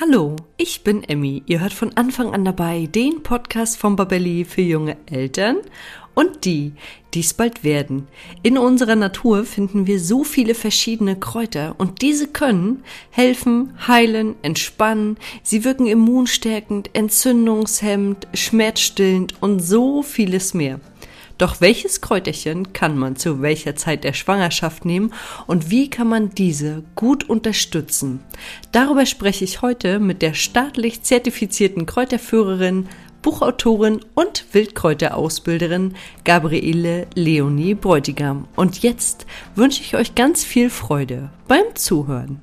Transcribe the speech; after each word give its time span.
Hallo, 0.00 0.34
ich 0.56 0.82
bin 0.82 1.04
Emmy. 1.04 1.44
Ihr 1.46 1.60
hört 1.60 1.72
von 1.72 1.96
Anfang 1.96 2.34
an 2.34 2.44
dabei 2.44 2.86
den 2.86 3.22
Podcast 3.22 3.76
von 3.76 3.94
Babelli 3.94 4.44
für 4.44 4.60
junge 4.60 4.96
Eltern 5.06 5.58
und 6.14 6.44
die, 6.44 6.72
die 7.14 7.20
es 7.20 7.32
bald 7.32 7.62
werden. 7.62 8.08
In 8.42 8.58
unserer 8.58 8.96
Natur 8.96 9.44
finden 9.44 9.86
wir 9.86 10.00
so 10.00 10.24
viele 10.24 10.56
verschiedene 10.56 11.14
Kräuter 11.14 11.76
und 11.78 12.02
diese 12.02 12.26
können 12.26 12.82
helfen, 13.10 13.72
heilen, 13.86 14.34
entspannen. 14.42 15.16
Sie 15.44 15.62
wirken 15.62 15.86
immunstärkend, 15.86 16.90
entzündungshemmend, 16.92 18.26
schmerzstillend 18.34 19.40
und 19.40 19.60
so 19.60 20.02
vieles 20.02 20.54
mehr. 20.54 20.80
Doch 21.38 21.60
welches 21.60 22.00
Kräuterchen 22.00 22.72
kann 22.72 22.96
man 22.96 23.16
zu 23.16 23.42
welcher 23.42 23.74
Zeit 23.74 24.04
der 24.04 24.12
Schwangerschaft 24.12 24.84
nehmen 24.84 25.12
und 25.46 25.70
wie 25.70 25.90
kann 25.90 26.08
man 26.08 26.30
diese 26.30 26.84
gut 26.94 27.28
unterstützen? 27.28 28.20
Darüber 28.70 29.04
spreche 29.04 29.44
ich 29.44 29.60
heute 29.62 29.98
mit 29.98 30.22
der 30.22 30.34
staatlich 30.34 31.02
zertifizierten 31.02 31.86
Kräuterführerin, 31.86 32.88
Buchautorin 33.22 34.00
und 34.14 34.44
Wildkräuterausbilderin 34.52 35.94
Gabriele 36.24 37.06
Leonie 37.14 37.74
Bräutigam. 37.74 38.46
Und 38.54 38.82
jetzt 38.82 39.26
wünsche 39.54 39.80
ich 39.80 39.96
euch 39.96 40.14
ganz 40.14 40.44
viel 40.44 40.68
Freude 40.68 41.30
beim 41.48 41.74
Zuhören. 41.74 42.42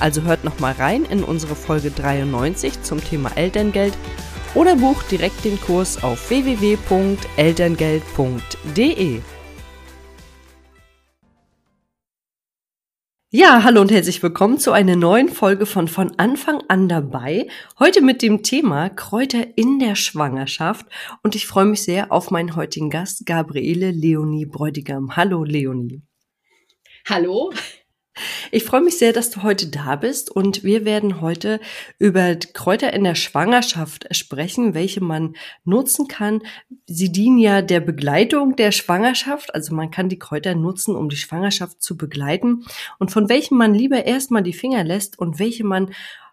Also 0.00 0.22
hört 0.22 0.42
nochmal 0.44 0.72
rein 0.72 1.04
in 1.04 1.22
unsere 1.22 1.54
Folge 1.54 1.90
93 1.90 2.82
zum 2.82 3.04
Thema 3.04 3.36
Elterngeld 3.36 3.92
oder 4.54 4.76
bucht 4.76 5.10
direkt 5.10 5.44
den 5.44 5.60
Kurs 5.60 6.02
auf 6.02 6.30
www.elterngeld.de. 6.30 9.20
Ja, 13.32 13.62
hallo 13.62 13.82
und 13.82 13.92
herzlich 13.92 14.20
willkommen 14.24 14.58
zu 14.58 14.72
einer 14.72 14.96
neuen 14.96 15.28
Folge 15.28 15.64
von 15.64 15.86
Von 15.86 16.18
Anfang 16.18 16.64
an 16.66 16.88
dabei. 16.88 17.46
Heute 17.78 18.00
mit 18.00 18.22
dem 18.22 18.42
Thema 18.42 18.88
Kräuter 18.88 19.56
in 19.56 19.78
der 19.78 19.94
Schwangerschaft. 19.94 20.84
Und 21.22 21.36
ich 21.36 21.46
freue 21.46 21.66
mich 21.66 21.84
sehr 21.84 22.10
auf 22.10 22.32
meinen 22.32 22.56
heutigen 22.56 22.90
Gast, 22.90 23.26
Gabriele 23.26 23.92
Leonie 23.92 24.46
Bräutigam. 24.46 25.14
Hallo, 25.14 25.44
Leonie. 25.44 26.02
Hallo. 27.08 27.52
Ich 28.50 28.64
freue 28.64 28.80
mich 28.80 28.98
sehr, 28.98 29.12
dass 29.12 29.30
du 29.30 29.42
heute 29.42 29.68
da 29.68 29.96
bist 29.96 30.30
und 30.30 30.64
wir 30.64 30.84
werden 30.84 31.20
heute 31.20 31.60
über 31.98 32.34
Kräuter 32.36 32.92
in 32.92 33.04
der 33.04 33.14
Schwangerschaft 33.14 34.06
sprechen, 34.14 34.74
welche 34.74 35.00
man 35.00 35.34
nutzen 35.64 36.08
kann. 36.08 36.42
Sie 36.86 37.12
dienen 37.12 37.38
ja 37.38 37.62
der 37.62 37.80
Begleitung 37.80 38.56
der 38.56 38.72
Schwangerschaft, 38.72 39.54
also 39.54 39.74
man 39.74 39.90
kann 39.90 40.08
die 40.08 40.18
Kräuter 40.18 40.54
nutzen, 40.54 40.96
um 40.96 41.08
die 41.08 41.16
Schwangerschaft 41.16 41.82
zu 41.82 41.96
begleiten 41.96 42.64
und 42.98 43.10
von 43.10 43.28
welchen 43.28 43.56
man 43.56 43.74
lieber 43.74 44.04
erstmal 44.06 44.42
die 44.42 44.52
Finger 44.52 44.84
lässt 44.84 45.18
und 45.18 45.38
welche 45.38 45.64
man 45.64 45.92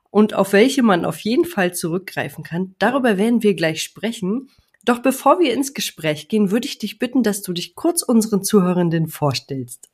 und 0.09 0.33
auf 0.33 0.53
welche 0.53 0.83
man 0.83 1.05
auf 1.05 1.19
jeden 1.19 1.45
Fall 1.45 1.73
zurückgreifen 1.73 2.43
kann. 2.43 2.75
Darüber 2.79 3.17
werden 3.17 3.43
wir 3.43 3.53
gleich 3.53 3.83
sprechen. 3.83 4.49
Doch 4.83 4.99
bevor 4.99 5.39
wir 5.39 5.53
ins 5.53 5.73
Gespräch 5.73 6.29
gehen, 6.29 6.49
würde 6.49 6.67
ich 6.67 6.77
dich 6.77 6.97
bitten, 6.97 7.21
dass 7.21 7.41
du 7.41 7.51
dich 7.51 7.75
kurz 7.75 8.01
unseren 8.01 8.43
Zuhörenden 8.43 9.07
vorstellst. 9.07 9.89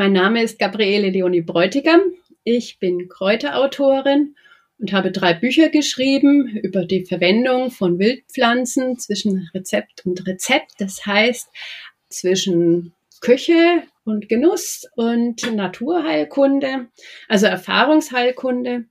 Mein 0.00 0.14
Name 0.14 0.42
ist 0.42 0.58
Gabriele 0.58 1.10
Leonie 1.10 1.42
Bräutigam. 1.42 2.00
Ich 2.42 2.78
bin 2.78 3.10
Kräuterautorin 3.10 4.34
und 4.78 4.94
habe 4.94 5.12
drei 5.12 5.34
Bücher 5.34 5.68
geschrieben 5.68 6.56
über 6.62 6.86
die 6.86 7.04
Verwendung 7.04 7.70
von 7.70 7.98
Wildpflanzen 7.98 8.98
zwischen 8.98 9.50
Rezept 9.52 10.06
und 10.06 10.26
Rezept. 10.26 10.72
Das 10.78 11.04
heißt, 11.04 11.50
zwischen 12.08 12.94
Küche 13.20 13.82
und 14.06 14.30
Genuss 14.30 14.86
und 14.96 15.54
Naturheilkunde, 15.54 16.86
also 17.28 17.44
Erfahrungsheilkunde. 17.44 18.86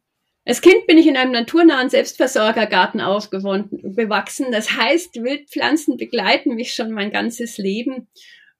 Als 0.45 0.61
Kind 0.61 0.85
bin 0.85 0.99
ich 0.99 1.07
in 1.07 1.17
einem 1.17 1.31
naturnahen 1.31 1.89
Selbstversorgergarten 1.89 3.01
aufgewachsen. 3.01 4.51
Das 4.51 4.77
heißt, 4.77 5.23
Wildpflanzen 5.23 5.97
begleiten 5.97 6.53
mich 6.53 6.75
schon 6.75 6.91
mein 6.91 7.09
ganzes 7.09 7.57
Leben. 7.57 8.09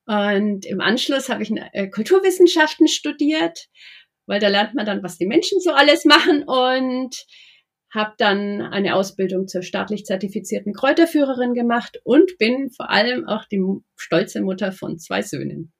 Und 0.09 0.65
im 0.65 0.81
Anschluss 0.81 1.29
habe 1.29 1.43
ich 1.43 1.51
äh, 1.73 1.87
Kulturwissenschaften 1.87 2.87
studiert, 2.87 3.67
weil 4.25 4.39
da 4.39 4.47
lernt 4.47 4.73
man 4.73 4.87
dann, 4.87 5.03
was 5.03 5.19
die 5.19 5.27
Menschen 5.27 5.59
so 5.59 5.69
alles 5.69 6.03
machen 6.03 6.43
und 6.47 7.15
habe 7.93 8.15
dann 8.17 8.59
eine 8.61 8.95
Ausbildung 8.95 9.47
zur 9.47 9.61
staatlich 9.61 10.05
zertifizierten 10.05 10.73
Kräuterführerin 10.73 11.53
gemacht 11.53 11.99
und 12.03 12.39
bin 12.39 12.71
vor 12.71 12.89
allem 12.89 13.27
auch 13.27 13.45
die 13.51 13.61
stolze 13.97 14.41
Mutter 14.41 14.71
von 14.71 14.97
zwei 14.97 15.21
Söhnen. 15.21 15.73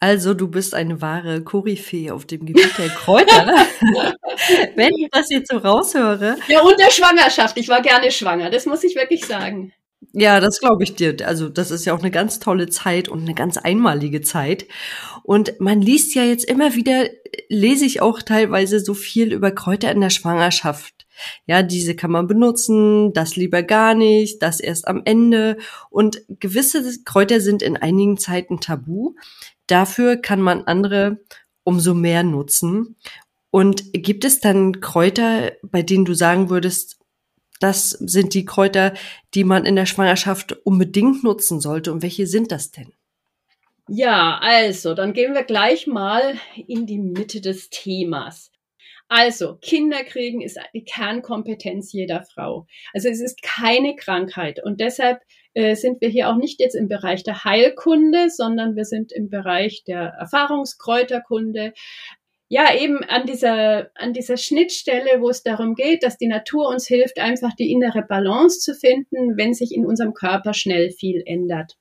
Also 0.00 0.32
du 0.32 0.48
bist 0.48 0.74
eine 0.74 1.02
wahre 1.02 1.44
Koryphäe 1.44 2.10
auf 2.10 2.24
dem 2.24 2.46
Gebiet 2.46 2.78
der 2.78 2.88
Kräuter. 2.88 3.46
Wenn 4.76 4.94
ich 4.94 5.10
das 5.12 5.28
jetzt 5.28 5.50
so 5.50 5.58
raushöre. 5.58 6.36
Ja, 6.48 6.62
und 6.62 6.80
der 6.80 6.90
Schwangerschaft. 6.90 7.58
Ich 7.58 7.68
war 7.68 7.82
gerne 7.82 8.10
schwanger, 8.10 8.48
das 8.48 8.64
muss 8.64 8.82
ich 8.82 8.96
wirklich 8.96 9.26
sagen. 9.26 9.74
Ja, 10.16 10.38
das 10.38 10.60
glaube 10.60 10.84
ich 10.84 10.94
dir. 10.94 11.16
Also 11.26 11.48
das 11.48 11.72
ist 11.72 11.86
ja 11.86 11.92
auch 11.92 11.98
eine 11.98 12.12
ganz 12.12 12.38
tolle 12.38 12.68
Zeit 12.68 13.08
und 13.08 13.22
eine 13.22 13.34
ganz 13.34 13.56
einmalige 13.56 14.20
Zeit. 14.22 14.66
Und 15.24 15.60
man 15.60 15.80
liest 15.80 16.14
ja 16.14 16.22
jetzt 16.22 16.44
immer 16.44 16.76
wieder, 16.76 17.08
lese 17.48 17.84
ich 17.84 18.00
auch 18.00 18.22
teilweise 18.22 18.78
so 18.78 18.94
viel 18.94 19.32
über 19.32 19.50
Kräuter 19.50 19.90
in 19.90 20.00
der 20.00 20.10
Schwangerschaft. 20.10 21.04
Ja, 21.46 21.64
diese 21.64 21.96
kann 21.96 22.12
man 22.12 22.28
benutzen, 22.28 23.12
das 23.12 23.34
lieber 23.34 23.64
gar 23.64 23.94
nicht, 23.94 24.40
das 24.40 24.60
erst 24.60 24.86
am 24.86 25.02
Ende. 25.04 25.56
Und 25.90 26.22
gewisse 26.28 26.84
Kräuter 27.04 27.40
sind 27.40 27.60
in 27.60 27.76
einigen 27.76 28.16
Zeiten 28.16 28.60
tabu. 28.60 29.14
Dafür 29.66 30.16
kann 30.16 30.40
man 30.40 30.62
andere 30.62 31.24
umso 31.64 31.92
mehr 31.92 32.22
nutzen. 32.22 32.94
Und 33.50 33.92
gibt 33.92 34.24
es 34.24 34.38
dann 34.38 34.80
Kräuter, 34.80 35.52
bei 35.62 35.82
denen 35.82 36.04
du 36.04 36.14
sagen 36.14 36.50
würdest, 36.50 36.98
das 37.60 37.90
sind 37.90 38.34
die 38.34 38.44
Kräuter, 38.44 38.94
die 39.34 39.44
man 39.44 39.64
in 39.64 39.76
der 39.76 39.86
Schwangerschaft 39.86 40.52
unbedingt 40.64 41.24
nutzen 41.24 41.60
sollte. 41.60 41.92
Und 41.92 42.02
welche 42.02 42.26
sind 42.26 42.52
das 42.52 42.70
denn? 42.70 42.92
Ja, 43.88 44.38
also, 44.40 44.94
dann 44.94 45.12
gehen 45.12 45.34
wir 45.34 45.44
gleich 45.44 45.86
mal 45.86 46.34
in 46.66 46.86
die 46.86 46.98
Mitte 46.98 47.40
des 47.40 47.68
Themas. 47.68 48.50
Also, 49.08 49.56
Kinder 49.56 50.02
kriegen 50.04 50.40
ist 50.40 50.58
die 50.72 50.84
Kernkompetenz 50.84 51.92
jeder 51.92 52.22
Frau. 52.22 52.66
Also 52.94 53.08
es 53.08 53.20
ist 53.20 53.42
keine 53.42 53.94
Krankheit 53.94 54.64
und 54.64 54.80
deshalb 54.80 55.20
äh, 55.52 55.76
sind 55.76 56.00
wir 56.00 56.08
hier 56.08 56.30
auch 56.30 56.36
nicht 56.36 56.58
jetzt 56.58 56.74
im 56.74 56.88
Bereich 56.88 57.22
der 57.22 57.44
Heilkunde, 57.44 58.30
sondern 58.30 58.74
wir 58.74 58.86
sind 58.86 59.12
im 59.12 59.28
Bereich 59.28 59.84
der 59.84 60.14
Erfahrungskräuterkunde, 60.18 61.74
ja, 62.54 62.72
eben 62.72 63.02
an 63.02 63.26
dieser, 63.26 63.90
an 63.96 64.12
dieser 64.12 64.36
Schnittstelle, 64.36 65.20
wo 65.20 65.28
es 65.28 65.42
darum 65.42 65.74
geht, 65.74 66.04
dass 66.04 66.18
die 66.18 66.28
Natur 66.28 66.68
uns 66.68 66.86
hilft, 66.86 67.18
einfach 67.18 67.52
die 67.56 67.72
innere 67.72 68.02
Balance 68.02 68.60
zu 68.60 68.76
finden, 68.76 69.36
wenn 69.36 69.54
sich 69.54 69.74
in 69.74 69.84
unserem 69.84 70.14
Körper 70.14 70.54
schnell 70.54 70.92
viel 70.92 71.20
ändert. 71.26 71.76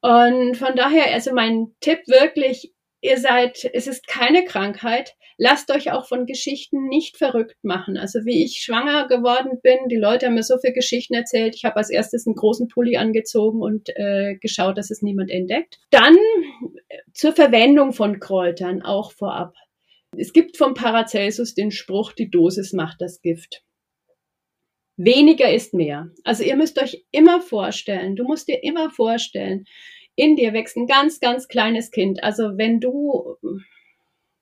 Und 0.00 0.56
von 0.56 0.74
daher, 0.76 1.12
also 1.12 1.34
mein 1.34 1.74
Tipp 1.80 1.98
wirklich, 2.06 2.72
ihr 3.02 3.18
seid, 3.18 3.68
es 3.74 3.86
ist 3.86 4.06
keine 4.06 4.46
Krankheit. 4.46 5.14
Lasst 5.36 5.70
euch 5.70 5.92
auch 5.92 6.08
von 6.08 6.24
Geschichten 6.24 6.88
nicht 6.88 7.18
verrückt 7.18 7.62
machen. 7.62 7.98
Also 7.98 8.20
wie 8.24 8.42
ich 8.42 8.62
schwanger 8.62 9.08
geworden 9.08 9.60
bin, 9.62 9.88
die 9.90 9.96
Leute 9.96 10.24
haben 10.24 10.34
mir 10.36 10.42
so 10.42 10.56
viele 10.56 10.72
Geschichten 10.72 11.12
erzählt. 11.12 11.54
Ich 11.54 11.66
habe 11.66 11.76
als 11.76 11.90
erstes 11.90 12.26
einen 12.26 12.36
großen 12.36 12.68
Pulli 12.68 12.96
angezogen 12.96 13.60
und 13.60 13.90
äh, 13.96 14.36
geschaut, 14.40 14.78
dass 14.78 14.90
es 14.90 15.02
niemand 15.02 15.30
entdeckt. 15.30 15.80
Dann 15.90 16.16
äh, 16.88 16.96
zur 17.12 17.34
Verwendung 17.34 17.92
von 17.92 18.20
Kräutern 18.20 18.80
auch 18.80 19.12
vorab. 19.12 19.52
Es 20.16 20.32
gibt 20.32 20.56
vom 20.56 20.74
Paracelsus 20.74 21.54
den 21.54 21.70
Spruch, 21.70 22.12
die 22.12 22.30
Dosis 22.30 22.72
macht 22.72 23.00
das 23.00 23.22
Gift. 23.22 23.64
Weniger 24.96 25.50
ist 25.50 25.72
mehr. 25.72 26.10
Also 26.22 26.44
ihr 26.44 26.56
müsst 26.56 26.80
euch 26.80 27.06
immer 27.10 27.40
vorstellen, 27.40 28.14
du 28.14 28.24
musst 28.24 28.48
dir 28.48 28.62
immer 28.62 28.90
vorstellen, 28.90 29.64
in 30.14 30.36
dir 30.36 30.52
wächst 30.52 30.76
ein 30.76 30.86
ganz, 30.86 31.18
ganz 31.18 31.48
kleines 31.48 31.90
Kind. 31.90 32.22
Also 32.22 32.58
wenn 32.58 32.78
du, 32.78 33.36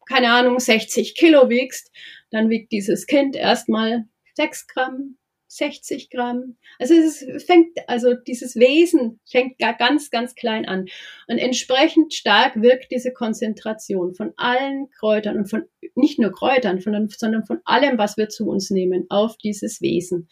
keine 0.08 0.32
Ahnung, 0.32 0.58
60 0.58 1.14
Kilo 1.14 1.48
wiegst, 1.48 1.92
dann 2.30 2.50
wiegt 2.50 2.72
dieses 2.72 3.06
Kind 3.06 3.36
erstmal 3.36 4.06
6 4.34 4.66
Gramm, 4.66 5.18
60 5.50 6.10
Gramm. 6.10 6.56
Also 6.78 6.94
es 6.94 7.24
fängt, 7.44 7.76
also 7.88 8.14
dieses 8.14 8.54
Wesen 8.54 9.20
fängt 9.28 9.58
ganz, 9.58 10.10
ganz 10.10 10.36
klein 10.36 10.66
an. 10.66 10.86
Und 11.26 11.38
entsprechend 11.38 12.14
stark 12.14 12.60
wirkt 12.60 12.92
diese 12.92 13.12
Konzentration 13.12 14.14
von 14.14 14.32
allen 14.36 14.88
Kräutern 14.90 15.38
und 15.38 15.50
von 15.50 15.64
nicht 15.96 16.20
nur 16.20 16.32
Kräutern, 16.32 16.80
sondern 16.80 17.44
von 17.44 17.58
allem, 17.64 17.98
was 17.98 18.16
wir 18.16 18.28
zu 18.28 18.48
uns 18.48 18.70
nehmen, 18.70 19.06
auf 19.08 19.36
dieses 19.38 19.80
Wesen. 19.80 20.28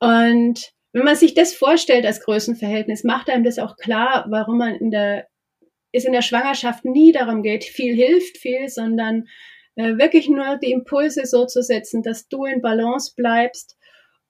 Und 0.00 0.72
wenn 0.92 1.04
man 1.04 1.16
sich 1.16 1.34
das 1.34 1.54
vorstellt 1.54 2.06
als 2.06 2.20
Größenverhältnis, 2.22 3.04
macht 3.04 3.28
einem 3.28 3.44
das 3.44 3.58
auch 3.58 3.76
klar, 3.76 4.26
warum 4.30 4.56
man 4.58 4.74
in 4.76 4.90
der, 4.90 5.26
es 5.92 6.06
in 6.06 6.12
der 6.12 6.22
Schwangerschaft 6.22 6.86
nie 6.86 7.12
darum 7.12 7.42
geht, 7.42 7.64
viel 7.64 7.94
hilft 7.94 8.38
viel, 8.38 8.68
sondern 8.68 9.26
äh, 9.76 9.98
wirklich 9.98 10.28
nur 10.28 10.56
die 10.56 10.72
Impulse 10.72 11.26
so 11.26 11.44
zu 11.44 11.62
setzen, 11.62 12.02
dass 12.02 12.28
du 12.28 12.46
in 12.46 12.62
Balance 12.62 13.12
bleibst 13.14 13.77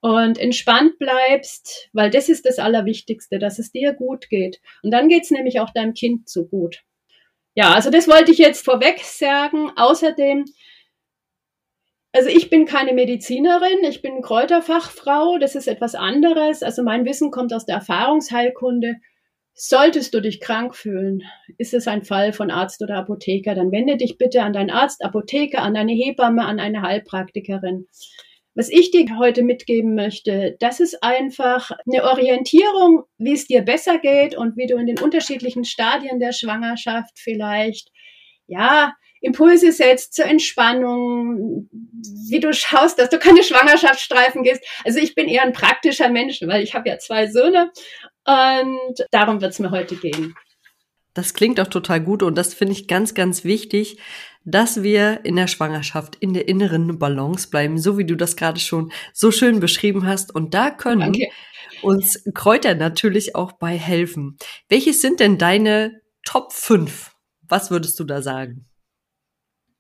und 0.01 0.39
entspannt 0.39 0.99
bleibst, 0.99 1.89
weil 1.93 2.11
das 2.11 2.29
ist 2.29 2.47
das 2.47 2.59
Allerwichtigste, 2.59 3.39
dass 3.39 3.59
es 3.59 3.73
dir 3.73 3.93
gut 3.93 4.29
geht. 4.29 4.61
Und 4.83 4.93
dann 4.93 5.09
geht's 5.09 5.31
nämlich 5.31 5.61
auch 5.61 5.71
deinem 5.71 5.95
Kind 5.95 6.29
so 6.29 6.47
gut. 6.47 6.83
Ja, 7.55 7.75
also 7.75 7.91
das 7.91 8.07
wollte 8.07 8.31
ich 8.31 8.39
jetzt 8.39 8.65
vorweg 8.65 9.01
sagen. 9.01 9.71
Außerdem 9.77 10.45
also 12.13 12.31
ich 12.31 12.49
bin 12.49 12.65
keine 12.65 12.95
Medizinerin, 12.95 13.85
ich 13.85 14.01
bin 14.01 14.23
Kräuterfachfrau, 14.23 15.39
das 15.39 15.55
ist 15.55 15.69
etwas 15.69 15.95
anderes. 15.95 16.63
Also 16.63 16.83
mein 16.83 17.05
Wissen 17.05 17.31
kommt 17.31 17.53
aus 17.53 17.67
der 17.67 17.77
Erfahrungsheilkunde. 17.77 18.97
Solltest 19.55 20.15
du 20.15 20.21
dich 20.21 20.41
krank 20.41 20.75
fühlen, 20.75 21.23
ist 21.59 21.75
es 21.75 21.89
ein 21.89 22.05
Fall 22.05 22.33
von 22.33 22.51
Arzt 22.51 22.81
oder 22.81 22.97
Apotheker, 22.97 23.55
dann 23.55 23.73
wende 23.73 23.97
dich 23.97 24.17
bitte 24.17 24.43
an 24.43 24.53
deinen 24.53 24.71
Arzt, 24.71 25.05
Apotheker, 25.05 25.63
an 25.63 25.75
deine 25.75 25.93
Hebamme, 25.93 26.45
an 26.45 26.61
eine 26.61 26.83
Heilpraktikerin. 26.83 27.87
Was 28.59 28.71
ich 28.71 28.91
dir 28.91 29.07
heute 29.19 29.45
mitgeben 29.45 29.95
möchte, 29.95 30.57
das 30.59 30.81
ist 30.81 31.01
einfach 31.01 31.71
eine 31.87 32.03
Orientierung, 32.03 33.05
wie 33.17 33.35
es 33.35 33.47
dir 33.47 33.63
besser 33.63 33.99
geht 33.99 34.37
und 34.37 34.57
wie 34.57 34.67
du 34.67 34.75
in 34.79 34.87
den 34.87 34.99
unterschiedlichen 34.99 35.63
Stadien 35.65 36.19
der 36.19 36.33
Schwangerschaft 36.33 37.21
vielleicht, 37.21 37.93
ja, 38.49 38.95
Impulse 39.21 39.71
setzt 39.71 40.15
zur 40.15 40.25
Entspannung, 40.25 41.69
wie 42.29 42.41
du 42.41 42.53
schaust, 42.53 42.99
dass 42.99 43.11
du 43.11 43.21
keine 43.21 43.45
Schwangerschaftsstreifen 43.45 44.43
gehst. 44.43 44.65
Also 44.85 44.99
ich 44.99 45.15
bin 45.15 45.29
eher 45.29 45.45
ein 45.45 45.53
praktischer 45.53 46.09
Mensch, 46.09 46.41
weil 46.43 46.65
ich 46.65 46.75
habe 46.75 46.89
ja 46.89 46.99
zwei 46.99 47.29
Söhne 47.29 47.71
und 48.27 49.07
darum 49.13 49.41
wird 49.41 49.53
es 49.53 49.61
mir 49.61 49.71
heute 49.71 49.95
gehen. 49.95 50.35
Das 51.19 51.35
klingt 51.35 51.59
auch 51.59 51.67
total 51.67 52.01
gut 52.01 52.23
und 52.23 52.39
das 52.39 52.55
finde 52.55 52.75
ich 52.75 52.87
ganz, 52.87 53.13
ganz 53.13 53.43
wichtig, 53.43 53.99
dass 54.45 54.85
wir 54.85 55.25
in 55.25 55.35
der 55.35 55.49
Schwangerschaft 55.49 56.15
in 56.15 56.33
der 56.33 56.47
inneren 56.47 57.01
Balance 57.01 57.51
bleiben, 57.51 57.77
so 57.77 57.99
wie 57.99 58.05
du 58.05 58.15
das 58.15 58.37
gerade 58.37 58.61
schon 58.61 58.93
so 59.13 59.33
schön 59.33 59.59
beschrieben 59.59 60.07
hast. 60.07 60.33
Und 60.33 60.55
da 60.55 60.71
können 60.71 61.01
Danke. 61.01 61.27
uns 61.83 62.23
Kräuter 62.35 62.77
natürlich 62.77 63.35
auch 63.35 63.51
bei 63.51 63.77
helfen. 63.77 64.37
Welches 64.69 65.01
sind 65.01 65.19
denn 65.19 65.39
deine 65.39 66.01
Top 66.25 66.53
5? 66.53 67.11
Was 67.49 67.73
würdest 67.73 67.99
du 67.99 68.05
da 68.05 68.23
sagen? 68.23 68.69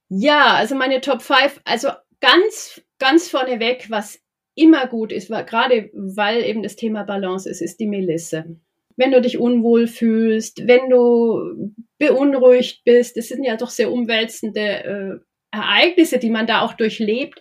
Ja, 0.09 0.55
also 0.55 0.75
meine 0.75 1.01
Top 1.01 1.23
5, 1.23 1.61
also 1.65 1.91
ganz, 2.21 2.83
ganz 2.99 3.29
vorneweg, 3.29 3.87
was 3.91 4.19
immer 4.57 4.89
gut 4.89 5.13
ist, 5.13 5.29
gerade 5.29 5.89
weil 5.93 6.43
eben 6.43 6.65
das 6.65 6.75
Thema 6.75 7.05
Balance 7.05 7.49
ist, 7.49 7.63
ist 7.63 7.79
die 7.79 7.87
Melisse. 7.87 8.59
Wenn 8.99 9.13
du 9.13 9.23
dich 9.23 9.39
unwohl 9.39 9.87
fühlst, 9.87 10.67
wenn 10.67 10.91
du 10.91 11.73
beunruhigt 11.99 12.83
bist, 12.85 13.17
das 13.17 13.29
sind 13.29 13.45
ja 13.45 13.57
doch 13.57 13.71
sehr 13.71 13.93
umwälzende 13.93 14.61
äh, 14.61 15.57
Ereignisse, 15.57 16.19
die 16.19 16.31
man 16.31 16.47
da 16.47 16.63
auch 16.63 16.75
durchlebt. 16.75 17.41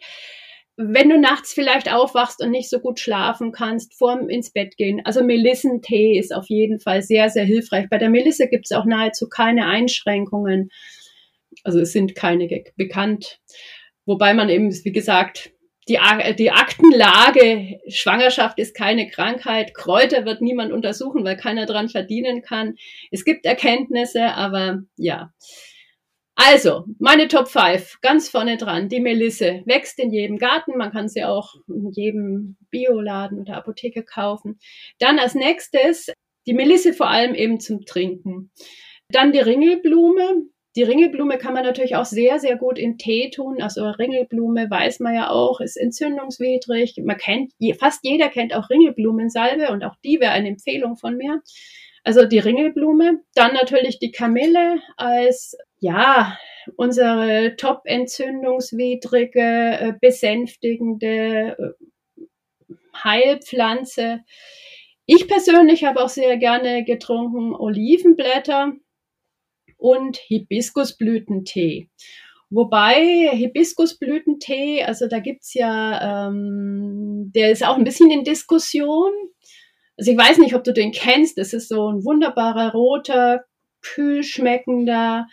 Wenn 0.78 1.10
du 1.10 1.20
nachts 1.20 1.54
vielleicht 1.54 1.92
aufwachst 1.92 2.44
und 2.44 2.52
nicht 2.52 2.70
so 2.70 2.80
gut 2.80 3.00
schlafen 3.00 3.52
kannst, 3.52 3.98
vorm 3.98 4.30
ins 4.30 4.54
Bett 4.54 4.78
gehen. 4.78 5.02
Also 5.04 5.24
Melissentee 5.24 6.20
ist 6.20 6.34
auf 6.34 6.46
jeden 6.48 6.80
Fall 6.80 7.02
sehr, 7.02 7.30
sehr 7.30 7.46
hilfreich. 7.46 7.88
Bei 7.90 7.98
der 7.98 8.12
Melisse 8.12 8.48
gibt 8.48 8.68
es 8.70 8.78
auch 8.78 8.86
nahezu 8.86 9.28
keine 9.28 9.66
Einschränkungen. 9.66 10.70
Also 11.64 11.80
es 11.80 11.92
sind 11.92 12.14
keine 12.14 12.48
bekannt. 12.76 13.40
Wobei 14.06 14.36
man 14.36 14.50
eben, 14.50 14.72
wie 14.72 14.92
gesagt, 14.92 15.52
die, 15.90 16.00
die 16.38 16.52
Aktenlage, 16.52 17.80
Schwangerschaft 17.88 18.60
ist 18.60 18.76
keine 18.76 19.10
Krankheit, 19.10 19.74
Kräuter 19.74 20.26
wird 20.26 20.42
niemand 20.42 20.72
untersuchen, 20.72 21.24
weil 21.24 21.38
keiner 21.38 21.66
dran 21.66 21.90
verdienen 21.90 22.42
kann. 22.42 22.76
Es 23.12 23.26
gibt 23.26 23.46
Erkenntnisse, 23.46 24.34
aber 24.34 24.84
ja. 24.98 25.32
Also, 26.36 26.86
meine 27.00 27.28
Top 27.28 27.48
5, 27.48 28.00
ganz 28.02 28.30
vorne 28.30 28.58
dran, 28.58 28.90
die 28.90 29.00
Melisse 29.00 29.64
wächst 29.66 29.98
in 29.98 30.12
jedem 30.12 30.38
Garten, 30.38 30.78
man 30.78 30.92
kann 30.92 31.10
sie 31.10 31.24
auch 31.24 31.56
in 31.68 31.90
jedem 31.92 32.58
Bioladen 32.70 33.40
oder 33.40 33.58
Apotheke 33.58 34.04
kaufen. 34.04 34.60
Dann 35.00 35.18
als 35.18 35.34
nächstes 35.34 36.12
die 36.46 36.54
Melisse 36.54 36.94
vor 36.94 37.10
allem 37.10 37.34
eben 37.34 37.60
zum 37.60 37.86
Trinken. 37.86 38.52
Dann 39.10 39.32
die 39.32 39.40
Ringelblume, 39.40 40.44
die 40.78 40.84
Ringelblume 40.84 41.40
kann 41.40 41.56
man 41.56 41.64
natürlich 41.64 41.96
auch 41.96 42.06
sehr, 42.06 42.38
sehr 42.38 42.56
gut 42.56 42.78
in 42.78 43.00
Tee 43.00 43.32
tun. 43.32 43.64
Also 43.64 43.90
Ringelblume 43.90 44.70
weiß 44.70 45.00
man 45.00 45.16
ja 45.16 45.32
auch, 45.32 45.60
ist 45.60 45.76
entzündungswidrig. 45.76 47.02
Man 47.04 47.18
kennt, 47.18 47.52
fast 47.80 48.02
jeder 48.04 48.30
kennt 48.30 48.54
auch 48.54 48.70
Ringelblumensalbe 48.70 49.72
und 49.72 49.84
auch 49.84 49.96
die 50.04 50.20
wäre 50.20 50.34
eine 50.34 50.50
Empfehlung 50.50 50.96
von 50.96 51.18
mir. 51.18 51.42
Also 52.04 52.26
die 52.26 52.38
Ringelblume. 52.38 53.22
Dann 53.34 53.56
natürlich 53.56 53.98
die 53.98 54.12
Kamille 54.12 54.78
als, 54.98 55.58
ja, 55.80 56.38
unsere 56.76 57.56
top 57.58 57.82
entzündungswidrige, 57.86 59.40
äh, 59.42 59.94
besänftigende 60.00 61.58
äh, 61.58 62.24
Heilpflanze. 63.04 64.20
Ich 65.08 65.28
persönlich 65.28 65.86
habe 65.86 66.04
auch 66.04 66.10
sehr 66.10 66.38
gerne 66.38 66.84
getrunken 66.84 67.56
Olivenblätter 67.56 68.74
und 69.78 70.18
Hibiskusblütentee. 70.18 71.90
Wobei 72.50 73.30
Hibiskusblütentee, 73.34 74.84
also 74.84 75.08
da 75.08 75.20
gibt's 75.20 75.54
ja, 75.54 76.28
ähm, 76.28 77.32
der 77.36 77.52
ist 77.52 77.66
auch 77.66 77.78
ein 77.78 77.84
bisschen 77.84 78.10
in 78.10 78.24
Diskussion. 78.24 79.12
Also 79.98 80.12
ich 80.12 80.18
weiß 80.18 80.38
nicht, 80.38 80.56
ob 80.56 80.64
du 80.64 80.74
den 80.74 80.92
kennst. 80.92 81.38
Das 81.38 81.54
ist 81.54 81.70
so 81.70 81.92
ein 81.92 82.06
wunderbarer 82.06 82.72
roter, 82.72 83.44
kühl 83.82 84.24
schmeckender, 84.24 85.28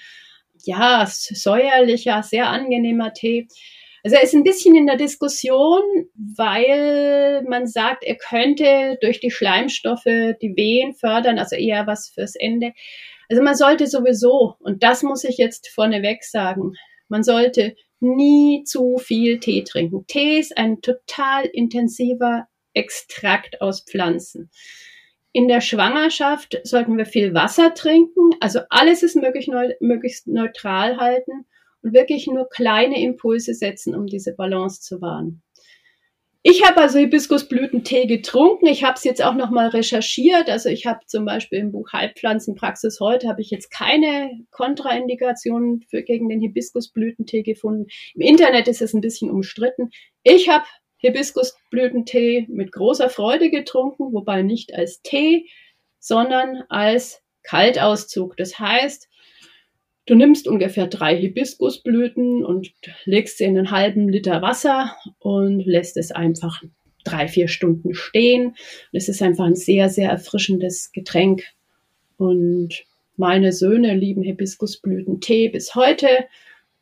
ja, 0.64 1.06
säuerlicher, 1.06 2.22
sehr 2.22 2.48
angenehmer 2.48 3.12
Tee. 3.12 3.48
Also 4.02 4.16
er 4.16 4.22
ist 4.22 4.34
ein 4.34 4.44
bisschen 4.44 4.74
in 4.74 4.86
der 4.86 4.96
Diskussion, 4.96 5.82
weil 6.36 7.42
man 7.48 7.66
sagt, 7.66 8.04
er 8.04 8.16
könnte 8.16 8.98
durch 9.00 9.20
die 9.20 9.30
Schleimstoffe 9.30 10.04
die 10.04 10.52
Wehen 10.56 10.94
fördern, 10.94 11.38
also 11.38 11.56
eher 11.56 11.86
was 11.86 12.10
fürs 12.10 12.34
Ende. 12.36 12.72
Also 13.28 13.42
man 13.42 13.54
sollte 13.54 13.86
sowieso, 13.86 14.56
und 14.60 14.82
das 14.82 15.02
muss 15.02 15.24
ich 15.24 15.38
jetzt 15.38 15.68
vorneweg 15.68 16.24
sagen, 16.24 16.74
man 17.08 17.22
sollte 17.22 17.74
nie 18.00 18.64
zu 18.64 18.98
viel 18.98 19.40
Tee 19.40 19.64
trinken. 19.64 20.06
Tee 20.06 20.38
ist 20.38 20.56
ein 20.56 20.80
total 20.80 21.46
intensiver 21.46 22.48
Extrakt 22.74 23.60
aus 23.60 23.84
Pflanzen. 23.84 24.50
In 25.32 25.48
der 25.48 25.60
Schwangerschaft 25.60 26.60
sollten 26.64 26.96
wir 26.96 27.06
viel 27.06 27.34
Wasser 27.34 27.74
trinken, 27.74 28.30
also 28.40 28.60
alles 28.68 29.02
ist 29.02 29.16
möglich, 29.16 29.48
möglichst 29.80 30.26
neutral 30.26 30.96
halten 30.96 31.46
und 31.82 31.92
wirklich 31.92 32.26
nur 32.26 32.48
kleine 32.48 33.00
Impulse 33.00 33.54
setzen, 33.54 33.94
um 33.94 34.06
diese 34.06 34.34
Balance 34.34 34.80
zu 34.80 35.00
wahren. 35.00 35.42
Ich 36.46 36.62
habe 36.62 36.82
also 36.82 36.98
Hibiskusblütentee 36.98 38.04
getrunken. 38.04 38.66
Ich 38.66 38.84
habe 38.84 38.96
es 38.96 39.04
jetzt 39.04 39.24
auch 39.24 39.32
nochmal 39.32 39.68
recherchiert. 39.68 40.50
Also 40.50 40.68
ich 40.68 40.84
habe 40.84 41.00
zum 41.06 41.24
Beispiel 41.24 41.58
im 41.58 41.72
Buch 41.72 41.90
Heilpflanzenpraxis 41.94 43.00
heute 43.00 43.28
habe 43.28 43.40
ich 43.40 43.48
jetzt 43.48 43.70
keine 43.70 44.30
Kontraindikationen 44.50 45.86
für, 45.88 46.02
gegen 46.02 46.28
den 46.28 46.42
Hibiskusblütentee 46.42 47.44
gefunden. 47.44 47.86
Im 48.14 48.20
Internet 48.20 48.68
ist 48.68 48.82
es 48.82 48.92
ein 48.92 49.00
bisschen 49.00 49.30
umstritten. 49.30 49.88
Ich 50.22 50.50
habe 50.50 50.66
Hibiskusblütentee 50.98 52.44
mit 52.50 52.72
großer 52.72 53.08
Freude 53.08 53.48
getrunken, 53.48 54.12
wobei 54.12 54.42
nicht 54.42 54.74
als 54.74 55.00
Tee, 55.00 55.48
sondern 55.98 56.64
als 56.68 57.22
Kaltauszug. 57.42 58.36
Das 58.36 58.58
heißt, 58.58 59.08
Du 60.06 60.14
nimmst 60.14 60.46
ungefähr 60.46 60.86
drei 60.86 61.16
Hibiskusblüten 61.16 62.44
und 62.44 62.72
legst 63.06 63.38
sie 63.38 63.44
in 63.44 63.56
einen 63.56 63.70
halben 63.70 64.08
Liter 64.08 64.42
Wasser 64.42 64.94
und 65.18 65.64
lässt 65.64 65.96
es 65.96 66.12
einfach 66.12 66.62
drei, 67.04 67.28
vier 67.28 67.48
Stunden 67.48 67.94
stehen. 67.94 68.54
es 68.92 69.08
ist 69.08 69.22
einfach 69.22 69.44
ein 69.44 69.56
sehr, 69.56 69.88
sehr 69.88 70.10
erfrischendes 70.10 70.92
Getränk. 70.92 71.44
Und 72.16 72.84
meine 73.16 73.52
Söhne 73.52 73.94
lieben 73.94 74.22
Hibiskusblütentee 74.22 75.48
bis 75.48 75.74
heute. 75.74 76.08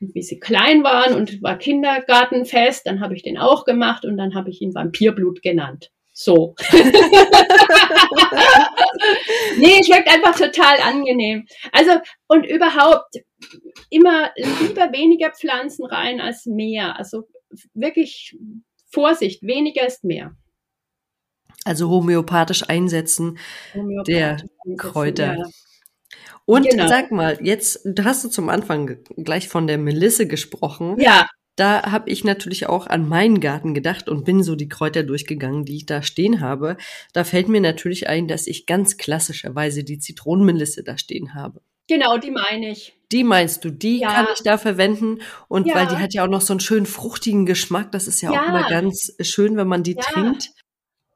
Und 0.00 0.14
wie 0.14 0.23
sie 0.23 0.41
klein 0.41 0.83
waren 0.83 1.14
und 1.14 1.43
war 1.43 1.59
Kindergartenfest, 1.59 2.87
dann 2.87 3.00
habe 3.00 3.14
ich 3.14 3.23
den 3.23 3.38
auch 3.38 3.64
gemacht 3.64 4.05
und 4.05 4.17
dann 4.17 4.35
habe 4.35 4.50
ich 4.50 4.61
ihn 4.61 4.75
Vampirblut 4.75 5.43
genannt. 5.43 5.93
So. 6.12 6.54
nee, 9.57 9.83
schmeckt 9.83 10.09
einfach 10.09 10.37
total 10.37 10.81
angenehm. 10.81 11.47
Also, 11.73 11.92
und 12.28 12.45
überhaupt 12.47 13.16
immer 13.88 14.31
lieber 14.37 14.92
weniger 14.92 15.31
Pflanzen 15.31 15.87
rein 15.87 16.21
als 16.21 16.45
mehr. 16.47 16.99
Also 16.99 17.28
wirklich 17.75 18.37
Vorsicht, 18.90 19.42
weniger 19.42 19.87
ist 19.87 20.04
mehr. 20.04 20.37
Also 21.64 21.88
homöopathisch 21.88 22.69
einsetzen 22.69 23.38
homöopathisch 23.73 24.14
der 24.14 24.31
einsetzen, 24.31 24.76
Kräuter. 24.76 25.37
Ja. 25.38 25.47
Und 26.45 26.69
genau. 26.69 26.88
sag 26.88 27.12
mal, 27.12 27.38
jetzt 27.40 27.88
hast 28.02 28.25
du 28.25 28.28
zum 28.28 28.49
Anfang 28.49 28.99
gleich 29.16 29.49
von 29.49 29.66
der 29.66 29.78
Melisse 29.78 30.26
gesprochen. 30.26 31.00
Ja 31.00 31.26
da 31.56 31.90
habe 31.90 32.11
ich 32.11 32.25
natürlich 32.25 32.66
auch 32.66 32.87
an 32.87 33.09
meinen 33.09 33.40
Garten 33.40 33.75
gedacht 33.75 34.09
und 34.09 34.25
bin 34.25 34.42
so 34.42 34.56
die 34.56 34.68
Kräuter 34.68 35.02
durchgegangen, 35.02 35.64
die 35.64 35.76
ich 35.76 35.87
da 35.87 36.02
stehen 36.02 36.40
habe. 36.40 36.76
Da 37.12 37.25
fällt 37.25 37.49
mir 37.49 37.61
natürlich 37.61 38.09
ein, 38.09 38.28
dass 38.28 38.47
ich 38.47 38.66
ganz 38.66 38.97
klassischerweise 38.97 39.85
die 39.85 39.99
Zitronenmelisse 39.99 40.82
da 40.82 40.97
stehen 40.97 41.35
habe. 41.35 41.61
Genau, 41.88 42.16
die 42.16 42.30
meine 42.30 42.71
ich. 42.71 42.94
Die 43.11 43.25
meinst 43.25 43.64
du, 43.64 43.71
die 43.71 43.99
ja. 43.99 44.12
kann 44.12 44.26
ich 44.32 44.42
da 44.42 44.56
verwenden 44.56 45.18
und 45.49 45.66
ja. 45.66 45.75
weil 45.75 45.87
die 45.88 45.97
hat 45.97 46.14
ja 46.14 46.25
auch 46.25 46.30
noch 46.30 46.40
so 46.40 46.54
einen 46.54 46.61
schönen 46.61 46.87
fruchtigen 46.87 47.44
Geschmack, 47.44 47.92
das 47.92 48.06
ist 48.06 48.23
ja, 48.23 48.32
ja. 48.32 48.40
auch 48.40 48.49
immer 48.49 48.68
ganz 48.68 49.14
schön, 49.21 49.56
wenn 49.56 49.68
man 49.68 49.82
die 49.82 49.97
trinkt. 49.97 50.50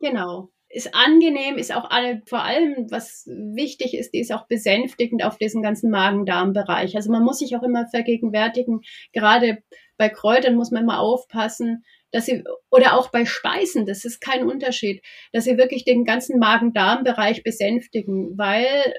Genau 0.01 0.51
ist 0.77 0.95
angenehm, 0.95 1.57
ist 1.57 1.75
auch 1.75 1.91
alle, 1.91 2.21
vor 2.27 2.43
allem, 2.43 2.87
was 2.91 3.25
wichtig 3.27 3.95
ist, 3.95 4.13
die 4.13 4.21
ist 4.21 4.31
auch 4.31 4.47
besänftigend 4.47 5.25
auf 5.25 5.39
diesen 5.39 5.63
ganzen 5.63 5.91
Magen-Darm-Bereich. 5.91 6.97
Also 6.97 7.11
man 7.11 7.25
muss 7.25 7.39
sich 7.39 7.57
auch 7.57 7.63
immer 7.63 7.87
vergegenwärtigen, 7.89 8.83
gerade 9.13 9.63
bei 9.97 10.09
Kräutern 10.09 10.57
muss 10.57 10.71
man 10.71 10.83
immer 10.83 11.01
aufpassen, 11.01 11.85
dass 12.13 12.27
sie, 12.27 12.45
oder 12.71 12.95
auch 12.99 13.11
bei 13.11 13.25
Speisen, 13.25 13.87
das 13.87 14.05
ist 14.05 14.21
kein 14.21 14.47
Unterschied, 14.47 15.03
dass 15.33 15.45
sie 15.45 15.59
wirklich 15.59 15.85
den 15.85 16.05
ganzen 16.05 16.39
Magen-Darm-Bereich 16.39 17.43
besänftigen, 17.43 18.37
weil 18.39 18.95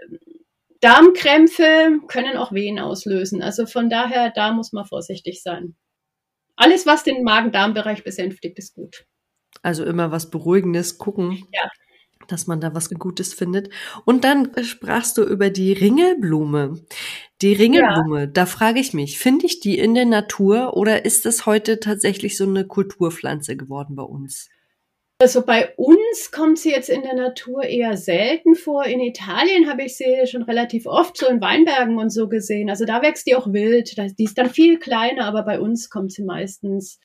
Darmkrämpfe 0.81 1.99
können 2.07 2.37
auch 2.37 2.51
Wehen 2.51 2.79
auslösen. 2.79 3.41
Also 3.41 3.65
von 3.65 3.89
daher, 3.89 4.31
da 4.31 4.51
muss 4.51 4.73
man 4.73 4.85
vorsichtig 4.85 5.41
sein. 5.41 5.75
Alles, 6.55 6.85
was 6.85 7.03
den 7.03 7.23
Magen-Darm-Bereich 7.23 8.03
besänftigt, 8.03 8.57
ist 8.59 8.75
gut. 8.75 9.05
Also 9.63 9.85
immer 9.85 10.11
was 10.11 10.29
Beruhigendes 10.29 10.97
gucken. 10.97 11.47
Ja 11.53 11.69
dass 12.27 12.47
man 12.47 12.59
da 12.59 12.73
was 12.73 12.89
Gutes 12.89 13.33
findet. 13.33 13.69
Und 14.05 14.23
dann 14.23 14.51
sprachst 14.63 15.17
du 15.17 15.23
über 15.23 15.49
die 15.49 15.73
Ringelblume. 15.73 16.85
Die 17.41 17.53
Ringelblume, 17.53 18.21
ja. 18.21 18.25
da 18.25 18.45
frage 18.45 18.79
ich 18.79 18.93
mich, 18.93 19.19
finde 19.19 19.45
ich 19.45 19.59
die 19.59 19.77
in 19.77 19.93
der 19.93 20.05
Natur 20.05 20.75
oder 20.75 21.05
ist 21.05 21.25
das 21.25 21.45
heute 21.45 21.79
tatsächlich 21.79 22.35
so 22.35 22.45
eine 22.45 22.65
Kulturpflanze 22.65 23.55
geworden 23.55 23.95
bei 23.95 24.03
uns? 24.03 24.49
Also 25.19 25.43
bei 25.43 25.73
uns 25.77 26.31
kommt 26.31 26.59
sie 26.59 26.71
jetzt 26.71 26.89
in 26.89 27.01
der 27.01 27.15
Natur 27.15 27.63
eher 27.63 27.97
selten 27.97 28.55
vor. 28.55 28.85
In 28.85 28.99
Italien 28.99 29.67
habe 29.67 29.83
ich 29.83 29.97
sie 29.97 30.27
schon 30.27 30.43
relativ 30.43 30.85
oft 30.85 31.17
so 31.17 31.27
in 31.27 31.41
Weinbergen 31.41 31.97
und 31.97 32.11
so 32.11 32.27
gesehen. 32.27 32.69
Also 32.69 32.85
da 32.85 33.01
wächst 33.01 33.25
die 33.25 33.35
auch 33.35 33.51
wild. 33.51 33.97
Die 34.19 34.23
ist 34.23 34.37
dann 34.37 34.49
viel 34.49 34.77
kleiner, 34.77 35.25
aber 35.25 35.43
bei 35.43 35.59
uns 35.59 35.89
kommt 35.89 36.11
sie 36.11 36.23
meistens 36.23 36.99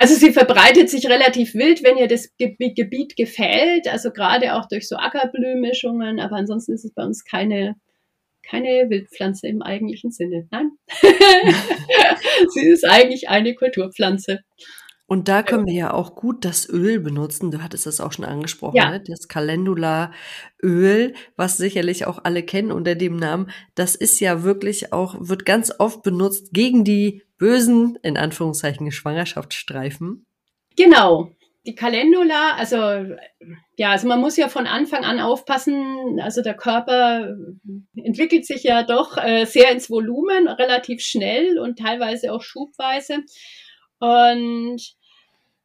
also 0.00 0.14
sie 0.14 0.32
verbreitet 0.32 0.88
sich 0.88 1.06
relativ 1.10 1.54
wild, 1.54 1.82
wenn 1.84 1.98
ihr 1.98 2.08
das 2.08 2.34
Gebiet 2.38 3.16
gefällt, 3.16 3.86
also 3.86 4.10
gerade 4.12 4.54
auch 4.54 4.66
durch 4.66 4.88
so 4.88 4.96
Ackerblühmischungen, 4.96 6.20
aber 6.20 6.36
ansonsten 6.36 6.72
ist 6.72 6.86
es 6.86 6.94
bei 6.94 7.04
uns 7.04 7.22
keine, 7.22 7.76
keine 8.50 8.88
Wildpflanze 8.88 9.46
im 9.46 9.62
eigentlichen 9.62 10.10
Sinne. 10.10 10.48
Nein. 10.50 10.72
sie 12.48 12.66
ist 12.66 12.84
eigentlich 12.84 13.28
eine 13.28 13.54
Kulturpflanze. 13.54 14.40
Und 15.06 15.26
da 15.26 15.42
können 15.42 15.66
wir 15.66 15.74
ja 15.74 15.92
auch 15.92 16.14
gut 16.14 16.44
das 16.44 16.68
Öl 16.68 17.00
benutzen. 17.00 17.50
Du 17.50 17.62
hattest 17.62 17.86
das 17.86 18.00
auch 18.00 18.12
schon 18.12 18.24
angesprochen, 18.24 18.76
ja. 18.76 18.90
ne? 18.90 19.02
das 19.04 19.26
Calendula-Öl, 19.26 21.14
was 21.34 21.56
sicherlich 21.56 22.06
auch 22.06 22.20
alle 22.22 22.44
kennen 22.44 22.70
unter 22.70 22.94
dem 22.94 23.16
Namen. 23.16 23.50
Das 23.74 23.96
ist 23.96 24.20
ja 24.20 24.44
wirklich 24.44 24.92
auch, 24.92 25.16
wird 25.18 25.44
ganz 25.44 25.72
oft 25.80 26.02
benutzt 26.02 26.52
gegen 26.52 26.84
die 26.84 27.24
bösen, 27.38 27.98
in 28.02 28.16
Anführungszeichen, 28.16 28.92
Schwangerschaftsstreifen. 28.92 30.26
Genau. 30.76 31.32
Die 31.66 31.74
Calendula, 31.74 32.54
also 32.56 32.76
ja, 33.76 33.90
also 33.90 34.08
man 34.08 34.20
muss 34.20 34.36
ja 34.36 34.48
von 34.48 34.66
Anfang 34.66 35.04
an 35.04 35.20
aufpassen. 35.20 36.18
Also 36.20 36.42
der 36.42 36.54
Körper 36.54 37.36
entwickelt 37.94 38.46
sich 38.46 38.62
ja 38.62 38.82
doch 38.82 39.16
äh, 39.18 39.44
sehr 39.44 39.70
ins 39.70 39.90
Volumen, 39.90 40.48
relativ 40.48 41.02
schnell 41.02 41.58
und 41.58 41.78
teilweise 41.78 42.32
auch 42.32 42.42
schubweise. 42.42 43.18
Und 43.98 44.80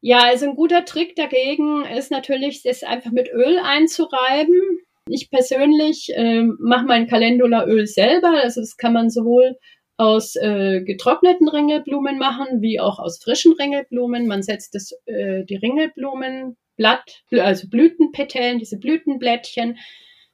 ja, 0.01 0.19
also 0.19 0.45
ein 0.45 0.55
guter 0.55 0.85
Trick 0.85 1.15
dagegen 1.15 1.83
ist 1.85 2.11
natürlich, 2.11 2.61
es 2.65 2.83
einfach 2.83 3.11
mit 3.11 3.29
Öl 3.33 3.57
einzureiben. 3.57 4.79
Ich 5.07 5.29
persönlich 5.29 6.09
äh, 6.15 6.43
mache 6.59 6.85
mein 6.85 7.07
Calendula-Öl 7.07 7.87
selber. 7.87 8.39
Also 8.41 8.61
das 8.61 8.77
kann 8.77 8.93
man 8.93 9.09
sowohl 9.09 9.57
aus 9.97 10.35
äh, 10.35 10.81
getrockneten 10.81 11.47
Ringelblumen 11.47 12.17
machen, 12.17 12.61
wie 12.61 12.79
auch 12.79 12.99
aus 12.99 13.19
frischen 13.21 13.53
Ringelblumen. 13.53 14.27
Man 14.27 14.43
setzt 14.43 14.75
das, 14.75 14.91
äh, 15.05 15.45
die 15.45 15.55
Ringelblumenblatt, 15.55 17.23
also 17.31 17.69
Blütenpetellen, 17.69 18.59
diese 18.59 18.77
Blütenblättchen, 18.77 19.77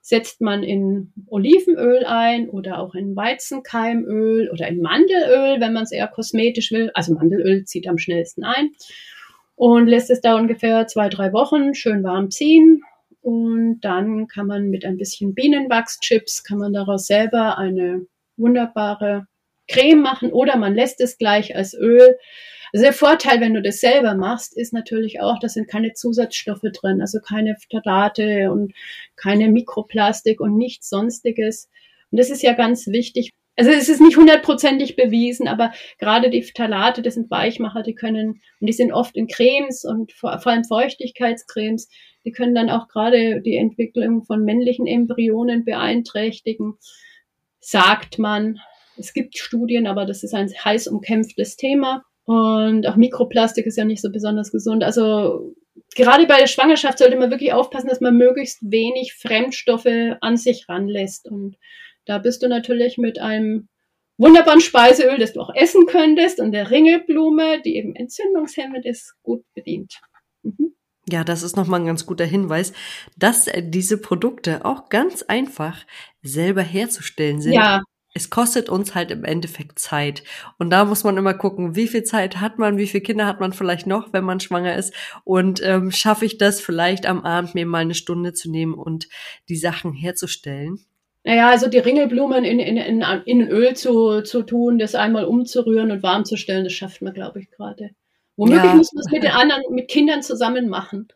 setzt 0.02 0.42
man 0.42 0.64
in 0.64 1.14
Olivenöl 1.28 2.06
ein 2.06 2.50
oder 2.50 2.80
auch 2.80 2.96
in 2.96 3.16
Weizenkeimöl 3.16 4.50
oder 4.50 4.68
in 4.68 4.82
Mandelöl, 4.82 5.62
wenn 5.62 5.74
man 5.74 5.84
es 5.84 5.92
eher 5.92 6.08
kosmetisch 6.08 6.72
will. 6.72 6.90
Also 6.96 7.14
Mandelöl 7.14 7.66
zieht 7.66 7.88
am 7.88 8.00
schnellsten 8.00 8.44
ein 8.44 8.72
und 9.56 9.86
lässt 9.86 10.10
es 10.10 10.22
da 10.22 10.36
ungefähr 10.36 10.88
zwei, 10.88 11.08
drei 11.08 11.34
Wochen 11.34 11.76
schön 11.76 12.04
warm 12.04 12.32
ziehen. 12.32 12.82
Und 13.22 13.82
dann 13.82 14.28
kann 14.28 14.48
man 14.48 14.72
mit 14.72 14.84
ein 14.84 14.98
bisschen 14.98 15.36
Bienenwachschips, 15.36 16.44
kann 16.44 16.58
man 16.58 16.74
daraus 16.74 17.06
selber 17.06 17.60
eine 17.60 18.08
wunderbare 18.38 19.28
Creme 19.72 20.02
machen 20.02 20.32
oder 20.32 20.58
man 20.58 20.76
lässt 20.76 21.02
es 21.02 21.18
gleich 21.18 21.56
als 21.56 21.74
Öl. 21.74 22.18
Also 22.74 22.84
der 22.84 22.94
Vorteil, 22.94 23.42
wenn 23.42 23.54
du 23.54 23.62
das 23.62 23.80
selber 23.80 24.16
machst, 24.16 24.58
ist 24.58 24.74
natürlich 24.74 25.20
auch, 25.20 25.40
da 25.40 25.50
sind 25.50 25.68
keine 25.68 25.94
Zusatzstoffe 25.94 26.62
drin, 26.62 27.02
also 27.02 27.20
keine 27.20 27.56
Phthalate 27.56 28.52
und 28.52 28.74
keine 29.16 29.50
Mikroplastik 29.50 30.40
und 30.40 30.58
nichts 30.58 30.90
sonstiges. 30.90 31.70
Und 32.12 32.20
das 32.20 32.30
ist 32.30 32.44
ja 32.44 32.54
ganz 32.54 32.88
wichtig, 32.88 33.32
also 33.58 33.72
es 33.72 33.90
ist 33.90 34.02
nicht 34.02 34.18
hundertprozentig 34.18 34.96
bewiesen, 34.96 35.48
aber 35.48 35.72
gerade 36.00 36.30
die 36.30 36.44
Phthalate, 36.44 37.02
das 37.02 37.16
sind 37.16 37.30
Weichmacher, 37.30 37.84
die 37.84 37.96
können, 37.96 38.42
und 38.60 38.68
die 38.68 38.74
sind 38.74 38.94
oft 38.94 39.16
in 39.16 39.28
Cremes 39.28 39.84
und 39.84 40.14
vor, 40.14 40.40
vor 40.40 40.52
allem 40.52 40.64
Feuchtigkeitscremes, 40.64 41.90
die 42.24 42.32
können 42.32 42.56
dann 42.56 42.70
auch 42.70 42.88
gerade 42.88 43.42
die 43.42 43.58
Entwicklung 43.58 44.24
von 44.24 44.46
männlichen 44.46 44.88
Embryonen 44.88 45.66
beeinträchtigen, 45.66 46.76
sagt 47.60 48.20
man. 48.20 48.60
Es 49.02 49.14
gibt 49.14 49.38
Studien, 49.38 49.88
aber 49.88 50.06
das 50.06 50.24
ist 50.24 50.34
ein 50.34 50.50
heiß 50.50 50.88
umkämpftes 50.88 51.56
Thema. 51.56 52.04
Und 52.26 52.88
auch 52.88 52.96
Mikroplastik 52.96 53.66
ist 53.66 53.78
ja 53.78 53.86
nicht 53.86 54.02
so 54.02 54.12
besonders 54.12 54.52
gesund. 54.52 54.84
Also 54.84 55.54
gerade 55.96 56.26
bei 56.28 56.38
der 56.38 56.48
Schwangerschaft 56.48 57.00
sollte 57.00 57.18
man 57.18 57.32
wirklich 57.32 57.54
aufpassen, 57.54 57.88
dass 57.90 58.02
man 58.02 58.16
möglichst 58.16 58.60
wenig 58.62 59.16
Fremdstoffe 59.16 60.16
an 60.22 60.38
sich 60.38 60.70
ranlässt. 60.70 61.30
Und 61.30 61.58
da 62.06 62.20
bist 62.20 62.44
du 62.44 62.48
natürlich 62.48 62.98
mit 62.98 63.20
einem 63.20 63.68
wunderbaren 64.18 64.62
Speiseöl, 64.62 65.18
das 65.18 65.34
du 65.34 65.42
auch 65.42 65.54
essen 65.56 65.88
könntest, 65.88 66.40
und 66.40 66.52
der 66.52 66.70
Ringelblume, 66.70 67.62
die 67.64 67.76
eben 67.76 67.96
entzündungshemmend 67.96 68.86
ist, 68.86 69.16
gut 69.24 69.44
bedient. 69.54 70.00
Mhm. 70.44 70.76
Ja, 71.10 71.24
das 71.24 71.44
ist 71.44 71.58
nochmal 71.58 71.80
ein 71.80 71.88
ganz 71.88 72.06
guter 72.06 72.26
Hinweis, 72.26 72.74
dass 73.18 73.48
äh, 73.48 73.64
diese 73.66 74.00
Produkte 74.00 74.64
auch 74.64 74.90
ganz 74.90 75.24
einfach 75.24 75.86
selber 76.22 76.62
herzustellen 76.62 77.42
sind. 77.42 77.54
Ja. 77.54 77.82
Es 78.14 78.30
kostet 78.30 78.70
uns 78.70 78.94
halt 78.94 79.10
im 79.12 79.24
Endeffekt 79.24 79.80
Zeit. 79.80 80.24
Und 80.58 80.70
da 80.70 80.86
muss 80.86 81.04
man 81.04 81.18
immer 81.18 81.34
gucken, 81.34 81.76
wie 81.76 81.88
viel 81.88 82.04
Zeit 82.04 82.42
hat 82.42 82.60
man, 82.60 82.78
wie 82.78 82.88
viele 82.88 83.04
Kinder 83.04 83.26
hat 83.26 83.40
man 83.40 83.54
vielleicht 83.54 83.88
noch, 83.88 84.12
wenn 84.12 84.26
man 84.26 84.40
schwanger 84.40 84.76
ist. 84.76 84.94
Und 85.24 85.62
ähm, 85.64 85.92
schaffe 85.92 86.26
ich 86.26 86.38
das 86.38 86.60
vielleicht 86.60 87.06
am 87.06 87.24
Abend, 87.24 87.56
mir 87.56 87.66
mal 87.66 87.80
eine 87.80 87.94
Stunde 87.94 88.34
zu 88.34 88.52
nehmen 88.52 88.74
und 88.74 89.08
die 89.48 89.56
Sachen 89.56 89.94
herzustellen. 89.94 90.80
Naja, 91.24 91.50
also 91.50 91.68
die 91.68 91.78
Ringelblumen 91.78 92.44
in, 92.44 92.60
in, 92.60 92.78
in, 92.78 93.02
in 93.26 93.48
Öl 93.48 93.76
zu, 93.76 94.22
zu 94.24 94.42
tun, 94.42 94.80
das 94.80 94.96
einmal 94.96 95.26
umzurühren 95.26 95.92
und 95.92 96.04
warm 96.04 96.26
zu 96.26 96.36
stellen, 96.36 96.64
das 96.64 96.74
schafft 96.74 97.02
man, 97.02 97.14
glaube 97.14 97.40
ich, 97.40 97.52
gerade. 97.52 97.92
Womöglich 98.38 98.64
ja. 98.72 98.76
muss 98.76 98.92
man 98.94 99.04
es 99.06 99.12
mit 99.12 99.24
den 99.24 99.32
anderen, 99.32 99.62
mit 99.70 99.88
Kindern 99.88 100.24
zusammen 100.24 100.68
machen. 100.68 101.10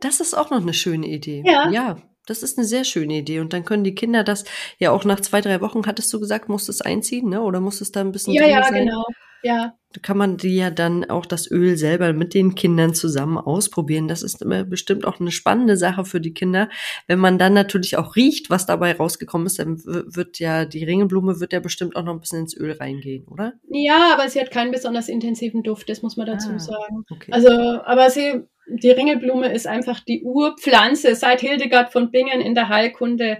Das 0.00 0.20
ist 0.20 0.34
auch 0.34 0.50
noch 0.50 0.60
eine 0.60 0.74
schöne 0.74 1.06
Idee. 1.06 1.42
Ja. 1.46 1.70
ja. 1.70 1.96
Das 2.30 2.42
ist 2.42 2.58
eine 2.58 2.66
sehr 2.66 2.84
schöne 2.84 3.18
Idee. 3.18 3.40
Und 3.40 3.52
dann 3.52 3.64
können 3.64 3.84
die 3.84 3.94
Kinder 3.94 4.24
das 4.24 4.44
ja 4.78 4.90
auch 4.90 5.04
nach 5.04 5.20
zwei, 5.20 5.40
drei 5.40 5.60
Wochen, 5.60 5.86
hattest 5.86 6.12
du 6.12 6.20
gesagt, 6.20 6.48
muss 6.48 6.68
es 6.68 6.80
einziehen, 6.80 7.28
ne? 7.28 7.42
Oder 7.42 7.60
muss 7.60 7.80
es 7.80 7.92
da 7.92 8.00
ein 8.00 8.12
bisschen 8.12 8.34
Ja, 8.34 8.46
ja, 8.46 8.62
sein? 8.62 8.86
genau. 8.86 9.04
Ja. 9.42 9.74
Da 9.92 10.00
kann 10.02 10.18
man 10.18 10.36
die 10.36 10.56
ja 10.56 10.70
dann 10.70 11.08
auch 11.08 11.24
das 11.24 11.50
Öl 11.50 11.76
selber 11.78 12.12
mit 12.12 12.34
den 12.34 12.54
Kindern 12.54 12.92
zusammen 12.92 13.38
ausprobieren. 13.38 14.06
Das 14.06 14.22
ist 14.22 14.44
bestimmt 14.68 15.06
auch 15.06 15.18
eine 15.18 15.30
spannende 15.30 15.78
Sache 15.78 16.04
für 16.04 16.20
die 16.20 16.34
Kinder. 16.34 16.68
Wenn 17.06 17.18
man 17.18 17.38
dann 17.38 17.54
natürlich 17.54 17.96
auch 17.96 18.14
riecht, 18.14 18.50
was 18.50 18.66
dabei 18.66 18.94
rausgekommen 18.94 19.46
ist, 19.46 19.58
dann 19.58 19.82
wird 19.84 20.38
ja 20.40 20.66
die 20.66 20.84
Ringelblume 20.84 21.40
wird 21.40 21.54
ja 21.54 21.60
bestimmt 21.60 21.96
auch 21.96 22.02
noch 22.02 22.12
ein 22.12 22.20
bisschen 22.20 22.40
ins 22.40 22.56
Öl 22.56 22.72
reingehen, 22.72 23.26
oder? 23.28 23.54
Ja, 23.70 24.12
aber 24.12 24.28
sie 24.28 24.40
hat 24.40 24.50
keinen 24.50 24.72
besonders 24.72 25.08
intensiven 25.08 25.62
Duft, 25.62 25.88
das 25.88 26.02
muss 26.02 26.16
man 26.18 26.26
dazu 26.26 26.50
ah, 26.50 26.58
sagen. 26.58 27.04
Okay. 27.10 27.32
Also, 27.32 27.48
aber 27.48 28.10
sie 28.10 28.44
die 28.68 28.90
Ringelblume 28.90 29.52
ist 29.52 29.66
einfach 29.66 30.00
die 30.00 30.22
Urpflanze 30.22 31.14
seit 31.14 31.40
Hildegard 31.40 31.92
von 31.92 32.10
Bingen 32.10 32.40
in 32.40 32.54
der 32.54 32.68
Heilkunde 32.68 33.38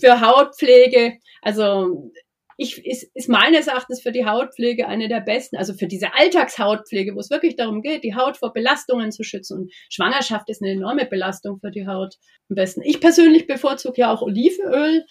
für 0.00 0.20
Hautpflege. 0.20 1.18
Also 1.42 2.10
ich, 2.56 2.84
ist, 2.84 3.10
ist 3.14 3.28
meines 3.28 3.66
Erachtens 3.66 4.00
für 4.02 4.12
die 4.12 4.24
Hautpflege 4.24 4.86
eine 4.86 5.08
der 5.08 5.20
besten, 5.20 5.56
also 5.56 5.74
für 5.74 5.86
diese 5.86 6.14
Alltagshautpflege, 6.14 7.14
wo 7.14 7.20
es 7.20 7.30
wirklich 7.30 7.56
darum 7.56 7.82
geht, 7.82 8.04
die 8.04 8.14
Haut 8.14 8.36
vor 8.36 8.52
Belastungen 8.52 9.10
zu 9.10 9.24
schützen. 9.24 9.58
Und 9.58 9.72
Schwangerschaft 9.90 10.48
ist 10.48 10.62
eine 10.62 10.72
enorme 10.72 11.06
Belastung 11.06 11.58
für 11.60 11.70
die 11.70 11.86
Haut 11.86 12.16
am 12.48 12.56
besten. 12.56 12.82
Ich 12.82 13.00
persönlich 13.00 13.46
bevorzuge 13.46 14.02
ja 14.02 14.12
auch 14.12 14.22
Olivenöl 14.22 15.04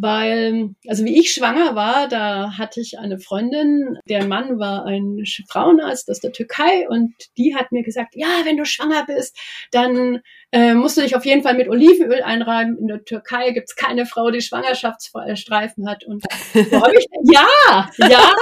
weil, 0.00 0.70
also 0.86 1.04
wie 1.04 1.18
ich 1.18 1.32
schwanger 1.32 1.74
war, 1.74 2.08
da 2.08 2.58
hatte 2.58 2.80
ich 2.80 2.98
eine 2.98 3.18
Freundin, 3.18 3.98
der 4.08 4.26
Mann 4.26 4.58
war 4.58 4.84
ein 4.84 5.24
Frauenarzt 5.48 6.10
aus 6.10 6.20
der 6.20 6.32
Türkei 6.32 6.88
und 6.88 7.14
die 7.38 7.54
hat 7.56 7.72
mir 7.72 7.82
gesagt, 7.82 8.14
ja, 8.14 8.42
wenn 8.44 8.56
du 8.56 8.64
schwanger 8.64 9.04
bist, 9.06 9.38
dann 9.70 10.20
äh, 10.52 10.74
musst 10.74 10.96
du 10.96 11.02
dich 11.02 11.16
auf 11.16 11.24
jeden 11.24 11.42
Fall 11.42 11.54
mit 11.54 11.68
Olivenöl 11.68 12.22
einreiben. 12.22 12.78
In 12.78 12.86
der 12.86 13.04
Türkei 13.04 13.50
gibt's 13.50 13.74
keine 13.74 14.06
Frau, 14.06 14.30
die 14.30 14.40
Schwangerschaftsstreifen 14.40 15.88
hat. 15.88 16.04
Und 16.04 16.24
ich? 16.54 17.06
Ja, 17.28 17.88
ja, 17.98 18.32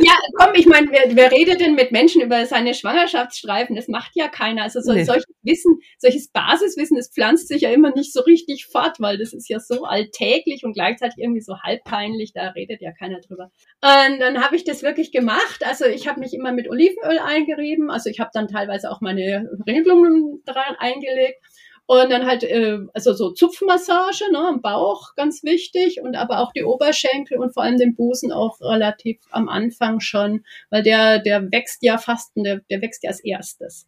ja, 0.00 0.12
komm, 0.38 0.54
ich 0.54 0.66
meine, 0.66 0.86
wer, 0.90 1.16
wer 1.16 1.32
redet 1.32 1.60
denn 1.60 1.74
mit 1.74 1.90
Menschen 1.90 2.22
über 2.22 2.46
seine 2.46 2.72
Schwangerschaftsstreifen? 2.72 3.74
Das 3.74 3.88
macht 3.88 4.12
ja 4.14 4.28
keiner. 4.28 4.62
Also 4.62 4.80
so, 4.80 4.92
nee. 4.92 5.02
solches 5.04 5.26
Wissen, 5.42 5.78
solches 5.98 6.30
Basiswissen, 6.30 6.96
das 6.96 7.10
pflanzt 7.12 7.48
sich 7.48 7.62
ja 7.62 7.70
immer 7.70 7.92
nicht 7.92 8.12
so 8.12 8.20
richtig 8.20 8.66
fort, 8.66 9.00
weil 9.00 9.18
das 9.18 9.32
ist 9.32 9.48
ja 9.48 9.58
so 9.58 9.84
alltäglich 9.84 10.62
und 10.64 10.74
gleichzeitig 10.74 11.18
irgendwie 11.18 11.40
so 11.40 11.58
halb 11.62 11.82
peinlich, 11.84 12.32
da 12.32 12.50
redet 12.50 12.80
ja 12.80 12.92
keiner 12.92 13.20
drüber. 13.20 13.50
Und 13.82 14.20
dann 14.20 14.42
habe 14.42 14.56
ich 14.56 14.64
das 14.64 14.82
wirklich 14.82 15.12
gemacht. 15.12 15.64
Also 15.64 15.84
ich 15.86 16.08
habe 16.08 16.20
mich 16.20 16.32
immer 16.32 16.52
mit 16.52 16.68
Olivenöl 16.68 17.18
eingerieben. 17.18 17.90
Also 17.90 18.10
ich 18.10 18.20
habe 18.20 18.30
dann 18.32 18.48
teilweise 18.48 18.90
auch 18.90 19.00
meine 19.00 19.48
Ringelblumen 19.66 20.42
dran 20.44 20.76
eingelegt. 20.78 21.25
Und 21.88 22.10
dann 22.10 22.26
halt, 22.26 22.42
äh, 22.42 22.78
also 22.94 23.12
so 23.12 23.30
Zupfmassage 23.30 24.32
ne, 24.32 24.38
am 24.38 24.60
Bauch, 24.60 25.14
ganz 25.14 25.44
wichtig, 25.44 26.00
und 26.02 26.16
aber 26.16 26.40
auch 26.40 26.52
die 26.52 26.64
Oberschenkel 26.64 27.38
und 27.38 27.54
vor 27.54 27.62
allem 27.62 27.78
den 27.78 27.94
Busen 27.94 28.32
auch 28.32 28.60
relativ 28.60 29.18
am 29.30 29.48
Anfang 29.48 30.00
schon, 30.00 30.44
weil 30.68 30.82
der, 30.82 31.20
der 31.20 31.52
wächst 31.52 31.82
ja 31.82 31.96
fast, 31.96 32.32
der, 32.34 32.60
der 32.70 32.82
wächst 32.82 33.04
ja 33.04 33.10
als 33.10 33.20
erstes. 33.20 33.86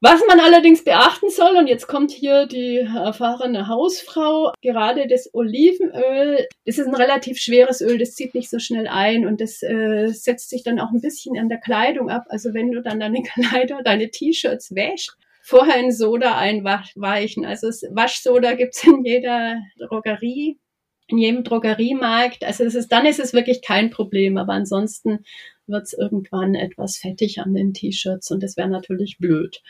Was 0.00 0.20
man 0.28 0.40
allerdings 0.40 0.84
beachten 0.84 1.30
soll, 1.30 1.56
und 1.56 1.68
jetzt 1.68 1.86
kommt 1.86 2.10
hier 2.10 2.46
die 2.46 2.78
erfahrene 2.78 3.66
Hausfrau, 3.66 4.52
gerade 4.60 5.06
das 5.06 5.32
Olivenöl, 5.32 6.46
das 6.66 6.78
ist 6.78 6.86
ein 6.86 6.94
relativ 6.94 7.38
schweres 7.38 7.80
Öl, 7.80 7.96
das 7.96 8.14
zieht 8.14 8.34
nicht 8.34 8.50
so 8.50 8.58
schnell 8.58 8.88
ein 8.88 9.26
und 9.26 9.40
das 9.40 9.62
äh, 9.62 10.08
setzt 10.08 10.50
sich 10.50 10.62
dann 10.62 10.80
auch 10.80 10.90
ein 10.90 11.00
bisschen 11.00 11.38
an 11.38 11.48
der 11.48 11.58
Kleidung 11.58 12.10
ab. 12.10 12.24
Also 12.28 12.52
wenn 12.52 12.72
du 12.72 12.82
dann 12.82 13.00
deine 13.00 13.22
Kleider, 13.34 13.82
deine 13.82 14.10
T-Shirts 14.10 14.74
wäschst, 14.74 15.16
vorher 15.46 15.78
in 15.78 15.92
Soda 15.92 16.36
einweichen. 16.36 17.46
Also 17.46 17.68
Waschsoda 17.68 18.54
gibt's 18.54 18.82
in 18.82 19.04
jeder 19.04 19.60
Drogerie, 19.78 20.58
in 21.06 21.18
jedem 21.18 21.44
Drogeriemarkt. 21.44 22.42
Also 22.42 22.64
es 22.64 22.74
ist, 22.74 22.90
dann 22.90 23.06
ist 23.06 23.20
es 23.20 23.32
wirklich 23.32 23.62
kein 23.62 23.90
Problem, 23.90 24.38
aber 24.38 24.54
ansonsten 24.54 25.24
wird's 25.68 25.92
irgendwann 25.92 26.56
etwas 26.56 26.96
fettig 26.96 27.38
an 27.38 27.54
den 27.54 27.74
T-Shirts 27.74 28.32
und 28.32 28.42
das 28.42 28.56
wäre 28.56 28.68
natürlich 28.68 29.18
blöd. 29.18 29.62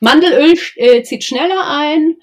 Mandelöl 0.00 0.54
äh, 0.74 1.02
zieht 1.04 1.22
schneller 1.22 1.64
ein, 1.64 2.16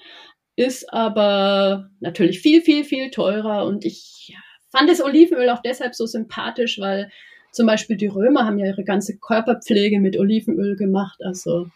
ist 0.56 0.92
aber 0.92 1.88
natürlich 2.00 2.40
viel, 2.40 2.60
viel, 2.60 2.84
viel 2.84 3.10
teurer. 3.10 3.64
Und 3.64 3.86
ich 3.86 4.36
fand 4.70 4.90
das 4.90 5.02
Olivenöl 5.02 5.48
auch 5.48 5.62
deshalb 5.62 5.94
so 5.94 6.04
sympathisch, 6.04 6.78
weil 6.78 7.10
zum 7.52 7.66
Beispiel 7.66 7.96
die 7.96 8.06
Römer 8.06 8.44
haben 8.44 8.58
ja 8.58 8.66
ihre 8.66 8.84
ganze 8.84 9.16
Körperpflege 9.16 9.98
mit 9.98 10.18
Olivenöl 10.18 10.76
gemacht. 10.76 11.20
Also 11.24 11.68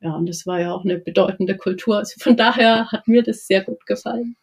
ja, 0.00 0.14
und 0.14 0.28
das 0.28 0.46
war 0.46 0.60
ja 0.60 0.72
auch 0.72 0.84
eine 0.84 0.98
bedeutende 0.98 1.56
Kultur. 1.56 1.98
Also 1.98 2.14
von 2.18 2.36
daher 2.36 2.90
hat 2.92 3.08
mir 3.08 3.22
das 3.22 3.46
sehr 3.46 3.64
gut 3.64 3.84
gefallen. 3.86 4.36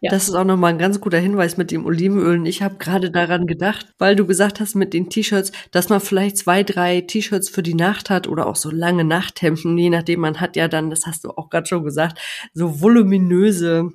Ja. 0.00 0.10
Das 0.10 0.28
ist 0.28 0.34
auch 0.34 0.44
nochmal 0.44 0.72
ein 0.72 0.78
ganz 0.78 1.00
guter 1.00 1.18
Hinweis 1.18 1.56
mit 1.56 1.72
dem 1.72 1.84
Olivenöl. 1.84 2.38
Und 2.38 2.46
ich 2.46 2.62
habe 2.62 2.76
gerade 2.76 3.10
daran 3.10 3.46
gedacht, 3.48 3.92
weil 3.98 4.14
du 4.14 4.26
gesagt 4.26 4.60
hast 4.60 4.76
mit 4.76 4.94
den 4.94 5.10
T-Shirts, 5.10 5.50
dass 5.72 5.88
man 5.88 6.00
vielleicht 6.00 6.36
zwei, 6.36 6.62
drei 6.62 7.00
T-Shirts 7.00 7.48
für 7.48 7.64
die 7.64 7.74
Nacht 7.74 8.08
hat 8.08 8.28
oder 8.28 8.46
auch 8.46 8.54
so 8.54 8.70
lange 8.70 9.02
Nachthemden, 9.02 9.76
je 9.76 9.90
nachdem. 9.90 10.20
Man 10.20 10.40
hat 10.40 10.54
ja 10.54 10.68
dann, 10.68 10.90
das 10.90 11.06
hast 11.06 11.24
du 11.24 11.30
auch 11.30 11.50
gerade 11.50 11.66
schon 11.66 11.82
gesagt, 11.82 12.20
so 12.54 12.80
voluminöse 12.80 13.90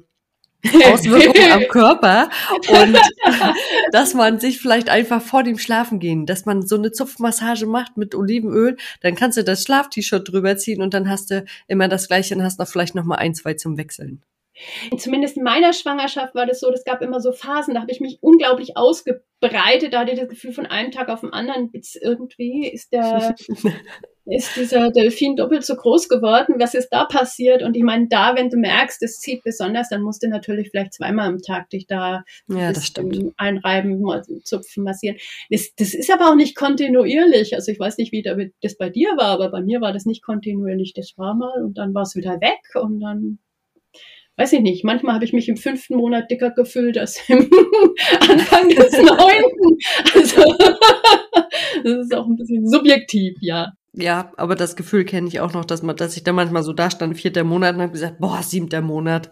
Auswirkungen 0.65 1.51
am 1.51 1.67
Körper 1.67 2.29
und 2.69 2.97
dass 3.91 4.13
man 4.13 4.39
sich 4.39 4.59
vielleicht 4.59 4.89
einfach 4.89 5.21
vor 5.21 5.43
dem 5.43 5.57
Schlafengehen, 5.57 6.25
dass 6.25 6.45
man 6.45 6.65
so 6.65 6.75
eine 6.75 6.91
Zupfmassage 6.91 7.65
macht 7.65 7.97
mit 7.97 8.15
Olivenöl, 8.15 8.77
dann 9.01 9.15
kannst 9.15 9.37
du 9.37 9.43
das 9.43 9.63
Schlaf-T-Shirt 9.63 10.31
drüber 10.31 10.57
ziehen 10.57 10.81
und 10.81 10.93
dann 10.93 11.09
hast 11.09 11.31
du 11.31 11.45
immer 11.67 11.87
das 11.87 12.07
gleiche 12.07 12.35
und 12.35 12.43
hast 12.43 12.59
noch 12.59 12.67
vielleicht 12.67 12.95
noch 12.95 13.03
mal 13.03 13.15
ein, 13.15 13.35
zwei 13.35 13.53
zum 13.55 13.77
Wechseln. 13.77 14.23
Zumindest 14.97 15.35
in 15.35 15.43
meiner 15.43 15.73
Schwangerschaft 15.73 16.35
war 16.35 16.45
das 16.45 16.59
so, 16.59 16.71
es 16.71 16.83
gab 16.83 17.01
immer 17.01 17.19
so 17.19 17.31
Phasen, 17.31 17.73
da 17.73 17.81
habe 17.81 17.91
ich 17.91 17.99
mich 17.99 18.19
unglaublich 18.21 18.77
ausgebreitet, 18.77 19.93
da 19.93 20.01
hatte 20.01 20.11
ich 20.11 20.19
das 20.19 20.29
Gefühl, 20.29 20.53
von 20.53 20.67
einem 20.67 20.91
Tag 20.91 21.09
auf 21.09 21.21
den 21.21 21.33
anderen 21.33 21.71
jetzt 21.73 21.95
irgendwie 21.95 22.69
ist 22.69 22.93
der, 22.93 23.35
ist 24.25 24.55
dieser 24.55 24.89
Delfin 24.91 25.35
doppelt 25.35 25.65
so 25.65 25.75
groß 25.75 26.07
geworden. 26.07 26.55
Was 26.57 26.73
ist 26.73 26.89
da 26.89 27.05
passiert? 27.05 27.61
Und 27.61 27.75
ich 27.75 27.83
meine, 27.83 28.07
da, 28.07 28.35
wenn 28.35 28.49
du 28.49 28.57
merkst, 28.57 29.01
es 29.03 29.19
zieht 29.19 29.43
besonders, 29.43 29.89
dann 29.89 30.01
musst 30.01 30.23
du 30.23 30.29
natürlich 30.29 30.69
vielleicht 30.69 30.93
zweimal 30.93 31.27
am 31.27 31.41
Tag 31.41 31.69
dich 31.69 31.87
da 31.87 32.23
ja, 32.47 32.71
einreiben, 33.37 34.01
zupfen, 34.43 34.83
massieren. 34.83 35.17
Das, 35.49 35.73
das 35.75 35.93
ist 35.93 36.11
aber 36.11 36.29
auch 36.29 36.35
nicht 36.35 36.55
kontinuierlich. 36.55 37.55
Also 37.55 37.71
ich 37.71 37.79
weiß 37.79 37.97
nicht, 37.97 38.11
wie 38.11 38.23
das 38.61 38.77
bei 38.77 38.89
dir 38.89 39.09
war, 39.17 39.31
aber 39.31 39.49
bei 39.49 39.61
mir 39.61 39.81
war 39.81 39.91
das 39.91 40.05
nicht 40.05 40.23
kontinuierlich. 40.23 40.93
Das 40.93 41.13
war 41.17 41.35
mal 41.35 41.61
und 41.63 41.77
dann 41.77 41.93
war 41.93 42.03
es 42.03 42.15
wieder 42.15 42.39
weg 42.39 42.61
und 42.75 43.01
dann 43.01 43.39
weiß 44.37 44.53
ich 44.53 44.61
nicht, 44.61 44.83
manchmal 44.83 45.15
habe 45.15 45.25
ich 45.25 45.33
mich 45.33 45.47
im 45.47 45.57
fünften 45.57 45.95
Monat 45.95 46.31
dicker 46.31 46.51
gefühlt 46.51 46.97
als 46.97 47.21
im 47.29 47.49
Anfang 48.19 48.69
des 48.69 48.91
neunten. 48.97 49.77
Also 50.13 50.41
das 51.83 52.05
ist 52.05 52.15
auch 52.15 52.25
ein 52.25 52.35
bisschen 52.35 52.67
subjektiv, 52.67 53.37
ja. 53.41 53.73
Ja, 53.93 54.31
aber 54.37 54.55
das 54.55 54.75
Gefühl 54.75 55.05
kenne 55.05 55.27
ich 55.27 55.39
auch 55.39 55.53
noch, 55.53 55.65
dass 55.65 55.83
man, 55.83 55.95
dass 55.95 56.17
ich 56.17 56.23
da 56.23 56.33
manchmal 56.33 56.63
so 56.63 56.73
da 56.73 56.89
stand, 56.89 57.15
vierter 57.15 57.43
Monat 57.43 57.75
und 57.75 57.81
habe 57.81 57.91
gesagt, 57.91 58.19
boah, 58.19 58.41
siebter 58.41 58.81
Monat. 58.81 59.29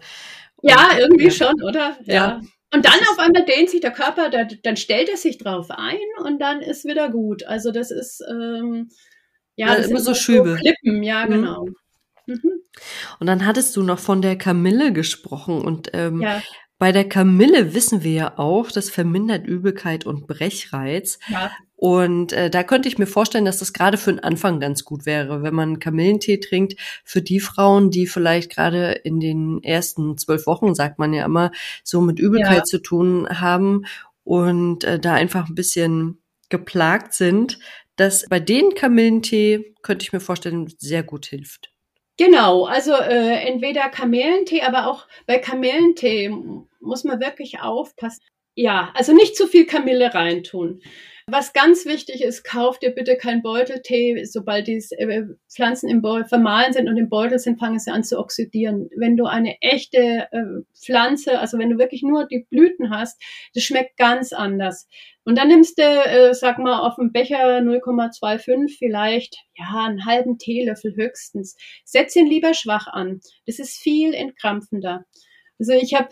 Und 0.56 0.70
ja, 0.70 0.90
irgendwie 0.98 1.24
ja. 1.24 1.30
schon, 1.30 1.62
oder? 1.62 1.96
Ja. 2.04 2.14
ja. 2.14 2.40
Und 2.72 2.86
dann 2.86 3.00
auf 3.12 3.18
einmal 3.18 3.44
dehnt 3.44 3.68
sich 3.70 3.80
der 3.80 3.90
Körper, 3.90 4.30
da, 4.30 4.46
dann 4.62 4.76
stellt 4.76 5.08
er 5.08 5.16
sich 5.16 5.36
drauf 5.36 5.66
ein 5.70 5.98
und 6.24 6.40
dann 6.40 6.62
ist 6.62 6.84
wieder 6.84 7.10
gut. 7.10 7.44
Also 7.44 7.70
das 7.70 7.90
ist 7.90 8.24
ähm, 8.30 8.88
ja, 9.56 9.68
ja 9.68 9.76
das 9.76 9.88
immer 9.88 10.00
so 10.00 10.14
Schübe. 10.14 10.50
So 10.50 10.56
Klippen, 10.56 11.02
ja, 11.02 11.26
mhm. 11.26 11.30
genau. 11.30 11.66
Mhm. 12.26 12.62
Und 13.18 13.26
dann 13.26 13.44
hattest 13.44 13.76
du 13.76 13.82
noch 13.82 13.98
von 13.98 14.22
der 14.22 14.38
Kamille 14.38 14.92
gesprochen 14.92 15.60
und 15.60 15.90
ähm, 15.92 16.22
ja. 16.22 16.40
Bei 16.82 16.90
der 16.90 17.08
Kamille 17.08 17.74
wissen 17.74 18.02
wir 18.02 18.10
ja 18.10 18.38
auch, 18.40 18.72
das 18.72 18.90
vermindert 18.90 19.46
Übelkeit 19.46 20.04
und 20.04 20.26
Brechreiz. 20.26 21.20
Ja. 21.28 21.52
Und 21.76 22.32
äh, 22.32 22.50
da 22.50 22.64
könnte 22.64 22.88
ich 22.88 22.98
mir 22.98 23.06
vorstellen, 23.06 23.44
dass 23.44 23.60
das 23.60 23.72
gerade 23.72 23.96
für 23.96 24.10
den 24.10 24.18
Anfang 24.18 24.58
ganz 24.58 24.82
gut 24.82 25.06
wäre, 25.06 25.44
wenn 25.44 25.54
man 25.54 25.78
Kamillentee 25.78 26.38
trinkt, 26.38 26.74
für 27.04 27.22
die 27.22 27.38
Frauen, 27.38 27.92
die 27.92 28.08
vielleicht 28.08 28.50
gerade 28.50 28.90
in 29.04 29.20
den 29.20 29.62
ersten 29.62 30.18
zwölf 30.18 30.44
Wochen, 30.48 30.74
sagt 30.74 30.98
man 30.98 31.14
ja 31.14 31.24
immer, 31.24 31.52
so 31.84 32.00
mit 32.00 32.18
Übelkeit 32.18 32.56
ja. 32.56 32.64
zu 32.64 32.82
tun 32.82 33.28
haben 33.28 33.84
und 34.24 34.82
äh, 34.82 34.98
da 34.98 35.14
einfach 35.14 35.48
ein 35.48 35.54
bisschen 35.54 36.20
geplagt 36.48 37.14
sind, 37.14 37.60
dass 37.94 38.26
bei 38.28 38.40
den 38.40 38.74
Kamillentee, 38.74 39.76
könnte 39.82 40.02
ich 40.02 40.12
mir 40.12 40.18
vorstellen, 40.18 40.66
sehr 40.78 41.04
gut 41.04 41.26
hilft. 41.26 41.71
Genau, 42.18 42.64
also 42.66 42.92
äh, 42.94 43.46
entweder 43.48 43.88
Kamillentee, 43.88 44.62
aber 44.62 44.86
auch 44.86 45.06
bei 45.26 45.38
Kamillentee 45.38 46.28
muss 46.80 47.04
man 47.04 47.20
wirklich 47.20 47.60
aufpassen. 47.60 48.22
Ja, 48.54 48.90
also 48.94 49.12
nicht 49.12 49.36
zu 49.36 49.46
viel 49.46 49.66
Kamille 49.66 50.14
reintun. 50.14 50.80
Was 51.28 51.52
ganz 51.52 51.86
wichtig 51.86 52.22
ist, 52.22 52.42
kauft 52.42 52.82
ihr 52.82 52.90
bitte 52.90 53.16
keinen 53.16 53.42
Beuteltee. 53.42 54.24
Sobald 54.24 54.66
die 54.66 54.82
äh, 54.98 55.22
Pflanzen 55.48 55.88
im 55.88 56.02
Beutel 56.02 56.26
vermahlen 56.26 56.72
sind 56.72 56.88
und 56.88 56.96
im 56.96 57.08
Beutel 57.08 57.38
sind, 57.38 57.60
fangen 57.60 57.78
sie 57.78 57.92
an 57.92 58.02
zu 58.02 58.18
oxidieren. 58.18 58.90
Wenn 58.96 59.16
du 59.16 59.26
eine 59.26 59.56
echte 59.60 60.26
äh, 60.32 60.62
Pflanze, 60.74 61.38
also 61.38 61.58
wenn 61.58 61.70
du 61.70 61.78
wirklich 61.78 62.02
nur 62.02 62.26
die 62.26 62.44
Blüten 62.50 62.90
hast, 62.90 63.22
das 63.54 63.62
schmeckt 63.62 63.96
ganz 63.96 64.32
anders. 64.32 64.88
Und 65.24 65.38
dann 65.38 65.46
nimmst 65.46 65.78
du, 65.78 65.82
äh, 65.84 66.34
sag 66.34 66.58
mal, 66.58 66.80
auf 66.80 66.96
dem 66.96 67.12
Becher 67.12 67.58
0,25 67.60 68.76
vielleicht, 68.76 69.36
ja, 69.54 69.86
einen 69.86 70.04
halben 70.04 70.38
Teelöffel 70.38 70.96
höchstens. 70.96 71.56
Setz 71.84 72.16
ihn 72.16 72.26
lieber 72.26 72.52
schwach 72.52 72.88
an. 72.88 73.20
Das 73.46 73.60
ist 73.60 73.78
viel 73.78 74.12
entkrampfender. 74.12 75.04
Also 75.60 75.72
ich 75.74 75.94
habe 75.94 76.08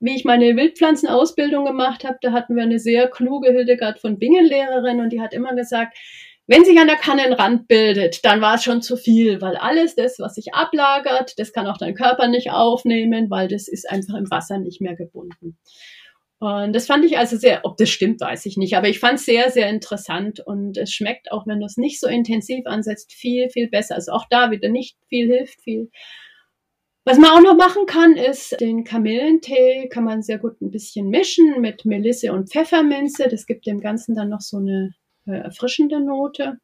wie 0.00 0.16
ich 0.16 0.24
meine 0.24 0.56
Wildpflanzenausbildung 0.56 1.64
gemacht 1.64 2.04
habe, 2.04 2.18
da 2.22 2.32
hatten 2.32 2.56
wir 2.56 2.62
eine 2.62 2.78
sehr 2.78 3.08
kluge 3.08 3.52
Hildegard 3.52 4.00
von 4.00 4.18
Bingen 4.18 4.46
Lehrerin 4.46 5.00
und 5.00 5.10
die 5.10 5.20
hat 5.20 5.34
immer 5.34 5.54
gesagt, 5.54 5.96
wenn 6.46 6.64
sich 6.64 6.80
an 6.80 6.88
der 6.88 6.96
Kanne 6.96 7.22
ein 7.22 7.32
Rand 7.32 7.68
bildet, 7.68 8.24
dann 8.24 8.40
war 8.40 8.56
es 8.56 8.64
schon 8.64 8.82
zu 8.82 8.96
viel, 8.96 9.40
weil 9.40 9.56
alles 9.56 9.94
das, 9.94 10.18
was 10.18 10.34
sich 10.34 10.52
ablagert, 10.52 11.38
das 11.38 11.52
kann 11.52 11.68
auch 11.68 11.78
dein 11.78 11.94
Körper 11.94 12.26
nicht 12.26 12.50
aufnehmen, 12.50 13.30
weil 13.30 13.46
das 13.46 13.68
ist 13.68 13.88
einfach 13.88 14.14
im 14.14 14.28
Wasser 14.30 14.58
nicht 14.58 14.80
mehr 14.80 14.96
gebunden. 14.96 15.58
Und 16.40 16.74
das 16.74 16.86
fand 16.86 17.04
ich 17.04 17.18
also 17.18 17.36
sehr, 17.36 17.60
ob 17.64 17.76
das 17.76 17.90
stimmt, 17.90 18.20
weiß 18.22 18.46
ich 18.46 18.56
nicht, 18.56 18.74
aber 18.74 18.88
ich 18.88 18.98
fand 18.98 19.18
es 19.18 19.26
sehr, 19.26 19.50
sehr 19.50 19.68
interessant 19.68 20.40
und 20.40 20.78
es 20.78 20.90
schmeckt, 20.90 21.30
auch 21.30 21.46
wenn 21.46 21.60
du 21.60 21.66
es 21.66 21.76
nicht 21.76 22.00
so 22.00 22.08
intensiv 22.08 22.66
ansetzt, 22.66 23.12
viel, 23.12 23.50
viel 23.50 23.68
besser. 23.68 23.94
Also 23.94 24.12
auch 24.12 24.24
da 24.30 24.50
wieder 24.50 24.70
nicht 24.70 24.96
viel 25.08 25.26
hilft, 25.26 25.60
viel 25.60 25.90
was 27.04 27.18
man 27.18 27.30
auch 27.30 27.40
noch 27.40 27.56
machen 27.56 27.86
kann, 27.86 28.16
ist 28.16 28.60
den 28.60 28.84
Kamillentee 28.84 29.88
kann 29.88 30.04
man 30.04 30.22
sehr 30.22 30.38
gut 30.38 30.60
ein 30.60 30.70
bisschen 30.70 31.08
mischen 31.08 31.60
mit 31.60 31.84
Melisse 31.84 32.32
und 32.32 32.50
Pfefferminze. 32.50 33.28
Das 33.28 33.46
gibt 33.46 33.66
dem 33.66 33.80
Ganzen 33.80 34.14
dann 34.14 34.28
noch 34.28 34.42
so 34.42 34.58
eine 34.58 34.94
äh, 35.26 35.32
erfrischende 35.32 36.00
Note. 36.00 36.58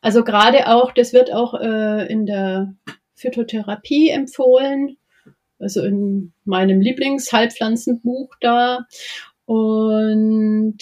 Also 0.00 0.22
gerade 0.22 0.68
auch, 0.68 0.92
das 0.92 1.12
wird 1.12 1.32
auch 1.32 1.54
äh, 1.54 2.06
in 2.12 2.26
der 2.26 2.74
Phytotherapie 3.16 4.10
empfohlen, 4.10 4.96
also 5.58 5.82
in 5.82 6.32
meinem 6.44 6.80
Lieblingshalbpflanzenbuch 6.80 8.34
da. 8.40 8.86
Und 9.46 10.78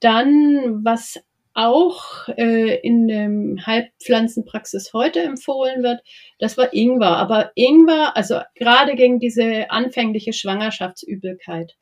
dann, 0.00 0.84
was 0.84 1.18
auch 1.54 2.28
äh, 2.36 2.78
in 2.80 3.08
dem 3.08 3.66
Heilpflanzenpraxis 3.66 4.92
heute 4.92 5.20
empfohlen 5.20 5.82
wird, 5.82 6.00
das 6.38 6.56
war 6.56 6.72
Ingwer. 6.72 7.16
Aber 7.16 7.52
Ingwer, 7.54 8.16
also 8.16 8.40
gerade 8.54 8.94
gegen 8.94 9.18
diese 9.18 9.70
anfängliche 9.70 10.32
Schwangerschaftsübelkeit, 10.32 11.76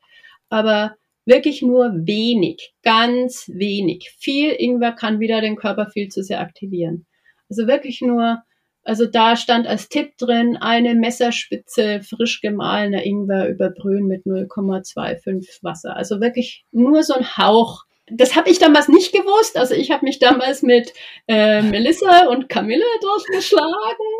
aber 0.49 0.95
wirklich 1.25 1.61
nur 1.61 1.91
wenig, 1.93 2.73
ganz 2.83 3.49
wenig. 3.53 4.13
Viel 4.17 4.51
Ingwer 4.51 4.91
kann 4.91 5.19
wieder 5.19 5.41
den 5.41 5.55
Körper 5.55 5.87
viel 5.89 6.09
zu 6.09 6.23
sehr 6.23 6.41
aktivieren. 6.41 7.05
Also 7.49 7.67
wirklich 7.67 8.01
nur, 8.01 8.41
also 8.83 9.05
da 9.05 9.35
stand 9.35 9.67
als 9.67 9.89
Tipp 9.89 10.17
drin, 10.17 10.57
eine 10.57 10.95
Messerspitze 10.95 12.01
frisch 12.01 12.41
gemahlener 12.41 13.05
Ingwer 13.05 13.47
überbrühen 13.47 14.07
mit 14.07 14.25
0,25 14.25 15.63
Wasser. 15.63 15.95
Also 15.95 16.19
wirklich 16.21 16.65
nur 16.71 17.03
so 17.03 17.13
ein 17.13 17.37
Hauch 17.37 17.83
das 18.11 18.35
habe 18.35 18.49
ich 18.49 18.59
damals 18.59 18.87
nicht 18.87 19.13
gewusst. 19.13 19.57
Also 19.57 19.73
ich 19.73 19.91
habe 19.91 20.05
mich 20.05 20.19
damals 20.19 20.61
mit 20.61 20.93
äh, 21.27 21.61
Melissa 21.61 22.27
und 22.27 22.49
Camille 22.49 22.83
durchgeschlagen. 23.01 23.71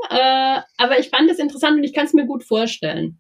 Äh, 0.10 0.62
aber 0.78 1.00
ich 1.00 1.10
fand 1.10 1.30
das 1.30 1.40
interessant 1.40 1.78
und 1.78 1.84
ich 1.84 1.94
kann 1.94 2.06
es 2.06 2.14
mir 2.14 2.26
gut 2.26 2.44
vorstellen. 2.44 3.20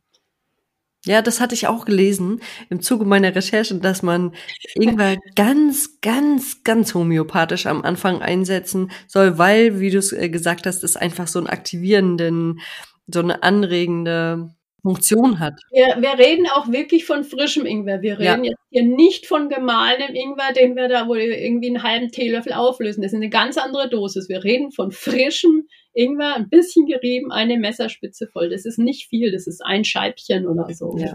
Ja, 1.06 1.24
das 1.24 1.42
hatte 1.42 1.56
ich 1.56 1.66
auch 1.66 1.86
gelesen 1.86 2.42
im 2.70 2.80
Zuge 2.80 3.06
meiner 3.06 3.36
Recherche, 3.36 3.74
dass 3.76 4.04
man 4.04 4.36
irgendwann 4.76 5.18
ganz, 5.36 6.00
ganz, 6.02 6.64
ganz 6.64 6.94
homöopathisch 6.94 7.66
am 7.66 7.82
Anfang 7.82 8.22
einsetzen 8.22 8.92
soll, 9.08 9.40
weil, 9.40 9.80
wie 9.80 9.90
du 9.90 9.98
es 9.98 10.14
äh, 10.14 10.30
gesagt 10.30 10.68
hast, 10.68 10.84
es 10.84 10.96
einfach 10.96 11.28
so 11.28 11.40
einen 11.40 11.48
aktivierenden, 11.48 12.62
so 13.08 13.20
eine 13.20 13.42
anregende 13.42 14.54
Funktion 14.82 15.40
hat. 15.40 15.62
Wir, 15.72 15.98
wir 16.00 16.18
reden 16.18 16.48
auch 16.48 16.72
wirklich 16.72 17.06
von 17.06 17.24
frischem 17.24 17.66
Ingwer. 17.66 18.02
Wir 18.02 18.18
reden 18.18 18.44
ja. 18.44 18.52
jetzt 18.52 18.62
hier 18.72 18.84
nicht 18.84 19.28
von 19.28 19.48
gemahlenem 19.48 20.16
Ingwer, 20.16 20.54
den 20.54 20.76
wir 20.76 20.88
da 20.88 21.08
wohl 21.08 21.20
irgendwie 21.20 21.68
einen 21.68 21.84
halben 21.84 22.12
Teelöffel 22.12 22.54
auflösen. 22.54 23.02
Das 23.02 23.12
ist 23.12 23.18
eine 23.18 23.30
ganz 23.30 23.58
andere 23.58 23.90
Dosis. 23.90 24.28
Wir 24.28 24.44
reden 24.44 24.72
von 24.72 24.92
frischem 24.92 25.68
Ingwer, 25.94 26.36
ein 26.36 26.50
bisschen 26.50 26.86
gerieben, 26.86 27.32
eine 27.32 27.58
Messerspitze 27.58 28.28
voll. 28.28 28.50
Das 28.50 28.66
ist 28.66 28.80
nicht 28.80 29.08
viel, 29.08 29.32
das 29.32 29.46
ist 29.46 29.62
ein 29.64 29.84
Scheibchen 29.84 30.48
oder 30.48 30.74
so. 30.74 30.98
Ja. 30.98 31.14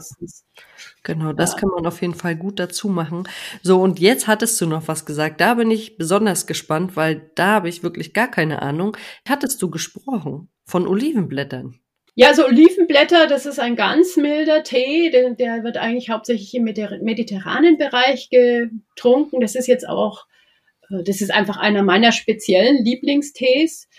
Genau, 1.02 1.32
das 1.32 1.52
ja. 1.52 1.58
kann 1.58 1.70
man 1.70 1.86
auf 1.86 2.02
jeden 2.02 2.14
Fall 2.14 2.36
gut 2.36 2.60
dazu 2.60 2.88
machen. 2.88 3.24
So, 3.62 3.80
und 3.80 3.98
jetzt 3.98 4.26
hattest 4.26 4.60
du 4.60 4.66
noch 4.66 4.86
was 4.86 5.06
gesagt. 5.06 5.40
Da 5.40 5.54
bin 5.54 5.70
ich 5.70 5.96
besonders 5.96 6.46
gespannt, 6.46 6.94
weil 6.94 7.30
da 7.34 7.54
habe 7.54 7.68
ich 7.68 7.82
wirklich 7.82 8.12
gar 8.12 8.30
keine 8.30 8.62
Ahnung. 8.62 8.96
Hattest 9.26 9.60
du 9.62 9.70
gesprochen 9.70 10.50
von 10.66 10.86
Olivenblättern? 10.86 11.80
Ja, 12.18 12.32
so 12.32 12.46
Olivenblätter, 12.46 13.26
das 13.26 13.44
ist 13.44 13.58
ein 13.60 13.76
ganz 13.76 14.16
milder 14.16 14.62
Tee, 14.62 15.10
der, 15.10 15.34
der 15.34 15.64
wird 15.64 15.76
eigentlich 15.76 16.08
hauptsächlich 16.08 16.54
im 16.54 16.64
mediterranen 16.64 17.76
Bereich 17.76 18.30
getrunken. 18.30 19.42
Das 19.42 19.54
ist 19.54 19.66
jetzt 19.66 19.86
auch, 19.86 20.24
äh, 20.88 21.02
das 21.04 21.20
ist 21.20 21.30
einfach 21.30 21.58
einer 21.58 21.82
meiner 21.82 22.12
speziellen 22.12 22.82
Lieblingstees. 22.82 23.90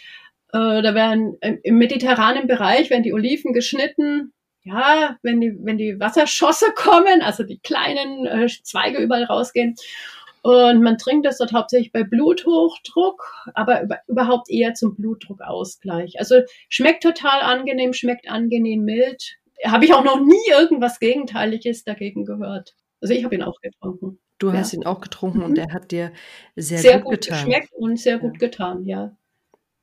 Äh, 0.52 0.82
da 0.82 0.96
werden 0.96 1.38
im 1.62 1.78
mediterranen 1.78 2.48
Bereich 2.48 2.90
werden 2.90 3.04
die 3.04 3.14
Oliven 3.14 3.54
geschnitten. 3.54 4.34
Ja, 4.64 5.18
wenn 5.22 5.40
die, 5.40 5.56
wenn 5.62 5.78
die 5.78 6.00
Wasserschosse 6.00 6.72
kommen, 6.76 7.22
also 7.22 7.44
die 7.44 7.60
kleinen 7.60 8.26
äh, 8.26 8.48
Zweige 8.64 8.98
überall 8.98 9.26
rausgehen. 9.26 9.76
Und 10.48 10.82
man 10.82 10.98
trinkt 10.98 11.26
das 11.26 11.40
dort 11.40 11.52
hauptsächlich 11.52 11.92
bei 11.92 12.04
Bluthochdruck, 12.04 13.52
aber 13.54 13.84
über, 13.84 14.00
überhaupt 14.08 14.50
eher 14.50 14.76
zum 14.76 14.96
Blutdruckausgleich. 14.96 16.20
Also 16.20 16.36
schmeckt 16.70 17.04
total 17.04 17.42
angenehm, 17.42 17.92
schmeckt 17.92 18.30
angenehm 18.30 18.86
mild. 18.86 19.36
Habe 19.66 19.84
ich 19.84 19.94
auch 19.94 20.06
noch 20.06 20.22
nie 20.22 20.50
irgendwas 20.50 21.02
Gegenteiliges 21.02 21.84
dagegen 21.84 22.24
gehört. 22.24 22.76
Also 23.02 23.14
ich 23.14 23.26
habe 23.26 23.36
ihn 23.36 23.44
auch 23.44 23.60
getrunken. 23.60 24.20
Du 24.38 24.54
hast 24.54 24.72
ihn 24.72 24.86
auch 24.86 25.02
getrunken 25.02 25.40
mhm. 25.40 25.44
und 25.44 25.58
er 25.58 25.74
hat 25.74 25.92
dir 25.92 26.14
sehr, 26.56 26.78
sehr 26.78 27.00
gut, 27.02 27.16
gut 27.16 27.22
getan. 27.26 27.46
geschmeckt 27.46 27.74
und 27.74 28.00
sehr 28.00 28.18
gut 28.18 28.36
ja. 28.36 28.48
getan, 28.48 28.86
ja. 28.86 29.18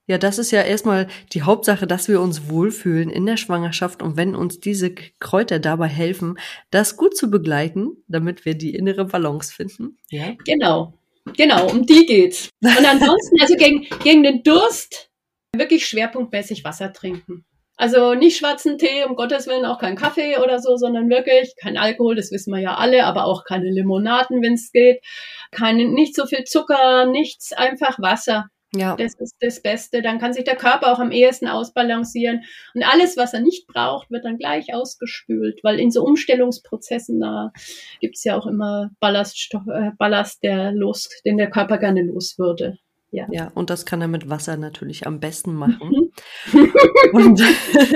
Ja, 0.07 0.19
das 0.19 0.39
ist 0.39 0.51
ja 0.51 0.61
erstmal 0.63 1.09
die 1.33 1.43
Hauptsache, 1.43 1.87
dass 1.87 2.09
wir 2.09 2.21
uns 2.21 2.51
wohlfühlen 2.51 3.09
in 3.09 3.25
der 3.25 3.39
Schwangerschaft 3.39 4.03
und 4.03 4.17
wenn 4.17 4.35
uns 4.35 4.61
diese 4.61 4.95
Kräuter 4.95 5.59
dabei 5.59 5.89
helfen, 5.89 6.39
das 6.71 6.97
gut 6.97 7.17
zu 7.17 7.31
begleiten, 7.31 8.05
damit 8.07 8.45
wir 8.45 8.55
die 8.55 8.75
innere 8.75 9.07
Balance 9.07 9.53
finden. 9.53 9.99
Ja. 10.11 10.33
Genau. 10.45 10.99
Genau, 11.37 11.71
um 11.71 11.87
die 11.87 12.05
geht's. 12.05 12.51
Und 12.61 12.85
ansonsten, 12.85 13.41
also 13.41 13.57
gegen, 13.57 13.87
gegen 14.03 14.23
den 14.23 14.43
Durst, 14.43 15.11
wirklich 15.57 15.87
schwerpunktmäßig 15.87 16.65
Wasser 16.65 16.93
trinken. 16.93 17.47
Also 17.77 18.15
nicht 18.15 18.37
schwarzen 18.37 18.79
Tee, 18.79 19.05
um 19.05 19.17
Gottes 19.17 19.49
Willen 19.49 19.65
auch 19.65 19.81
kein 19.81 19.97
Kaffee 19.97 20.39
oder 20.39 20.61
so, 20.61 20.77
sondern 20.77 21.09
wirklich 21.09 21.55
kein 21.61 21.77
Alkohol, 21.77 22.15
das 22.15 22.31
wissen 22.31 22.53
wir 22.53 22.61
ja 22.61 22.77
alle, 22.77 23.05
aber 23.05 23.25
auch 23.25 23.45
keine 23.45 23.71
Limonaden, 23.71 24.43
wenn 24.43 24.55
es 24.55 24.71
geht. 24.71 25.03
Keine, 25.51 25.87
nicht 25.89 26.15
so 26.15 26.27
viel 26.27 26.45
Zucker, 26.45 27.07
nichts, 27.07 27.53
einfach 27.53 27.99
Wasser. 27.99 28.49
Ja. 28.75 28.97
Das 28.97 29.15
ist 29.15 29.37
das 29.41 29.63
Beste. 29.63 30.03
Dann 30.03 30.19
kann 30.19 30.33
sich 30.33 30.45
der 30.45 30.57
Körper 30.57 30.93
auch 30.93 30.99
am 30.99 31.13
ehesten 31.13 31.49
ausbalancieren. 31.49 32.43
Und 32.75 32.83
alles, 32.83 33.17
was 33.17 33.35
er 33.35 33.41
nicht 33.41 33.67
braucht, 33.67 34.11
wird 34.11 34.25
dann 34.25 34.39
gleich 34.39 34.75
ausgespült, 34.75 35.61
weil 35.63 35.79
in 35.79 35.91
so 35.91 36.05
Umstellungsprozessen 36.05 37.21
da 37.21 37.53
gibt's 38.01 38.25
ja 38.25 38.37
auch 38.37 38.47
immer 38.47 38.91
Ballaststoff, 39.01 39.67
äh, 39.69 39.91
Ballast, 39.99 40.43
der 40.43 40.73
los, 40.73 41.09
den 41.25 41.37
der 41.37 41.51
Körper 41.51 41.79
gerne 41.79 42.03
los 42.03 42.39
würde. 42.39 42.79
Ja. 43.15 43.29
ja, 43.31 43.53
und 43.55 43.71
das 43.71 43.87
kann 43.87 44.01
er 44.01 44.09
mit 44.09 44.29
Wasser 44.29 44.57
natürlich 44.57 45.07
am 45.07 45.21
besten 45.21 45.55
machen. 45.55 46.11
Mhm. 46.51 46.73
und 47.13 47.41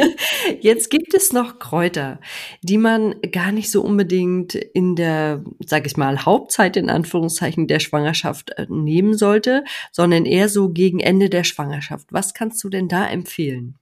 jetzt 0.61 0.91
gibt 0.91 1.13
es 1.13 1.33
noch 1.33 1.59
Kräuter, 1.59 2.21
die 2.63 2.79
man 2.79 3.17
gar 3.33 3.51
nicht 3.51 3.73
so 3.73 3.83
unbedingt 3.83 4.55
in 4.55 4.95
der, 4.95 5.43
sag 5.59 5.87
ich 5.87 5.97
mal, 5.97 6.25
Hauptzeit 6.25 6.77
in 6.77 6.89
Anführungszeichen 6.89 7.67
der 7.67 7.81
Schwangerschaft 7.81 8.51
äh, 8.51 8.67
nehmen 8.69 9.19
sollte, 9.19 9.65
sondern 9.91 10.25
eher 10.25 10.49
so 10.49 10.69
gegen 10.69 11.01
Ende 11.01 11.29
der 11.29 11.43
Schwangerschaft. 11.43 12.07
Was 12.13 12.33
kannst 12.33 12.63
du 12.63 12.69
denn 12.69 12.87
da 12.87 13.05
empfehlen? 13.09 13.75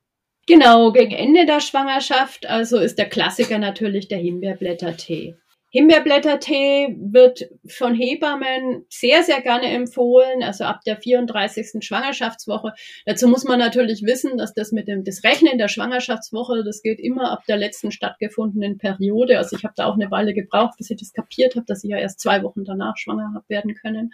Genau, 0.46 0.90
gegen 0.92 1.12
Ende 1.12 1.44
der 1.44 1.60
Schwangerschaft, 1.60 2.46
also 2.46 2.78
ist 2.78 2.96
der 2.98 3.10
Klassiker 3.10 3.58
natürlich 3.58 4.08
der 4.08 4.18
Himbeerblättertee. 4.18 5.34
Himbeerblättertee 5.70 6.96
wird 6.98 7.48
von 7.68 7.94
Hebammen 7.94 8.86
sehr, 8.88 9.22
sehr 9.24 9.40
gerne 9.42 9.66
empfohlen, 9.66 10.42
also 10.42 10.64
ab 10.64 10.80
der 10.86 10.96
34. 10.96 11.84
Schwangerschaftswoche. 11.84 12.72
Dazu 13.04 13.28
muss 13.28 13.44
man 13.44 13.58
natürlich 13.58 14.02
wissen, 14.04 14.38
dass 14.38 14.54
das 14.54 14.72
mit 14.72 14.88
dem 14.88 15.04
das 15.04 15.24
Rechnen 15.24 15.58
der 15.58 15.68
Schwangerschaftswoche, 15.68 16.62
das 16.64 16.82
geht 16.82 17.00
immer 17.00 17.32
ab 17.32 17.44
der 17.46 17.56
letzten 17.56 17.90
stattgefundenen 17.90 18.78
Periode. 18.78 19.38
Also 19.38 19.56
ich 19.56 19.64
habe 19.64 19.74
da 19.76 19.86
auch 19.86 19.94
eine 19.94 20.10
Weile 20.10 20.34
gebraucht, 20.34 20.78
bis 20.78 20.90
ich 20.90 20.98
das 20.98 21.12
kapiert 21.12 21.56
habe, 21.56 21.66
dass 21.66 21.84
ich 21.84 21.90
ja 21.90 21.98
erst 21.98 22.20
zwei 22.20 22.42
Wochen 22.42 22.64
danach 22.64 22.96
schwanger 22.96 23.32
habe 23.34 23.48
werden 23.48 23.74
können. 23.74 24.12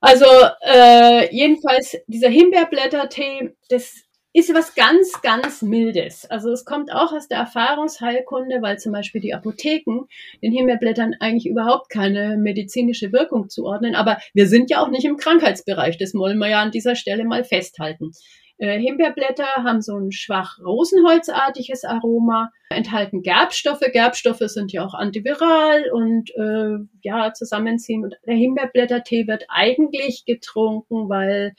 Also 0.00 0.26
äh, 0.60 1.34
jedenfalls 1.34 1.96
dieser 2.06 2.28
Himbeerblättertee, 2.28 3.56
das 3.70 4.05
ist 4.36 4.52
was 4.52 4.74
ganz, 4.74 5.22
ganz 5.22 5.62
Mildes. 5.62 6.26
Also 6.26 6.50
es 6.50 6.66
kommt 6.66 6.92
auch 6.92 7.10
aus 7.10 7.26
der 7.26 7.38
Erfahrungsheilkunde, 7.38 8.60
weil 8.60 8.78
zum 8.78 8.92
Beispiel 8.92 9.22
die 9.22 9.32
Apotheken 9.32 10.08
den 10.42 10.52
Himbeerblättern 10.52 11.14
eigentlich 11.20 11.46
überhaupt 11.46 11.88
keine 11.88 12.36
medizinische 12.36 13.12
Wirkung 13.12 13.48
zuordnen. 13.48 13.94
Aber 13.94 14.18
wir 14.34 14.46
sind 14.46 14.68
ja 14.68 14.82
auch 14.82 14.90
nicht 14.90 15.06
im 15.06 15.16
Krankheitsbereich. 15.16 15.96
Das 15.96 16.12
wollen 16.12 16.36
wir 16.36 16.50
ja 16.50 16.60
an 16.60 16.70
dieser 16.70 16.96
Stelle 16.96 17.24
mal 17.24 17.44
festhalten. 17.44 18.10
Äh, 18.58 18.78
Himbeerblätter 18.78 19.48
haben 19.64 19.80
so 19.80 19.96
ein 19.96 20.12
schwach 20.12 20.58
rosenholzartiges 20.62 21.84
Aroma, 21.84 22.50
enthalten 22.68 23.22
Gerbstoffe. 23.22 23.84
Gerbstoffe 23.90 24.40
sind 24.40 24.70
ja 24.70 24.84
auch 24.84 24.92
antiviral 24.92 25.90
und 25.90 26.30
äh, 26.36 26.76
ja 27.00 27.32
zusammenziehen. 27.32 28.04
Und 28.04 28.16
der 28.26 28.36
Himbeerblättertee 28.36 29.26
wird 29.26 29.44
eigentlich 29.48 30.26
getrunken, 30.26 31.08
weil 31.08 31.54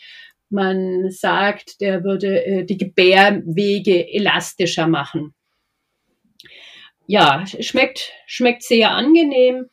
man 0.50 1.10
sagt, 1.10 1.82
der 1.82 2.04
würde 2.04 2.46
äh, 2.46 2.64
die 2.66 2.78
Gebärwege 2.78 4.08
elastischer 4.14 4.88
machen. 4.88 5.34
Ja, 7.08 7.46
schmeckt, 7.46 8.12
schmeckt 8.26 8.64
sehr 8.64 8.92
angenehm. 8.92 9.68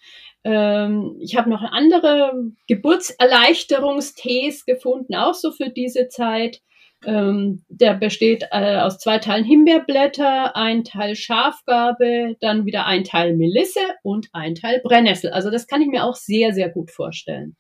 Ähm, 0.44 1.16
ich 1.20 1.36
habe 1.36 1.50
noch 1.50 1.62
andere 1.62 2.52
Geburtserleichterungstees 2.68 4.64
gefunden, 4.66 5.14
auch 5.14 5.34
so 5.34 5.50
für 5.50 5.70
diese 5.70 6.08
Zeit. 6.08 6.60
Ähm, 7.06 7.64
der 7.68 7.94
besteht 7.94 8.44
äh, 8.50 8.76
aus 8.76 8.98
zwei 8.98 9.18
Teilen 9.18 9.44
Himbeerblätter, 9.44 10.56
ein 10.56 10.84
Teil 10.84 11.16
Schafgarbe, 11.16 12.36
dann 12.40 12.66
wieder 12.66 12.86
ein 12.86 13.04
Teil 13.04 13.36
Melisse 13.36 13.80
und 14.02 14.28
ein 14.32 14.54
Teil 14.54 14.80
Brennnessel. 14.82 15.30
Also 15.30 15.50
das 15.50 15.66
kann 15.66 15.82
ich 15.82 15.88
mir 15.88 16.04
auch 16.04 16.14
sehr, 16.14 16.52
sehr 16.52 16.70
gut 16.70 16.90
vorstellen. 16.90 17.56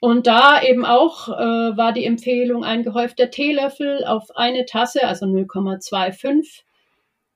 Und 0.00 0.26
da 0.26 0.62
eben 0.62 0.86
auch 0.86 1.28
äh, 1.28 1.76
war 1.76 1.92
die 1.92 2.06
Empfehlung 2.06 2.64
ein 2.64 2.82
gehäufter 2.82 3.30
Teelöffel 3.30 4.04
auf 4.04 4.34
eine 4.34 4.64
Tasse, 4.64 5.06
also 5.06 5.26
0,25 5.26 6.62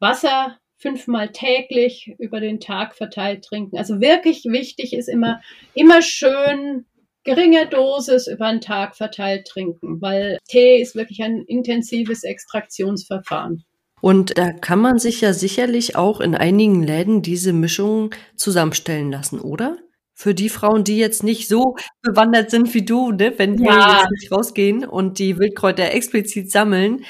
Wasser 0.01 0.59
fünfmal 0.79 1.31
täglich 1.31 2.15
über 2.19 2.41
den 2.41 2.61
Tag 2.61 2.95
verteilt 2.95 3.45
trinken. 3.45 3.77
Also 3.77 4.01
wirklich 4.01 4.45
wichtig 4.45 4.95
ist 4.95 5.09
immer, 5.09 5.41
immer 5.75 6.03
schön 6.03 6.87
geringe 7.25 7.67
Dosis 7.67 8.27
über 8.27 8.51
den 8.51 8.61
Tag 8.61 8.97
verteilt 8.97 9.47
trinken, 9.47 10.01
weil 10.01 10.39
Tee 10.47 10.81
ist 10.81 10.95
wirklich 10.95 11.23
ein 11.23 11.43
intensives 11.47 12.23
Extraktionsverfahren. 12.23 13.65
Und 14.03 14.37
da 14.37 14.53
kann 14.53 14.81
man 14.81 14.99
sich 14.99 15.23
ja 15.23 15.33
sicherlich 15.33 15.97
auch 15.97 16.21
in 16.21 16.35
einigen 16.35 16.83
Läden 16.83 17.23
diese 17.23 17.55
Mischung 17.55 18.15
zusammenstellen 18.37 19.11
lassen, 19.11 19.41
oder? 19.41 19.79
Für 20.15 20.35
die 20.35 20.49
Frauen, 20.49 20.85
die 20.85 20.97
jetzt 20.97 21.25
nicht 21.25 21.49
so 21.49 21.77
bewandert 22.03 22.51
sind 22.51 22.73
wie 22.73 22.85
du, 22.85 23.11
ne? 23.11 23.35
wenn 23.37 23.59
wir 23.59 23.67
ja. 23.67 23.99
jetzt 23.99 24.11
nicht 24.13 24.33
rausgehen 24.33 24.85
und 24.85 25.19
die 25.19 25.39
Wildkräuter 25.39 25.93
explizit 25.93 26.51
sammeln, 26.51 27.05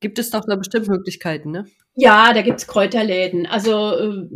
gibt 0.00 0.18
es 0.18 0.30
doch 0.30 0.42
da 0.46 0.56
bestimmt 0.56 0.88
Möglichkeiten, 0.88 1.50
ne? 1.50 1.66
Ja, 1.94 2.32
da 2.32 2.42
gibt's 2.42 2.66
Kräuterläden. 2.66 3.46
Also 3.46 3.96
äh, 3.96 4.28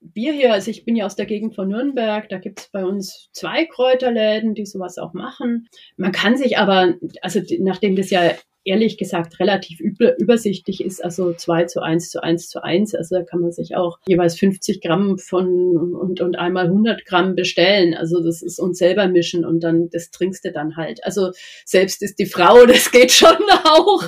wir 0.00 0.32
hier, 0.32 0.52
also 0.52 0.70
ich 0.70 0.84
bin 0.84 0.96
ja 0.96 1.06
aus 1.06 1.16
der 1.16 1.26
Gegend 1.26 1.54
von 1.54 1.68
Nürnberg, 1.68 2.28
da 2.28 2.38
gibt's 2.38 2.68
bei 2.72 2.84
uns 2.84 3.28
zwei 3.32 3.66
Kräuterläden, 3.66 4.54
die 4.54 4.66
sowas 4.66 4.98
auch 4.98 5.12
machen. 5.12 5.68
Man 5.96 6.12
kann 6.12 6.36
sich 6.36 6.58
aber, 6.58 6.94
also 7.22 7.40
nachdem 7.60 7.96
das 7.96 8.10
ja 8.10 8.32
ehrlich 8.64 8.96
gesagt 8.96 9.40
relativ 9.40 9.80
übersichtlich 9.80 10.84
ist, 10.84 11.02
also 11.02 11.32
zwei 11.32 11.64
zu 11.64 11.82
eins 11.82 12.10
zu 12.10 12.22
eins 12.22 12.48
zu 12.48 12.62
eins, 12.62 12.94
also 12.94 13.16
da 13.16 13.22
kann 13.24 13.40
man 13.40 13.52
sich 13.52 13.76
auch 13.76 13.98
jeweils 14.06 14.38
50 14.38 14.80
Gramm 14.80 15.18
von 15.18 15.76
und, 15.76 16.20
und 16.20 16.38
einmal 16.38 16.66
100 16.66 17.04
Gramm 17.04 17.34
bestellen. 17.34 17.94
Also 17.94 18.22
das 18.22 18.42
ist 18.42 18.58
uns 18.58 18.78
selber 18.78 19.08
mischen 19.08 19.44
und 19.44 19.60
dann, 19.60 19.88
das 19.90 20.10
trinkst 20.10 20.44
du 20.44 20.52
dann 20.52 20.76
halt. 20.76 21.04
Also 21.04 21.30
selbst 21.64 22.02
ist 22.02 22.18
die 22.18 22.26
Frau, 22.26 22.66
das 22.66 22.90
geht 22.90 23.12
schon 23.12 23.36
auch. 23.64 24.02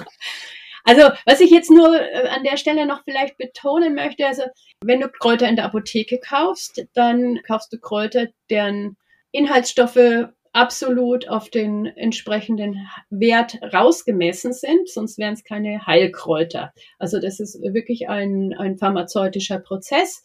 Also, 0.86 1.02
was 1.24 1.40
ich 1.40 1.50
jetzt 1.50 1.70
nur 1.70 1.98
äh, 1.98 2.28
an 2.28 2.44
der 2.44 2.58
Stelle 2.58 2.86
noch 2.86 3.04
vielleicht 3.04 3.38
betonen 3.38 3.94
möchte, 3.94 4.26
also, 4.26 4.42
wenn 4.82 5.00
du 5.00 5.08
Kräuter 5.08 5.48
in 5.48 5.56
der 5.56 5.64
Apotheke 5.64 6.20
kaufst, 6.20 6.84
dann 6.92 7.40
kaufst 7.46 7.72
du 7.72 7.78
Kräuter, 7.78 8.26
deren 8.50 8.98
Inhaltsstoffe 9.32 10.28
absolut 10.54 11.28
auf 11.28 11.50
den 11.50 11.84
entsprechenden 11.84 12.88
Wert 13.10 13.58
rausgemessen 13.72 14.52
sind, 14.52 14.88
sonst 14.88 15.18
wären 15.18 15.34
es 15.34 15.44
keine 15.44 15.86
Heilkräuter. 15.86 16.72
Also 16.98 17.20
das 17.20 17.40
ist 17.40 17.60
wirklich 17.60 18.08
ein, 18.08 18.54
ein 18.56 18.78
pharmazeutischer 18.78 19.58
Prozess. 19.58 20.22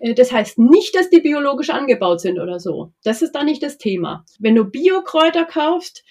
Äh, 0.00 0.14
das 0.14 0.32
heißt 0.32 0.58
nicht, 0.58 0.94
dass 0.96 1.08
die 1.08 1.20
biologisch 1.20 1.70
angebaut 1.70 2.20
sind 2.20 2.38
oder 2.40 2.58
so. 2.58 2.92
Das 3.04 3.22
ist 3.22 3.32
da 3.32 3.44
nicht 3.44 3.62
das 3.62 3.78
Thema. 3.78 4.24
Wenn 4.38 4.56
du 4.56 4.64
Biokräuter 4.64 5.44
kaufst, 5.44 6.04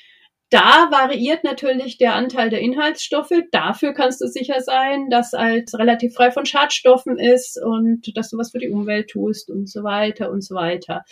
da 0.49 0.89
variiert 0.89 1.43
natürlich 1.43 1.97
der 1.97 2.15
Anteil 2.15 2.49
der 2.49 2.59
Inhaltsstoffe. 2.59 3.33
Dafür 3.51 3.93
kannst 3.93 4.19
du 4.21 4.27
sicher 4.27 4.61
sein, 4.61 5.09
dass 5.09 5.33
halt 5.33 5.71
relativ 5.75 6.15
frei 6.15 6.31
von 6.31 6.45
Schadstoffen 6.45 7.19
ist 7.19 7.61
und 7.61 8.17
dass 8.17 8.31
du 8.31 8.37
was 8.37 8.51
für 8.51 8.57
die 8.57 8.69
Umwelt 8.69 9.09
tust 9.09 9.51
und 9.51 9.69
so 9.69 9.83
weiter 9.83 10.31
und 10.31 10.43
so 10.43 10.55
weiter. 10.55 11.03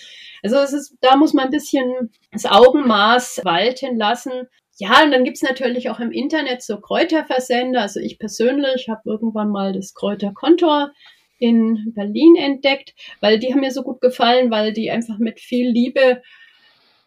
Also 0.41 0.57
es 0.57 0.73
ist, 0.73 0.97
da 1.01 1.15
muss 1.15 1.33
man 1.33 1.45
ein 1.45 1.51
bisschen 1.51 2.11
das 2.31 2.45
Augenmaß 2.45 3.41
walten 3.43 3.97
lassen. 3.97 4.31
Ja, 4.79 5.03
und 5.03 5.11
dann 5.11 5.23
gibt's 5.23 5.43
natürlich 5.43 5.89
auch 5.89 5.99
im 5.99 6.11
Internet 6.11 6.63
so 6.63 6.79
Kräuterversender. 6.79 7.81
Also 7.81 7.99
ich 7.99 8.17
persönlich 8.17 8.89
habe 8.89 9.01
irgendwann 9.05 9.49
mal 9.49 9.71
das 9.71 9.93
Kräuterkontor 9.93 10.91
in 11.39 11.93
Berlin 11.95 12.35
entdeckt, 12.37 12.95
weil 13.21 13.37
die 13.37 13.53
haben 13.53 13.61
mir 13.61 13.71
so 13.71 13.83
gut 13.83 14.01
gefallen, 14.01 14.49
weil 14.49 14.73
die 14.73 14.89
einfach 14.89 15.19
mit 15.19 15.39
viel 15.39 15.69
Liebe 15.69 16.21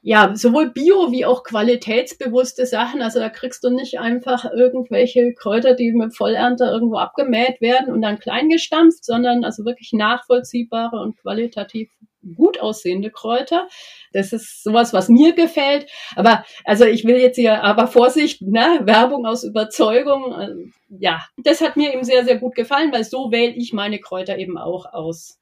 ja, 0.02 0.34
sowohl 0.34 0.70
bio 0.70 1.12
wie 1.12 1.26
auch 1.26 1.44
qualitätsbewusste 1.44 2.64
Sachen. 2.64 3.02
Also 3.02 3.18
da 3.18 3.28
kriegst 3.28 3.62
du 3.64 3.70
nicht 3.70 3.98
einfach 3.98 4.46
irgendwelche 4.50 5.34
Kräuter, 5.34 5.74
die 5.74 5.92
mit 5.92 6.16
Vollernte 6.16 6.64
irgendwo 6.64 6.96
abgemäht 6.96 7.60
werden 7.60 7.92
und 7.92 8.00
dann 8.02 8.18
klein 8.18 8.48
gestampft, 8.48 9.04
sondern 9.04 9.44
also 9.44 9.64
wirklich 9.64 9.92
nachvollziehbare 9.92 11.00
und 11.00 11.18
qualitativ 11.18 11.90
gut 12.34 12.60
aussehende 12.60 13.10
Kräuter. 13.10 13.68
Das 14.12 14.32
ist 14.32 14.62
sowas, 14.62 14.92
was 14.92 15.08
mir 15.08 15.34
gefällt. 15.34 15.86
Aber 16.16 16.44
also 16.64 16.84
ich 16.84 17.04
will 17.04 17.16
jetzt 17.16 17.36
hier, 17.36 17.62
aber 17.62 17.86
Vorsicht, 17.86 18.42
ne, 18.42 18.80
Werbung 18.84 19.26
aus 19.26 19.44
Überzeugung. 19.44 20.32
Also, 20.34 20.54
ja, 20.88 21.20
das 21.36 21.60
hat 21.60 21.76
mir 21.76 21.92
eben 21.92 22.04
sehr, 22.04 22.24
sehr 22.24 22.36
gut 22.38 22.54
gefallen, 22.54 22.92
weil 22.92 23.04
so 23.04 23.30
wähle 23.30 23.52
ich 23.52 23.72
meine 23.72 23.98
Kräuter 24.00 24.38
eben 24.38 24.58
auch 24.58 24.86
aus. 24.92 25.39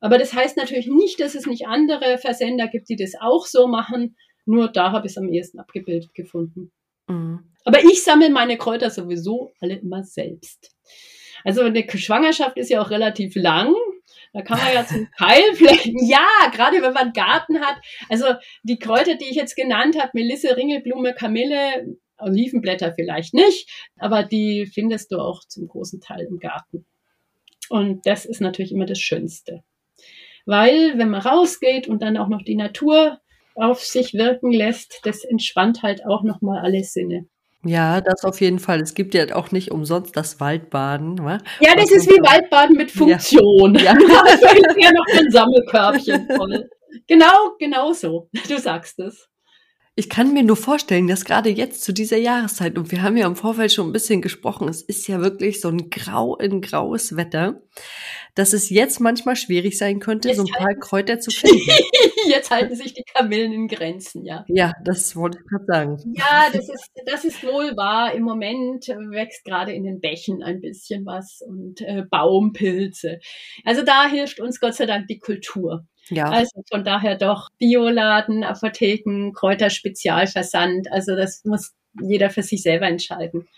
Aber 0.00 0.18
das 0.18 0.32
heißt 0.32 0.56
natürlich 0.56 0.86
nicht, 0.86 1.20
dass 1.20 1.34
es 1.34 1.46
nicht 1.46 1.66
andere 1.66 2.18
Versender 2.18 2.68
gibt, 2.68 2.88
die 2.88 2.96
das 2.96 3.14
auch 3.20 3.46
so 3.46 3.66
machen. 3.66 4.16
Nur 4.46 4.68
da 4.68 4.92
habe 4.92 5.06
ich 5.06 5.12
es 5.12 5.18
am 5.18 5.28
ehesten 5.28 5.58
abgebildet 5.58 6.14
gefunden. 6.14 6.70
Mhm. 7.08 7.40
Aber 7.64 7.82
ich 7.84 8.02
sammle 8.02 8.30
meine 8.30 8.56
Kräuter 8.56 8.90
sowieso 8.90 9.52
alle 9.60 9.76
immer 9.76 10.04
selbst. 10.04 10.74
Also 11.44 11.62
eine 11.62 11.84
Schwangerschaft 11.88 12.56
ist 12.56 12.70
ja 12.70 12.80
auch 12.80 12.90
relativ 12.90 13.34
lang. 13.34 13.74
Da 14.32 14.42
kann 14.42 14.58
man 14.58 14.72
ja 14.72 14.86
zum 14.86 15.08
Teil 15.18 15.42
vielleicht, 15.54 15.86
ja, 15.86 16.26
gerade 16.52 16.76
wenn 16.76 16.92
man 16.92 17.04
einen 17.04 17.12
Garten 17.12 17.60
hat. 17.60 17.76
Also 18.08 18.26
die 18.62 18.78
Kräuter, 18.78 19.16
die 19.16 19.26
ich 19.26 19.36
jetzt 19.36 19.56
genannt 19.56 20.00
habe, 20.00 20.10
Melisse, 20.14 20.56
Ringelblume, 20.56 21.14
Kamille, 21.14 21.96
Olivenblätter 22.18 22.94
vielleicht 22.94 23.32
nicht, 23.32 23.70
aber 23.96 24.24
die 24.24 24.66
findest 24.66 25.12
du 25.12 25.18
auch 25.18 25.44
zum 25.44 25.68
großen 25.68 26.00
Teil 26.00 26.26
im 26.26 26.38
Garten. 26.40 26.84
Und 27.68 28.06
das 28.06 28.24
ist 28.24 28.40
natürlich 28.40 28.72
immer 28.72 28.86
das 28.86 28.98
Schönste 28.98 29.62
weil 30.48 30.96
wenn 30.96 31.10
man 31.10 31.20
rausgeht 31.20 31.88
und 31.88 32.00
dann 32.00 32.16
auch 32.16 32.28
noch 32.28 32.42
die 32.42 32.56
Natur 32.56 33.18
auf 33.54 33.84
sich 33.84 34.14
wirken 34.14 34.50
lässt, 34.50 35.00
das 35.04 35.22
entspannt 35.22 35.82
halt 35.82 36.06
auch 36.06 36.22
nochmal 36.22 36.64
alle 36.64 36.82
Sinne. 36.84 37.26
Ja, 37.64 38.00
das 38.00 38.24
auf 38.24 38.40
jeden 38.40 38.58
Fall. 38.58 38.80
Es 38.80 38.94
gibt 38.94 39.14
ja 39.14 39.34
auch 39.34 39.50
nicht 39.50 39.72
umsonst 39.72 40.16
das 40.16 40.40
Waldbaden. 40.40 41.18
Wa? 41.18 41.38
Ja, 41.60 41.74
das 41.76 41.90
ist 41.90 42.08
wie 42.08 42.22
Waldbaden 42.22 42.76
mit 42.76 42.90
Funktion. 42.90 43.74
Ja. 43.74 43.92
ja. 43.92 43.94
da 43.94 44.30
ist 44.30 44.76
ja 44.78 44.90
noch 44.92 45.06
ein 45.18 45.30
Sammelkörbchen 45.30 46.28
voll. 46.34 46.70
Genau, 47.06 47.56
genau 47.58 47.92
so. 47.92 48.30
Du 48.48 48.58
sagst 48.58 48.98
es. 49.00 49.28
Ich 49.98 50.08
kann 50.08 50.32
mir 50.32 50.44
nur 50.44 50.56
vorstellen, 50.56 51.08
dass 51.08 51.24
gerade 51.24 51.50
jetzt 51.50 51.82
zu 51.82 51.92
dieser 51.92 52.18
Jahreszeit, 52.18 52.78
und 52.78 52.92
wir 52.92 53.02
haben 53.02 53.16
ja 53.16 53.26
im 53.26 53.34
Vorfeld 53.34 53.72
schon 53.72 53.88
ein 53.88 53.92
bisschen 53.92 54.22
gesprochen, 54.22 54.68
es 54.68 54.80
ist 54.80 55.08
ja 55.08 55.20
wirklich 55.20 55.60
so 55.60 55.70
ein 55.70 55.90
grau 55.90 56.36
in 56.36 56.60
graues 56.60 57.16
Wetter, 57.16 57.62
dass 58.36 58.52
es 58.52 58.70
jetzt 58.70 59.00
manchmal 59.00 59.34
schwierig 59.34 59.76
sein 59.76 59.98
könnte, 59.98 60.28
jetzt 60.28 60.36
so 60.36 60.44
ein 60.44 60.52
paar 60.52 60.76
Kräuter 60.76 61.18
zu 61.18 61.30
finden. 61.32 61.72
jetzt 62.28 62.52
halten 62.52 62.76
sich 62.76 62.94
die 62.94 63.02
Kamillen 63.12 63.52
in 63.52 63.66
Grenzen, 63.66 64.24
ja. 64.24 64.44
Ja, 64.46 64.72
das 64.84 65.16
wollte 65.16 65.38
ich 65.38 65.50
gerade 65.50 65.64
sagen. 65.66 66.14
Ja, 66.16 66.46
das 66.52 66.68
ist, 66.68 66.90
das 67.04 67.24
ist 67.24 67.42
wohl 67.42 67.76
wahr. 67.76 68.14
Im 68.14 68.22
Moment 68.22 68.86
wächst 68.86 69.44
gerade 69.44 69.72
in 69.72 69.82
den 69.82 69.98
Bächen 69.98 70.44
ein 70.44 70.60
bisschen 70.60 71.06
was 71.06 71.40
und 71.44 71.80
äh, 71.80 72.04
Baumpilze. 72.08 73.18
Also 73.64 73.82
da 73.82 74.06
hilft 74.06 74.38
uns 74.38 74.60
Gott 74.60 74.76
sei 74.76 74.86
Dank 74.86 75.08
die 75.08 75.18
Kultur. 75.18 75.88
Ja. 76.10 76.30
Also 76.30 76.62
von 76.70 76.84
daher 76.84 77.16
doch 77.16 77.50
Bioladen, 77.58 78.44
Apotheken, 78.44 79.32
Kräuterspezialversand. 79.32 80.90
Also 80.90 81.16
das 81.16 81.44
muss 81.44 81.72
jeder 82.00 82.30
für 82.30 82.42
sich 82.42 82.62
selber 82.62 82.86
entscheiden. 82.86 83.48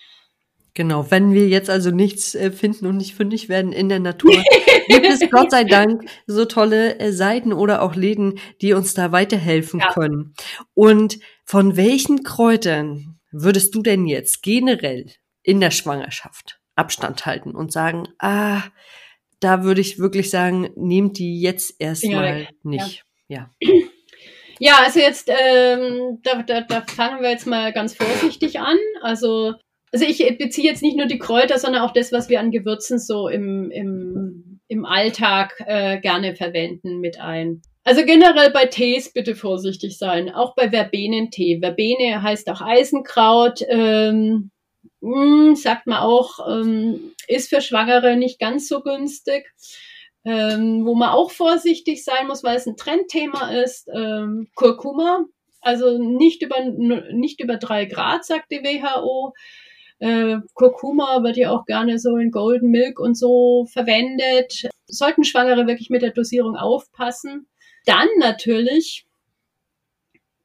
Genau, 0.75 1.11
wenn 1.11 1.35
wir 1.35 1.49
jetzt 1.49 1.69
also 1.69 1.91
nichts 1.91 2.35
äh, 2.35 2.53
finden 2.53 2.87
und 2.87 2.97
nicht 2.97 3.15
fündig 3.15 3.49
werden 3.49 3.73
in 3.73 3.89
der 3.89 3.99
Natur, 3.99 4.43
gibt 4.89 5.07
es 5.07 5.21
Gott 5.31 5.51
sei 5.51 5.65
Dank 5.65 6.05
so 6.27 6.45
tolle 6.45 6.99
äh, 7.01 7.13
Seiten 7.13 7.53
oder 7.53 7.83
auch 7.83 7.97
Läden, 7.97 8.39
die 8.61 8.73
uns 8.73 8.95
da 8.95 9.11
weiterhelfen 9.11 9.81
ja. 9.81 9.93
können. 9.93 10.35
Und 10.75 11.19
von 11.45 11.77
welchen 11.77 12.23
Kräutern 12.23 13.19
würdest 13.33 13.75
du 13.75 13.83
denn 13.83 14.07
jetzt 14.07 14.43
generell 14.43 15.07
in 15.43 15.61
der 15.61 15.71
Schwangerschaft 15.73 16.61
Abstand 16.77 17.27
halten 17.27 17.55
und 17.55 17.73
sagen, 17.73 18.09
ah, 18.19 18.63
da 19.41 19.65
würde 19.65 19.81
ich 19.81 19.99
wirklich 19.99 20.31
sagen, 20.31 20.71
nehmt 20.77 21.19
die 21.19 21.41
jetzt 21.41 21.75
erstmal 21.79 22.49
nicht. 22.63 23.05
Ja. 23.29 23.51
ja. 23.61 23.69
Ja, 24.63 24.75
also 24.85 25.01
jetzt, 25.01 25.31
ähm, 25.31 26.19
da, 26.23 26.43
da, 26.43 26.61
da 26.61 26.83
fangen 26.83 27.23
wir 27.23 27.31
jetzt 27.31 27.47
mal 27.47 27.73
ganz 27.73 27.95
vorsichtig 27.95 28.61
an. 28.61 28.77
Also, 29.01 29.55
also 29.91 30.05
ich 30.05 30.19
beziehe 30.37 30.69
jetzt 30.69 30.83
nicht 30.83 30.99
nur 30.99 31.07
die 31.07 31.19
Kräuter, 31.19 31.59
sondern 31.59 31.81
auch 31.81 31.95
das, 31.95 32.13
was 32.13 32.29
wir 32.29 32.41
an 32.41 32.51
Gewürzen 32.51 32.99
so 32.99 33.29
im, 33.29 33.71
im, 33.71 34.61
im 34.69 34.85
Alltag 34.85 35.55
äh, 35.67 35.99
gerne 35.99 36.37
verwenden 36.37 37.01
mit 37.01 37.19
ein. 37.19 37.63
Also 37.85 38.05
generell 38.05 38.51
bei 38.51 38.67
Tees 38.67 39.15
bitte 39.15 39.35
vorsichtig 39.35 39.97
sein, 39.97 40.29
auch 40.29 40.55
bei 40.55 40.69
Verbenentee. 40.69 41.59
Verbene 41.61 42.23
heißt 42.23 42.51
auch 42.51 42.61
Eisenkraut, 42.61 43.63
ähm, 43.67 44.51
mh, 45.01 45.47
hm, 45.49 45.57
sagt 45.57 45.87
man 45.87 45.99
auch, 45.99 46.39
ähm, 46.49 47.13
ist 47.29 47.49
für 47.49 47.61
Schwangere 47.61 48.17
nicht 48.17 48.39
ganz 48.39 48.69
so 48.69 48.81
günstig. 48.81 49.51
Ähm, 50.23 50.85
wo 50.85 50.95
man 50.95 51.11
auch 51.11 51.31
vorsichtig 51.31 52.05
sein 52.05 52.27
muss, 52.27 52.45
weil 52.45 52.57
es 52.57 52.67
ein 52.67 52.77
Trendthema 52.77 53.53
ist, 53.53 53.89
ähm, 53.95 54.49
Kurkuma. 54.55 55.25
Also 55.63 55.99
nicht 55.99 56.43
über, 56.43 56.61
nicht 56.61 57.41
über 57.41 57.57
drei 57.57 57.87
Grad, 57.87 58.25
sagt 58.25 58.51
die 58.51 58.63
WHO. 58.63 59.33
Äh, 59.99 60.39
Kurkuma 60.55 61.23
wird 61.23 61.37
ja 61.37 61.51
auch 61.51 61.65
gerne 61.67 61.99
so 61.99 62.17
in 62.17 62.31
Golden 62.31 62.71
Milk 62.71 62.99
und 62.99 63.17
so 63.17 63.67
verwendet. 63.73 64.69
Sollten 64.87 65.25
Schwangere 65.25 65.67
wirklich 65.67 65.91
mit 65.91 66.03
der 66.03 66.13
Dosierung 66.13 66.57
aufpassen. 66.57 67.47
Dann 67.87 68.09
natürlich, 68.19 69.07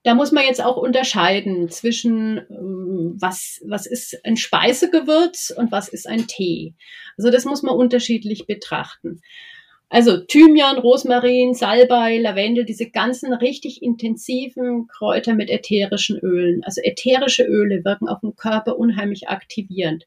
da 0.06 0.14
muss 0.14 0.32
man 0.32 0.46
jetzt 0.46 0.64
auch 0.64 0.78
unterscheiden 0.78 1.68
zwischen, 1.70 2.38
ähm, 2.52 3.16
was, 3.20 3.60
was 3.66 3.88
ist 3.88 4.24
ein 4.24 4.38
Speisegewürz 4.38 5.52
und 5.58 5.72
was 5.72 5.90
ist 5.90 6.08
ein 6.08 6.28
Tee. 6.28 6.76
Also 7.18 7.32
das 7.32 7.44
muss 7.44 7.64
man 7.64 7.76
unterschiedlich 7.76 8.46
betrachten. 8.46 9.22
Also 9.90 10.18
Thymian, 10.18 10.78
Rosmarin, 10.78 11.56
Salbei, 11.56 12.20
Lavendel, 12.20 12.66
diese 12.66 12.92
ganzen 12.92 13.34
richtig 13.34 13.82
intensiven 13.82 14.88
Kräuter 14.88 15.34
mit 15.34 15.50
ätherischen 15.50 16.20
Ölen. 16.20 16.64
Also 16.64 16.82
ätherische 16.84 17.44
Öle 17.44 17.84
wirken 17.84 18.08
auf 18.08 18.20
den 18.20 18.36
Körper 18.36 18.78
unheimlich 18.78 19.28
aktivierend. 19.28 20.06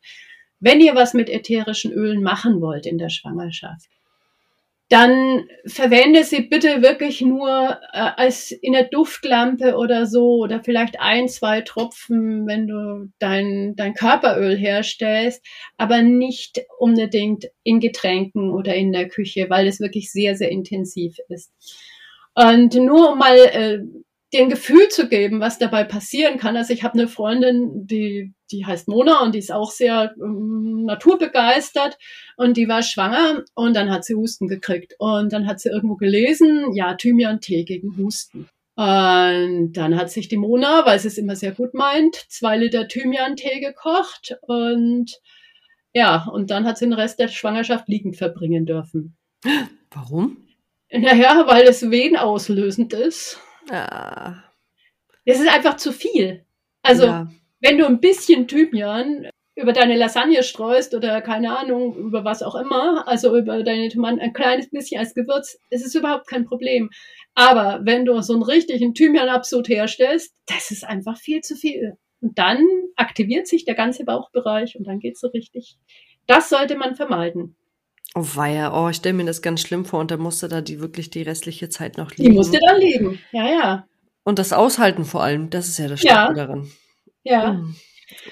Wenn 0.61 0.80
ihr 0.80 0.94
was 0.94 1.12
mit 1.12 1.28
ätherischen 1.28 1.92
Ölen 1.92 2.22
machen 2.22 2.61
wollt 2.61 2.87
in 2.87 2.98
der 2.98 3.08
Schwangerschaft, 3.08 3.88
dann 4.88 5.46
verwende 5.66 6.24
sie 6.24 6.42
bitte 6.42 6.81
wirklich 6.81 7.20
nur 7.20 7.79
äh, 7.92 7.98
als 8.16 8.51
in 8.53 8.72
der 8.72 8.85
Duftlampe 8.85 9.77
oder 9.77 10.07
so 10.07 10.38
oder 10.38 10.62
vielleicht 10.64 10.98
ein, 10.98 11.29
zwei 11.29 11.61
Tropfen, 11.61 12.46
wenn 12.46 12.66
du 12.66 13.12
dein, 13.18 13.74
dein 13.77 13.92
Körperöl 13.92 14.57
herstellst, 14.57 15.44
aber 15.77 16.01
nicht 16.01 16.62
unbedingt 16.79 17.46
in 17.64 17.81
Getränken 17.81 18.51
oder 18.51 18.74
in 18.74 18.92
der 18.92 19.09
Küche, 19.09 19.51
weil 19.51 19.66
es 19.66 19.79
wirklich 19.79 20.11
sehr, 20.11 20.37
sehr 20.37 20.51
intensiv 20.51 21.16
ist. 21.29 21.53
Und 22.35 22.74
nur 22.74 23.12
um 23.12 23.18
mal 23.18 23.37
äh, 23.37 23.81
den 24.33 24.48
Gefühl 24.48 24.88
zu 24.88 25.09
geben, 25.09 25.40
was 25.40 25.59
dabei 25.59 25.85
passieren 25.85 26.38
kann. 26.38 26.57
Also 26.57 26.72
ich 26.72 26.83
habe 26.83 26.98
eine 26.98 27.09
Freundin, 27.09 27.87
die, 27.87 28.33
die 28.50 28.66
heißt 28.66 28.88
Mona 28.88 29.22
und 29.22 29.34
die 29.34 29.38
ist 29.38 29.52
auch 29.52 29.70
sehr 29.70 30.14
ähm, 30.20 30.84
naturbegeistert 30.84 31.98
und 32.37 32.56
die 32.56 32.68
war 32.68 32.82
schwanger 32.82 33.44
und 33.54 33.74
dann 33.74 33.90
hat 33.90 34.04
sie 34.04 34.14
Husten 34.14 34.48
gekriegt 34.48 34.94
und 34.98 35.32
dann 35.32 35.46
hat 35.46 35.61
sie 35.61 35.68
irgendwo 35.68 35.96
gelesen, 35.96 36.74
ja, 36.74 36.94
Thymian-Tee 36.94 37.64
gegen 37.64 37.96
Husten. 37.96 38.48
Und 38.76 39.72
dann 39.72 39.96
hat 39.96 40.11
sich 40.11 40.28
die 40.28 40.37
Mona, 40.37 40.87
weil 40.87 41.00
sie 41.00 41.08
es 41.08 41.18
immer 41.18 41.34
sehr 41.34 41.50
gut 41.52 41.74
meint, 41.74 42.14
zwei 42.28 42.56
Liter 42.56 42.87
Thymian-Tee 42.87 43.61
gekocht 43.61 44.37
und 44.42 45.18
ja, 45.92 46.28
und 46.32 46.50
dann 46.50 46.64
hat 46.64 46.78
sie 46.78 46.84
den 46.84 46.92
Rest 46.92 47.18
der 47.18 47.28
Schwangerschaft 47.28 47.88
liegend 47.88 48.16
verbringen 48.16 48.66
dürfen. 48.66 49.16
Warum? 49.90 50.48
Naja, 50.90 51.44
weil 51.48 51.64
es 51.64 51.90
wehenauslösend 51.90 52.92
ist 52.92 53.38
ja. 53.70 54.44
Das 55.26 55.40
ist 55.40 55.48
einfach 55.48 55.76
zu 55.76 55.92
viel. 55.92 56.44
Also, 56.82 57.06
ja. 57.06 57.28
Wenn 57.61 57.79
du 57.79 57.87
ein 57.87 58.01
bisschen 58.01 58.47
Thymian 58.49 59.29
über 59.57 59.73
deine 59.73 59.97
Lasagne 59.97 60.42
streust 60.44 60.94
oder 60.94 61.21
keine 61.21 61.59
Ahnung, 61.59 61.97
über 61.97 62.25
was 62.25 62.42
auch 62.42 62.55
immer, 62.55 63.09
also 63.09 63.37
über 63.37 63.62
deine 63.64 63.88
Tomaten, 63.88 64.21
ein 64.21 64.33
kleines 64.33 64.71
bisschen 64.71 65.01
als 65.01 65.14
Gewürz, 65.14 65.59
ist 65.71 65.85
es 65.85 65.94
überhaupt 65.97 66.29
kein 66.29 66.44
Problem. 66.44 66.90
Aber 67.35 67.81
wenn 67.83 68.05
du 68.05 68.21
so 68.23 68.35
einen 68.35 68.44
richtigen 68.44 68.94
Thymian-Absud 68.94 69.68
herstellst, 69.68 70.33
das 70.47 70.71
ist 70.71 70.85
einfach 70.85 71.18
viel 71.18 71.40
zu 71.40 71.57
viel. 71.57 71.94
Und 72.21 72.38
dann 72.38 72.64
aktiviert 72.97 73.49
sich 73.49 73.64
der 73.64 73.75
ganze 73.75 74.05
Bauchbereich 74.05 74.77
und 74.77 74.87
dann 74.87 75.01
geht's 75.01 75.21
so 75.21 75.29
richtig. 75.29 75.77
Das 76.27 76.49
sollte 76.49 76.77
man 76.77 76.94
vermeiden. 76.94 77.57
Oh 78.14 78.25
weia, 78.35 78.73
oh, 78.73 78.88
ich 78.88 78.97
stelle 78.97 79.14
mir 79.14 79.27
das 79.27 79.42
ganz 79.42 79.61
schlimm 79.61 79.85
vor 79.85 80.01
und 80.01 80.11
da 80.11 80.16
musste 80.16 80.49
da 80.49 80.61
die 80.61 80.81
wirklich 80.81 81.11
die 81.11 81.23
restliche 81.23 81.68
Zeit 81.68 81.99
noch 81.99 82.11
liegen. 82.12 82.31
Die 82.31 82.37
musste 82.37 82.59
da 82.64 82.77
liegen, 82.77 83.18
ja, 83.33 83.49
ja. 83.49 83.87
Und 84.25 84.38
das 84.38 84.53
Aushalten 84.53 85.05
vor 85.05 85.23
allem, 85.23 85.51
das 85.51 85.68
ist 85.68 85.79
ja 85.79 85.88
das 85.88 86.01
Starke 86.01 86.38
ja. 86.38 86.47
daran. 86.47 86.71
Ja. 87.28 87.52
Hm. 87.52 87.74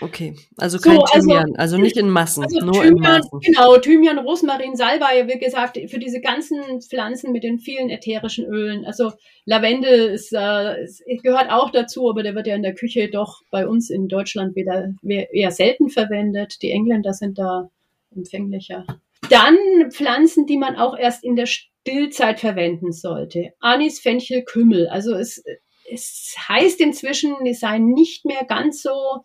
Okay, 0.00 0.35
also 0.56 0.78
kein 0.78 0.96
so, 0.96 1.02
also, 1.02 1.20
Thymian, 1.20 1.56
also 1.56 1.76
nicht 1.76 1.98
in 1.98 2.09
Massen, 2.09 2.44
also 2.44 2.61
nur 2.61 2.82
Thymian, 2.82 2.96
in 2.96 3.02
Maßen. 3.02 3.40
Genau, 3.40 3.76
Thymian, 3.76 4.18
Rosmarin, 4.18 4.74
Salbei, 4.74 5.28
wie 5.28 5.38
gesagt, 5.38 5.78
für 5.88 5.98
diese 5.98 6.20
ganzen 6.20 6.80
Pflanzen 6.80 7.30
mit 7.30 7.44
den 7.44 7.59
vielen 7.59 7.90
ätherischen 7.90 8.46
Ölen. 8.46 8.87
Also 8.87 9.12
Lavendel 9.44 10.09
ist, 10.09 10.32
äh, 10.32 10.87
gehört 11.22 11.50
auch 11.50 11.70
dazu, 11.70 12.09
aber 12.09 12.22
der 12.22 12.35
wird 12.35 12.46
ja 12.46 12.54
in 12.54 12.62
der 12.62 12.74
Küche 12.74 13.11
doch 13.11 13.42
bei 13.50 13.66
uns 13.66 13.90
in 13.90 14.09
Deutschland 14.09 14.56
wieder 14.56 14.94
eher 15.02 15.50
selten 15.50 15.90
verwendet. 15.90 16.62
Die 16.62 16.70
Engländer 16.70 17.12
sind 17.12 17.38
da 17.38 17.68
empfänglicher. 18.14 18.87
Dann 19.28 19.56
Pflanzen, 19.90 20.46
die 20.46 20.56
man 20.56 20.76
auch 20.76 20.96
erst 20.96 21.22
in 21.22 21.37
der 21.37 21.46
Stillzeit 21.46 22.40
verwenden 22.40 22.92
sollte. 22.92 23.52
Anis, 23.61 24.00
Fenchel, 24.00 24.42
Kümmel. 24.42 24.88
Also 24.88 25.14
es, 25.14 25.44
es 25.90 26.35
heißt 26.49 26.81
inzwischen, 26.81 27.35
es 27.46 27.61
sei 27.61 27.79
nicht 27.79 28.25
mehr 28.25 28.44
ganz 28.44 28.83
so 28.83 29.22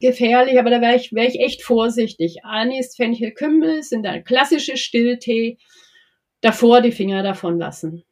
gefährlich, 0.00 0.58
aber 0.58 0.70
da 0.70 0.80
wäre 0.80 0.96
ich, 0.96 1.12
wär 1.12 1.26
ich 1.26 1.40
echt 1.40 1.62
vorsichtig. 1.62 2.44
Anis, 2.44 2.96
Fenchel, 2.96 3.32
Kümmel 3.32 3.82
sind 3.82 4.06
ein 4.06 4.24
klassischer 4.24 4.76
Stilltee. 4.76 5.58
Davor 6.40 6.80
die 6.80 6.92
Finger 6.92 7.22
davon 7.22 7.58
lassen. 7.58 8.04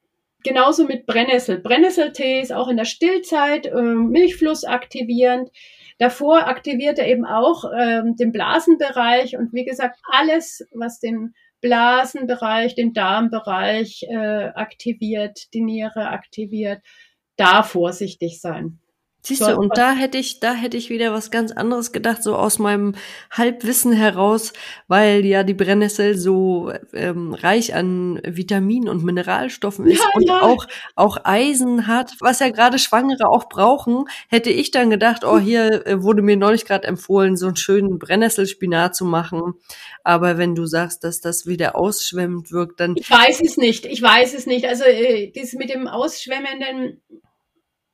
Genauso 0.42 0.86
mit 0.86 1.04
Brennnessel. 1.04 1.58
Brennnesseltee 1.58 2.40
ist 2.40 2.52
auch 2.52 2.68
in 2.68 2.78
der 2.78 2.84
Stillzeit 2.86 3.66
äh, 3.66 3.82
Milchfluss 3.82 4.64
aktivierend. 4.64 5.50
Davor 5.98 6.46
aktiviert 6.46 6.98
er 6.98 7.08
eben 7.08 7.26
auch 7.26 7.64
ähm, 7.78 8.16
den 8.16 8.32
Blasenbereich 8.32 9.36
und 9.36 9.52
wie 9.52 9.64
gesagt, 9.64 9.98
alles, 10.10 10.66
was 10.72 10.98
den 10.98 11.34
Blasenbereich, 11.60 12.74
den 12.74 12.94
Darmbereich 12.94 14.04
äh, 14.08 14.50
aktiviert, 14.54 15.52
die 15.52 15.60
Niere 15.60 16.08
aktiviert, 16.08 16.80
da 17.36 17.62
vorsichtig 17.62 18.40
sein. 18.40 18.79
Siehst 19.22 19.42
du, 19.42 19.54
und 19.54 19.76
da 19.76 19.92
hätte 19.92 20.16
ich, 20.16 20.40
da 20.40 20.54
hätte 20.54 20.78
ich 20.78 20.88
wieder 20.88 21.12
was 21.12 21.30
ganz 21.30 21.52
anderes 21.52 21.92
gedacht, 21.92 22.22
so 22.22 22.36
aus 22.36 22.58
meinem 22.58 22.94
Halbwissen 23.30 23.92
heraus, 23.92 24.54
weil 24.88 25.26
ja 25.26 25.42
die 25.42 25.52
Brennnessel 25.52 26.16
so 26.16 26.72
ähm, 26.94 27.34
reich 27.34 27.74
an 27.74 28.20
Vitaminen 28.24 28.88
und 28.88 29.04
Mineralstoffen 29.04 29.86
ist 29.86 30.00
ja, 30.00 30.08
und 30.14 30.22
ja. 30.22 30.40
auch 30.40 30.66
auch 30.94 31.18
Eisen 31.24 31.86
hat, 31.86 32.12
was 32.20 32.40
ja 32.40 32.48
gerade 32.48 32.78
Schwangere 32.78 33.28
auch 33.28 33.50
brauchen, 33.50 34.04
hätte 34.28 34.48
ich 34.48 34.70
dann 34.70 34.88
gedacht, 34.88 35.22
oh 35.24 35.38
hier 35.38 35.86
äh, 35.86 36.02
wurde 36.02 36.22
mir 36.22 36.38
neulich 36.38 36.64
gerade 36.64 36.88
empfohlen, 36.88 37.36
so 37.36 37.46
einen 37.46 37.56
schönen 37.56 37.98
Brennnesselspinat 37.98 38.96
zu 38.96 39.04
machen. 39.04 39.54
Aber 40.02 40.38
wenn 40.38 40.54
du 40.54 40.64
sagst, 40.64 41.04
dass 41.04 41.20
das 41.20 41.44
wieder 41.44 41.76
ausschwemmend 41.76 42.52
wirkt, 42.52 42.80
dann 42.80 42.96
ich 42.96 43.10
weiß 43.10 43.42
es 43.42 43.58
nicht, 43.58 43.84
ich 43.84 44.00
weiß 44.00 44.32
es 44.32 44.46
nicht. 44.46 44.66
Also 44.66 44.84
äh, 44.84 45.30
das 45.30 45.52
mit 45.52 45.68
dem 45.68 45.86
ausschwemmenden 45.86 47.02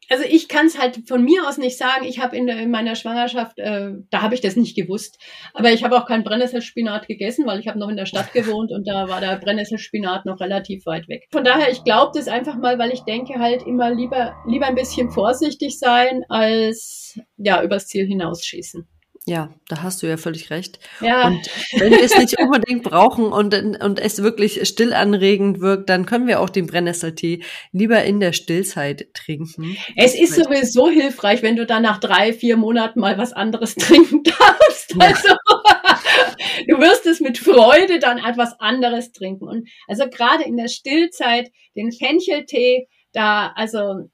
also 0.09 0.25
ich 0.25 0.49
kann 0.49 0.67
es 0.67 0.79
halt 0.79 1.09
von 1.09 1.23
mir 1.23 1.47
aus 1.49 1.59
nicht 1.59 1.79
sagen. 1.79 2.05
Ich 2.05 2.21
habe 2.21 2.37
in, 2.37 2.49
in, 2.49 2.71
meiner 2.71 2.95
Schwangerschaft, 2.95 3.59
äh, 3.59 3.93
da 4.11 4.23
habe 4.23 4.35
ich 4.35 4.41
das 4.41 4.57
nicht 4.57 4.77
gewusst. 4.77 5.19
Aber 5.55 5.73
ich 5.73 5.85
habe 5.85 5.97
auch 5.97 6.07
keinen 6.07 6.25
Brennnesselspinat 6.25 7.09
gegessen, 7.09 7.47
weil 7.47 7.61
ich 7.61 7.69
habe 7.69 7.79
noch 7.79 7.89
in 7.89 7.97
der 7.97 8.07
Stadt 8.07 8.33
gewohnt 8.33 8.73
und 8.73 8.87
da 8.87 9.09
war 9.09 9.21
der 9.21 9.37
Brennnesselspinat 9.37 10.27
noch 10.27 10.41
relativ 10.41 10.87
weit 10.87 11.09
weg. 11.09 11.27
Von 11.33 11.45
daher, 11.45 11.71
ich 11.71 11.85
glaube 11.85 12.13
das 12.15 12.29
einfach 12.29 12.57
mal, 12.57 12.79
weil 12.79 12.93
ich 12.93 13.03
denke 13.03 13.39
halt 13.39 13.67
immer 13.67 13.91
lieber, 13.93 14.35
lieber 14.47 14.67
ein 14.67 14.75
bisschen 14.75 15.11
vorsichtig 15.11 15.79
sein, 15.79 16.25
als 16.29 17.19
ja 17.37 17.63
übers 17.63 17.87
Ziel 17.87 18.07
hinausschießen. 18.07 18.87
Ja, 19.29 19.53
da 19.69 19.83
hast 19.83 20.05
du 20.05 20.07
ja 20.07 20.19
völlig 20.19 20.51
recht. 20.51 20.79
Ja. 21.01 21.27
Und 21.27 21.51
wenn 21.73 21.91
wir 21.91 22.01
es 22.01 22.17
nicht 22.17 22.39
unbedingt 22.41 22.85
brauchen 22.85 23.33
und, 23.33 23.55
und 23.83 23.99
es 23.99 24.23
wirklich 24.23 24.69
stillanregend 24.69 25.61
wirkt, 25.61 25.89
dann 25.89 26.07
können 26.07 26.29
wir 26.29 26.41
auch 26.41 26.49
den 26.49 26.69
Brennnesseltee 26.69 27.43
lieber 27.73 28.05
in 28.05 28.21
der 28.21 28.33
Stillzeit 28.33 29.09
trinken. 29.15 29.77
Es 29.97 30.15
ist 30.15 30.37
sowieso 30.37 30.89
hilfreich, 30.89 31.43
wenn 31.43 31.57
du 31.57 31.67
dann 31.67 31.83
nach 31.83 31.99
drei, 31.99 32.33
vier 32.33 32.57
Monaten 32.57 33.01
mal 33.01 33.19
was 33.19 33.33
anderes 33.33 33.75
trinken 33.75 34.23
darfst. 34.23 34.95
Ja. 34.95 35.09
Also 35.09 35.29
du 36.69 36.79
wirst 36.79 37.07
es 37.07 37.19
mit 37.19 37.37
Freude 37.37 37.99
dann 37.99 38.19
etwas 38.19 38.61
anderes 38.61 39.11
trinken. 39.11 39.49
Und 39.49 39.69
also 39.89 40.09
gerade 40.09 40.45
in 40.45 40.57
der 40.57 40.69
Stillzeit 40.69 41.51
den 41.75 41.91
Fencheltee, 41.91 42.87
da, 43.13 43.53
also 43.57 44.09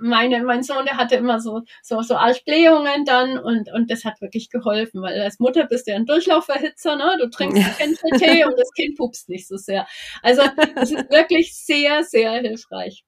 meine, 0.00 0.42
mein 0.44 0.62
Sohn, 0.62 0.84
der 0.84 0.96
hatte 0.96 1.16
immer 1.16 1.40
so, 1.40 1.62
so, 1.82 2.02
so 2.02 2.16
Blähungen 2.44 3.04
dann 3.04 3.38
und, 3.38 3.72
und 3.72 3.90
das 3.90 4.04
hat 4.04 4.20
wirklich 4.20 4.50
geholfen, 4.50 5.02
weil 5.02 5.20
als 5.20 5.38
Mutter 5.38 5.66
bist 5.66 5.86
du 5.86 5.92
ja 5.92 5.96
ein 5.96 6.06
Durchlauferhitzer, 6.06 6.96
ne? 6.96 7.16
Du 7.20 7.28
trinkst 7.30 7.62
ja. 7.80 8.18
Tee 8.18 8.44
und 8.44 8.58
das 8.58 8.70
Kind 8.72 8.96
pupst 8.96 9.28
nicht 9.28 9.48
so 9.48 9.56
sehr. 9.56 9.86
Also, 10.22 10.42
das 10.74 10.90
ist 10.90 11.10
wirklich 11.10 11.56
sehr, 11.56 12.04
sehr 12.04 12.32
hilfreich. 12.32 13.04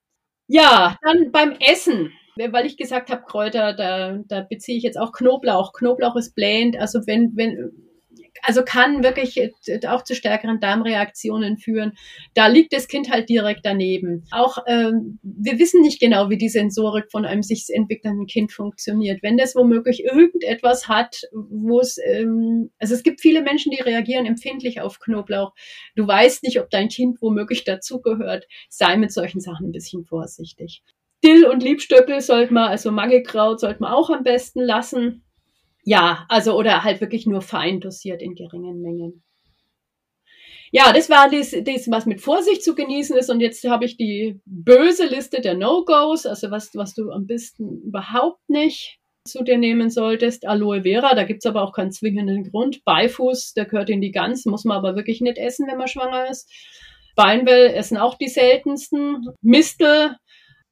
Ja, 0.49 0.97
dann 1.03 1.31
beim 1.31 1.53
Essen 1.61 2.13
weil 2.49 2.67
ich 2.67 2.77
gesagt 2.77 3.11
habe, 3.11 3.23
Kräuter, 3.27 3.75
da, 3.75 4.19
da 4.27 4.41
beziehe 4.41 4.79
ich 4.79 4.85
jetzt 4.85 4.99
auch 4.99 5.13
Knoblauch. 5.13 5.73
Knoblauch 5.73 6.17
ist 6.17 6.35
blähend, 6.35 6.79
also 6.79 7.07
wenn, 7.07 7.37
wenn, 7.37 7.90
also 8.43 8.63
kann 8.65 9.03
wirklich 9.03 9.37
äh, 9.39 9.51
auch 9.87 10.03
zu 10.03 10.15
stärkeren 10.15 10.61
Darmreaktionen 10.61 11.59
führen. 11.59 11.93
Da 12.35 12.47
liegt 12.47 12.73
das 12.73 12.89
Kind 12.89 13.11
halt 13.11 13.29
direkt 13.29 13.61
daneben. 13.65 14.27
Auch 14.31 14.59
ähm, 14.67 15.19
wir 15.23 15.59
wissen 15.59 15.83
nicht 15.83 16.01
genau, 16.01 16.31
wie 16.31 16.39
die 16.39 16.49
Sensorik 16.49 17.11
von 17.11 17.25
einem 17.25 17.43
sich 17.43 17.67
entwickelnden 17.69 18.27
Kind 18.27 18.53
funktioniert. 18.53 19.23
Wenn 19.23 19.37
das 19.37 19.55
womöglich 19.55 20.05
irgendetwas 20.05 20.89
hat, 20.89 21.23
wo 21.33 21.81
es, 21.81 21.99
ähm, 22.05 22.71
also 22.79 22.95
es 22.95 23.03
gibt 23.03 23.21
viele 23.21 23.43
Menschen, 23.43 23.73
die 23.73 23.83
reagieren 23.83 24.27
empfindlich 24.27 24.81
auf 24.81 24.99
Knoblauch. 24.99 25.53
Du 25.97 26.07
weißt 26.07 26.43
nicht, 26.43 26.61
ob 26.61 26.71
dein 26.71 26.89
Kind 26.89 27.21
womöglich 27.21 27.65
dazugehört. 27.65 28.47
Sei 28.69 28.97
mit 28.97 29.13
solchen 29.13 29.41
Sachen 29.41 29.69
ein 29.69 29.73
bisschen 29.73 30.05
vorsichtig. 30.05 30.83
Dill 31.23 31.45
und 31.45 31.63
Liebstöckel 31.63 32.21
sollte 32.21 32.55
man, 32.55 32.71
also 32.71 32.91
Mangelkraut 32.91 33.61
sollte 33.61 33.81
man 33.83 33.93
auch 33.93 34.11
am 34.11 34.23
besten 34.23 34.61
lassen. 34.61 35.25
Ja, 35.85 36.27
also 36.29 36.57
oder 36.57 36.85
halt 36.85 37.01
wirklich 37.01 37.27
nur 37.27 37.43
fein 37.43 37.81
dosiert 37.81 38.23
in 38.23 38.35
geringen 38.35 38.83
Mengen. 38.83 39.23
Ja, 40.73 40.93
das 40.93 41.11
war 41.11 41.29
das, 41.29 41.51
das, 41.51 41.91
was 41.91 42.07
mit 42.07 42.21
Vorsicht 42.21 42.63
zu 42.63 42.75
genießen 42.75 43.17
ist. 43.17 43.29
Und 43.29 43.41
jetzt 43.41 43.69
habe 43.69 43.85
ich 43.85 43.97
die 43.97 44.41
böse 44.45 45.07
Liste 45.07 45.41
der 45.41 45.55
No-Gos, 45.55 46.27
also 46.27 46.51
was, 46.51 46.71
was 46.75 46.95
du 46.95 47.11
am 47.11 47.27
besten 47.27 47.83
überhaupt 47.83 48.49
nicht 48.49 48.99
zu 49.27 49.43
dir 49.43 49.59
nehmen 49.59 49.91
solltest. 49.91 50.47
Aloe 50.47 50.83
Vera, 50.83 51.15
da 51.15 51.25
gibt's 51.25 51.47
aber 51.47 51.63
auch 51.63 51.73
keinen 51.73 51.91
zwingenden 51.91 52.51
Grund. 52.51 52.85
Beifuß, 52.85 53.55
der 53.55 53.67
gehört 53.67 53.91
in 53.91 54.01
die 54.01 54.13
Gans, 54.13 54.47
muss 54.47 54.65
man 54.65 54.77
aber 54.77 54.95
wirklich 54.95 55.21
nicht 55.21 55.39
essen, 55.39 55.67
wenn 55.69 55.79
man 55.79 55.89
schwanger 55.89 56.31
ist. 56.31 56.49
Beinwell 57.17 57.75
essen 57.75 57.99
auch 57.99 58.17
die 58.17 58.29
seltensten. 58.29 59.27
Mistel 59.43 60.17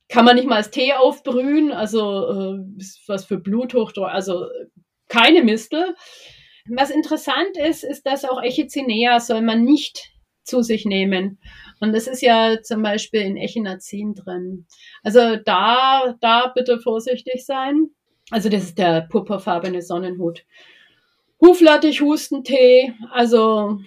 kann 0.08 0.24
man 0.24 0.36
nicht 0.36 0.48
mal 0.48 0.56
als 0.56 0.70
Tee 0.70 0.94
aufbrühen, 0.94 1.72
also 1.72 2.30
äh, 2.30 2.58
was 3.06 3.26
für 3.26 3.38
Bluthochdruck, 3.38 4.08
also 4.08 4.46
keine 5.08 5.42
Mistel. 5.42 5.94
Was 6.68 6.90
interessant 6.90 7.56
ist, 7.56 7.84
ist, 7.84 8.06
dass 8.06 8.24
auch 8.24 8.42
Echinacea 8.42 9.20
soll 9.20 9.42
man 9.42 9.64
nicht 9.64 10.10
zu 10.44 10.62
sich 10.62 10.84
nehmen. 10.84 11.38
Und 11.80 11.94
das 11.94 12.06
ist 12.06 12.22
ja 12.22 12.62
zum 12.62 12.82
Beispiel 12.82 13.20
in 13.20 13.36
Echinazin 13.36 14.14
drin. 14.14 14.66
Also 15.02 15.36
da, 15.36 16.16
da 16.20 16.52
bitte 16.54 16.78
vorsichtig 16.80 17.44
sein. 17.46 17.90
Also 18.30 18.48
das 18.48 18.64
ist 18.64 18.78
der 18.78 19.02
purpurfarbene 19.02 19.82
Sonnenhut. 19.82 20.44
Huflattich, 21.40 22.00
Hustentee, 22.00 22.92
also 23.12 23.78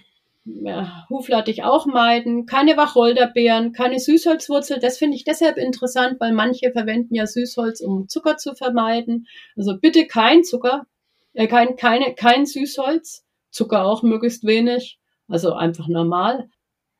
ja, 0.45 1.05
Huflattich 1.09 1.63
auch 1.63 1.85
meiden. 1.85 2.45
Keine 2.45 2.77
Wacholderbeeren, 2.77 3.73
keine 3.73 3.99
Süßholzwurzel. 3.99 4.79
Das 4.79 4.97
finde 4.97 5.17
ich 5.17 5.23
deshalb 5.23 5.57
interessant, 5.57 6.19
weil 6.19 6.31
manche 6.31 6.71
verwenden 6.71 7.13
ja 7.13 7.27
Süßholz, 7.27 7.81
um 7.81 8.07
Zucker 8.07 8.37
zu 8.37 8.55
vermeiden. 8.55 9.27
Also 9.55 9.77
bitte 9.77 10.07
kein 10.07 10.43
Zucker, 10.43 10.87
äh, 11.33 11.47
kein, 11.47 11.75
keine, 11.75 12.13
kein 12.15 12.45
Süßholz, 12.45 13.25
Zucker 13.49 13.85
auch 13.85 14.03
möglichst 14.03 14.45
wenig, 14.45 14.99
also 15.27 15.53
einfach 15.53 15.87
normal. 15.87 16.49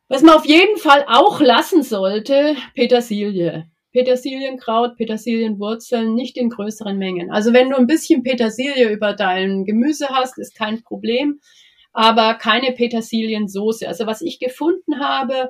Was 0.08 0.22
man 0.24 0.36
auf 0.36 0.46
jeden 0.46 0.78
Fall 0.78 1.06
auch 1.08 1.40
lassen 1.40 1.84
sollte, 1.84 2.56
Petersilie. 2.76 3.70
Petersilienkraut, 3.92 4.96
Petersilienwurzeln, 4.96 6.14
nicht 6.16 6.38
in 6.38 6.50
größeren 6.50 6.98
Mengen. 6.98 7.30
Also 7.30 7.54
wenn 7.54 7.70
du 7.70 7.78
ein 7.78 7.88
bisschen 7.88 8.24
Petersilie 8.24 8.90
über 8.90 9.14
dein 9.14 9.66
Gemüse 9.66 10.08
hast, 10.10 10.38
ist 10.38 10.56
kein 10.56 10.82
Problem, 10.82 11.42
aber 11.92 12.36
keine 12.36 12.72
Petersiliensoße. 12.72 13.88
Also 13.88 14.06
was 14.08 14.22
ich 14.22 14.40
gefunden 14.40 15.00
habe, 15.00 15.50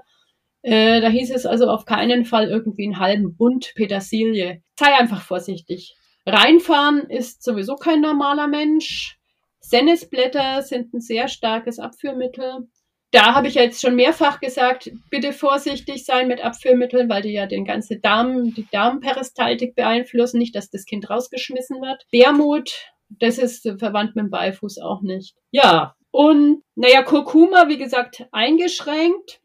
äh, 0.63 1.01
da 1.01 1.09
hieß 1.09 1.31
es 1.31 1.45
also 1.45 1.69
auf 1.69 1.85
keinen 1.85 2.25
Fall 2.25 2.49
irgendwie 2.49 2.85
einen 2.85 2.99
halben 2.99 3.35
Bund 3.35 3.73
Petersilie. 3.75 4.63
Sei 4.77 4.93
einfach 4.95 5.21
vorsichtig. 5.21 5.95
Reinfahren 6.25 7.09
ist 7.09 7.43
sowieso 7.43 7.75
kein 7.75 8.01
normaler 8.01 8.47
Mensch. 8.47 9.17
Sennisblätter 9.59 10.61
sind 10.61 10.93
ein 10.93 11.01
sehr 11.01 11.27
starkes 11.27 11.79
Abführmittel. 11.79 12.67
Da 13.11 13.33
habe 13.35 13.47
ich 13.47 13.55
jetzt 13.55 13.81
schon 13.81 13.95
mehrfach 13.95 14.39
gesagt, 14.39 14.89
bitte 15.09 15.33
vorsichtig 15.33 16.05
sein 16.05 16.27
mit 16.27 16.41
Abführmitteln, 16.41 17.09
weil 17.09 17.21
die 17.21 17.33
ja 17.33 17.45
den 17.45 17.65
ganzen 17.65 18.01
Darm, 18.01 18.53
die 18.53 18.67
Darmperistaltik 18.71 19.75
beeinflussen, 19.75 20.37
nicht, 20.37 20.55
dass 20.55 20.69
das 20.69 20.85
Kind 20.85 21.09
rausgeschmissen 21.09 21.81
wird. 21.81 22.05
Wermut, 22.11 22.71
das 23.09 23.37
ist 23.37 23.63
verwandt 23.79 24.15
mit 24.15 24.25
dem 24.25 24.29
Beifuß 24.29 24.77
auch 24.79 25.01
nicht. 25.01 25.35
Ja, 25.51 25.95
und 26.11 26.63
naja, 26.75 27.03
Kurkuma, 27.03 27.67
wie 27.67 27.77
gesagt, 27.77 28.25
eingeschränkt. 28.31 29.41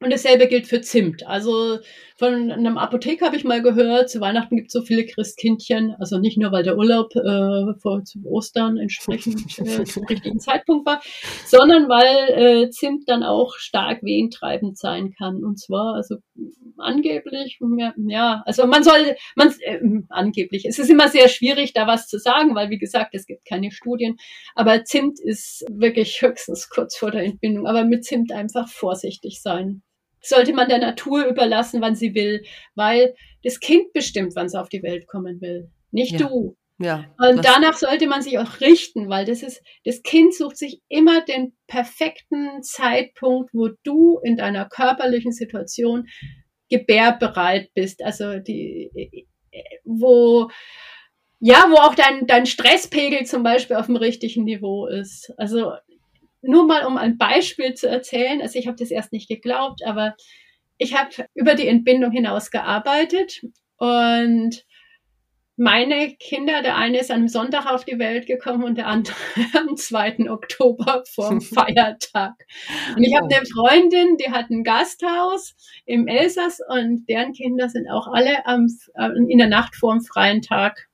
Und 0.00 0.12
dasselbe 0.12 0.48
gilt 0.48 0.66
für 0.66 0.82
Zimt. 0.82 1.26
Also 1.26 1.78
von 2.16 2.52
einem 2.52 2.78
Apotheker 2.78 3.26
habe 3.26 3.36
ich 3.36 3.42
mal 3.42 3.60
gehört, 3.60 4.08
zu 4.08 4.20
Weihnachten 4.20 4.56
gibt 4.56 4.68
es 4.68 4.72
so 4.72 4.82
viele 4.82 5.04
Christkindchen, 5.04 5.96
also 5.98 6.18
nicht 6.18 6.38
nur, 6.38 6.52
weil 6.52 6.62
der 6.62 6.78
Urlaub 6.78 7.14
äh, 7.16 7.74
vor 7.80 8.04
zu 8.04 8.20
Ostern 8.24 8.78
entsprechend 8.78 9.58
äh, 9.58 9.84
zum 9.84 10.04
richtigen 10.04 10.38
Zeitpunkt 10.38 10.86
war, 10.86 11.02
sondern 11.44 11.88
weil 11.88 12.66
äh, 12.66 12.70
Zimt 12.70 13.08
dann 13.08 13.24
auch 13.24 13.54
stark 13.56 14.02
wehentreibend 14.04 14.78
sein 14.78 15.12
kann. 15.18 15.42
Und 15.42 15.58
zwar, 15.58 15.94
also 15.96 16.16
angeblich, 16.78 17.58
ja, 18.06 18.42
also 18.46 18.66
man 18.66 18.84
soll, 18.84 19.16
man 19.34 19.52
äh, 19.60 19.80
angeblich, 20.08 20.66
es 20.66 20.78
ist 20.78 20.90
immer 20.90 21.08
sehr 21.08 21.28
schwierig, 21.28 21.72
da 21.72 21.88
was 21.88 22.06
zu 22.06 22.18
sagen, 22.18 22.54
weil 22.54 22.70
wie 22.70 22.78
gesagt, 22.78 23.14
es 23.14 23.26
gibt 23.26 23.44
keine 23.44 23.72
Studien. 23.72 24.16
Aber 24.54 24.84
Zimt 24.84 25.18
ist 25.18 25.64
wirklich 25.68 26.22
höchstens 26.22 26.68
kurz 26.68 26.96
vor 26.96 27.10
der 27.10 27.24
Entbindung. 27.24 27.66
Aber 27.66 27.84
mit 27.84 28.04
Zimt 28.04 28.30
einfach 28.30 28.68
vorsichtig 28.68 29.42
sein 29.42 29.82
sollte 30.24 30.52
man 30.52 30.68
der 30.68 30.78
Natur 30.78 31.26
überlassen, 31.26 31.80
wann 31.80 31.94
sie 31.94 32.14
will, 32.14 32.42
weil 32.74 33.14
das 33.42 33.60
Kind 33.60 33.92
bestimmt, 33.92 34.34
wann 34.34 34.46
es 34.46 34.54
auf 34.54 34.68
die 34.68 34.82
Welt 34.82 35.06
kommen 35.06 35.40
will, 35.40 35.70
nicht 35.90 36.12
ja. 36.12 36.26
du. 36.26 36.56
Ja, 36.78 37.04
und 37.18 37.44
danach 37.44 37.74
sollte 37.74 38.08
man 38.08 38.20
sich 38.20 38.36
auch 38.40 38.60
richten, 38.60 39.08
weil 39.08 39.24
das 39.24 39.44
ist, 39.44 39.62
das 39.84 40.02
Kind 40.02 40.34
sucht 40.34 40.56
sich 40.56 40.82
immer 40.88 41.20
den 41.20 41.54
perfekten 41.68 42.62
Zeitpunkt, 42.62 43.50
wo 43.54 43.68
du 43.84 44.18
in 44.24 44.36
deiner 44.36 44.64
körperlichen 44.68 45.30
Situation 45.30 46.08
gebärbereit 46.68 47.70
bist. 47.74 48.02
Also 48.02 48.40
die, 48.40 48.90
wo, 49.84 50.50
ja, 51.38 51.66
wo 51.68 51.76
auch 51.76 51.94
dein, 51.94 52.26
dein 52.26 52.46
Stresspegel 52.46 53.24
zum 53.24 53.44
Beispiel 53.44 53.76
auf 53.76 53.86
dem 53.86 53.96
richtigen 53.96 54.42
Niveau 54.42 54.86
ist. 54.86 55.32
Also 55.36 55.74
nur 56.46 56.66
mal 56.66 56.84
um 56.84 56.96
ein 56.96 57.18
Beispiel 57.18 57.74
zu 57.74 57.88
erzählen, 57.88 58.40
also 58.40 58.58
ich 58.58 58.66
habe 58.66 58.76
das 58.78 58.90
erst 58.90 59.12
nicht 59.12 59.28
geglaubt, 59.28 59.84
aber 59.84 60.14
ich 60.78 60.96
habe 60.96 61.10
über 61.34 61.54
die 61.54 61.68
Entbindung 61.68 62.10
hinaus 62.10 62.50
gearbeitet 62.50 63.42
und 63.76 64.64
meine 65.56 66.16
Kinder, 66.16 66.62
der 66.62 66.76
eine 66.76 66.98
ist 66.98 67.12
am 67.12 67.28
Sonntag 67.28 67.66
auf 67.66 67.84
die 67.84 67.98
Welt 68.00 68.26
gekommen 68.26 68.64
und 68.64 68.76
der 68.76 68.88
andere 68.88 69.14
am 69.54 69.76
2. 69.76 70.30
Oktober 70.30 71.04
vorm 71.14 71.40
Feiertag. 71.40 72.32
Und 72.96 73.04
ich 73.04 73.14
habe 73.14 73.32
eine 73.32 73.46
Freundin, 73.46 74.16
die 74.16 74.32
hat 74.32 74.50
ein 74.50 74.64
Gasthaus 74.64 75.54
im 75.86 76.08
Elsass 76.08 76.58
und 76.68 77.08
deren 77.08 77.32
Kinder 77.32 77.68
sind 77.68 77.88
auch 77.88 78.08
alle 78.12 78.44
am, 78.46 78.66
äh, 78.94 79.10
in 79.28 79.38
der 79.38 79.48
Nacht 79.48 79.76
vorm 79.76 80.00
freien 80.00 80.42
Tag 80.42 80.88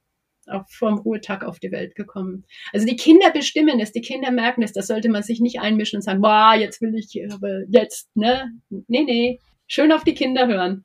auch 0.50 0.64
vor 0.68 0.90
dem 0.90 0.98
Ruhetag 0.98 1.44
auf 1.44 1.58
die 1.58 1.72
Welt 1.72 1.94
gekommen. 1.94 2.44
Also 2.72 2.86
die 2.86 2.96
Kinder 2.96 3.30
bestimmen 3.30 3.80
es, 3.80 3.92
die 3.92 4.00
Kinder 4.00 4.30
merken 4.30 4.62
es, 4.62 4.72
da 4.72 4.82
sollte 4.82 5.08
man 5.08 5.22
sich 5.22 5.40
nicht 5.40 5.60
einmischen 5.60 5.98
und 5.98 6.02
sagen, 6.02 6.20
boah, 6.20 6.54
jetzt 6.58 6.80
will 6.80 6.94
ich, 6.94 7.20
aber 7.32 7.62
jetzt, 7.68 8.14
ne? 8.16 8.50
Nee, 8.68 9.04
nee. 9.04 9.40
Schön 9.66 9.92
auf 9.92 10.02
die 10.02 10.14
Kinder 10.14 10.48
hören. 10.48 10.84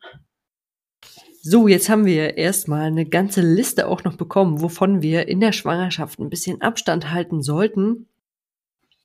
So, 1.42 1.68
jetzt 1.68 1.90
haben 1.90 2.06
wir 2.06 2.38
erstmal 2.38 2.88
eine 2.88 3.06
ganze 3.06 3.42
Liste 3.42 3.88
auch 3.88 4.04
noch 4.04 4.18
bekommen, 4.18 4.62
wovon 4.62 5.02
wir 5.04 5.28
in 5.28 5.40
der 5.40 5.52
Schwangerschaft 5.52 6.20
ein 6.20 6.30
bisschen 6.30 6.62
Abstand 6.62 7.12
halten 7.12 7.44
sollten. 7.44 8.08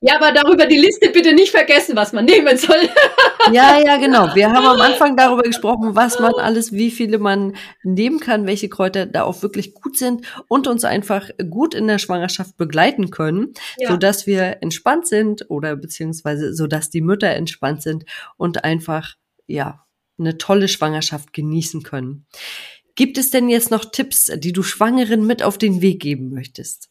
Ja, 0.03 0.17
aber 0.17 0.33
darüber 0.33 0.65
die 0.65 0.79
Liste 0.79 1.11
bitte 1.11 1.35
nicht 1.35 1.51
vergessen, 1.51 1.95
was 1.95 2.15
man 2.15 2.25
nehmen 2.25 2.57
soll. 2.57 2.89
ja, 3.53 3.79
ja, 3.79 3.99
genau. 3.99 4.35
Wir 4.35 4.51
haben 4.51 4.67
am 4.67 4.81
Anfang 4.81 5.15
darüber 5.15 5.43
gesprochen, 5.43 5.95
was 5.95 6.19
man 6.19 6.33
alles, 6.35 6.73
wie 6.73 6.91
viele 6.91 7.19
man 7.19 7.55
nehmen 7.83 8.19
kann, 8.19 8.47
welche 8.47 8.71
Kräuter 8.71 9.05
da 9.05 9.25
auch 9.25 9.43
wirklich 9.43 9.75
gut 9.75 9.99
sind 9.99 10.25
und 10.49 10.67
uns 10.67 10.85
einfach 10.85 11.29
gut 11.51 11.75
in 11.75 11.87
der 11.87 11.99
Schwangerschaft 11.99 12.57
begleiten 12.57 13.11
können, 13.11 13.53
ja. 13.77 13.91
so 13.91 13.99
dass 13.99 14.27
wir 14.27 14.63
entspannt 14.63 15.07
sind 15.07 15.51
oder 15.51 15.77
beziehungsweise 15.77 16.55
so 16.55 16.67
dass 16.67 16.89
die 16.89 17.03
Mütter 17.03 17.29
entspannt 17.29 17.83
sind 17.83 18.07
und 18.39 18.65
einfach, 18.65 19.17
ja, 19.47 19.85
eine 20.19 20.39
tolle 20.39 20.69
Schwangerschaft 20.69 21.35
genießen 21.35 21.83
können. 21.83 22.27
Gibt 22.95 23.19
es 23.19 23.31
denn 23.31 23.49
jetzt 23.49 23.71
noch 23.71 23.85
Tipps, 23.85 24.31
die 24.37 24.53
du 24.53 24.63
Schwangeren 24.63 25.27
mit 25.27 25.43
auf 25.43 25.59
den 25.59 25.83
Weg 25.83 26.01
geben 26.01 26.31
möchtest? 26.33 26.91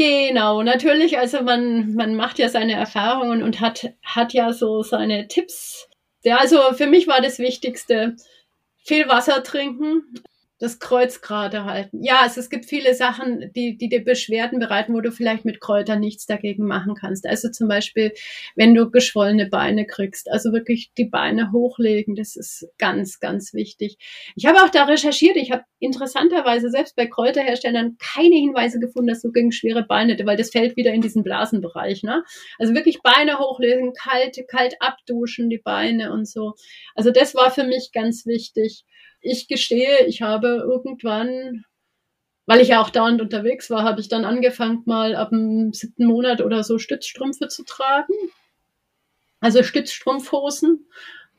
Genau, 0.00 0.62
natürlich. 0.62 1.18
Also 1.18 1.42
man, 1.42 1.94
man 1.94 2.14
macht 2.14 2.38
ja 2.38 2.48
seine 2.48 2.72
Erfahrungen 2.72 3.42
und 3.42 3.60
hat, 3.60 3.92
hat 4.02 4.32
ja 4.32 4.54
so 4.54 4.82
seine 4.82 5.28
Tipps. 5.28 5.90
Ja, 6.22 6.38
also 6.38 6.72
für 6.72 6.86
mich 6.86 7.06
war 7.06 7.20
das 7.20 7.38
Wichtigste, 7.38 8.16
viel 8.78 9.08
Wasser 9.08 9.42
trinken. 9.42 10.02
Das 10.60 10.78
Kreuz 10.78 11.22
gerade 11.22 11.64
halten. 11.64 12.04
Ja, 12.04 12.20
also 12.20 12.38
es 12.38 12.50
gibt 12.50 12.66
viele 12.66 12.94
Sachen, 12.94 13.50
die, 13.56 13.78
die 13.78 13.88
dir 13.88 14.04
Beschwerden 14.04 14.58
bereiten, 14.60 14.92
wo 14.92 15.00
du 15.00 15.10
vielleicht 15.10 15.46
mit 15.46 15.58
Kräutern 15.58 16.00
nichts 16.00 16.26
dagegen 16.26 16.66
machen 16.66 16.94
kannst. 16.94 17.26
Also 17.26 17.50
zum 17.50 17.66
Beispiel, 17.66 18.12
wenn 18.56 18.74
du 18.74 18.90
geschwollene 18.90 19.46
Beine 19.46 19.86
kriegst, 19.86 20.30
also 20.30 20.52
wirklich 20.52 20.92
die 20.98 21.06
Beine 21.06 21.50
hochlegen, 21.50 22.14
das 22.14 22.36
ist 22.36 22.68
ganz, 22.76 23.20
ganz 23.20 23.54
wichtig. 23.54 23.96
Ich 24.36 24.44
habe 24.44 24.58
auch 24.58 24.68
da 24.68 24.84
recherchiert, 24.84 25.36
ich 25.36 25.50
habe 25.50 25.64
interessanterweise 25.78 26.68
selbst 26.68 26.94
bei 26.94 27.06
Kräuterherstellern 27.06 27.96
keine 27.98 28.36
Hinweise 28.36 28.78
gefunden, 28.78 29.08
dass 29.08 29.22
du 29.22 29.32
gegen 29.32 29.52
schwere 29.52 29.84
Beine, 29.84 30.18
weil 30.26 30.36
das 30.36 30.50
fällt 30.50 30.76
wieder 30.76 30.92
in 30.92 31.00
diesen 31.00 31.22
Blasenbereich. 31.22 32.02
Ne? 32.02 32.22
Also 32.58 32.74
wirklich 32.74 33.00
Beine 33.00 33.38
hochlegen, 33.38 33.94
kalt, 33.94 34.38
kalt 34.46 34.74
abduschen, 34.80 35.48
die 35.48 35.58
Beine 35.58 36.12
und 36.12 36.28
so. 36.28 36.52
Also 36.94 37.10
das 37.10 37.34
war 37.34 37.50
für 37.50 37.64
mich 37.64 37.92
ganz 37.92 38.26
wichtig 38.26 38.84
ich 39.20 39.48
gestehe, 39.48 40.06
ich 40.06 40.22
habe 40.22 40.48
irgendwann, 40.48 41.64
weil 42.46 42.60
ich 42.60 42.68
ja 42.68 42.80
auch 42.80 42.90
dauernd 42.90 43.20
unterwegs 43.20 43.70
war, 43.70 43.84
habe 43.84 44.00
ich 44.00 44.08
dann 44.08 44.24
angefangen, 44.24 44.82
mal 44.86 45.14
ab 45.14 45.30
dem 45.30 45.72
siebten 45.72 46.06
Monat 46.06 46.40
oder 46.40 46.64
so 46.64 46.78
Stützstrümpfe 46.78 47.48
zu 47.48 47.64
tragen. 47.64 48.14
Also 49.40 49.62
Stützstrumpfhosen. 49.62 50.86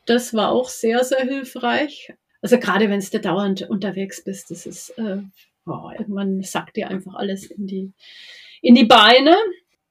Das 0.06 0.34
war 0.34 0.50
auch 0.50 0.70
sehr, 0.70 1.04
sehr 1.04 1.22
hilfreich. 1.22 2.14
Also 2.42 2.58
gerade 2.58 2.90
wenn 2.90 3.00
du 3.00 3.20
dauernd 3.20 3.70
unterwegs 3.70 4.24
bist, 4.24 4.50
das 4.50 4.66
ist, 4.66 4.90
äh, 4.98 5.22
oh, 5.68 5.92
irgendwann 5.92 6.42
sackt 6.42 6.76
dir 6.76 6.90
einfach 6.90 7.14
alles 7.14 7.46
in 7.46 7.68
die, 7.68 7.92
in 8.62 8.74
die 8.74 8.86
Beine 8.86 9.36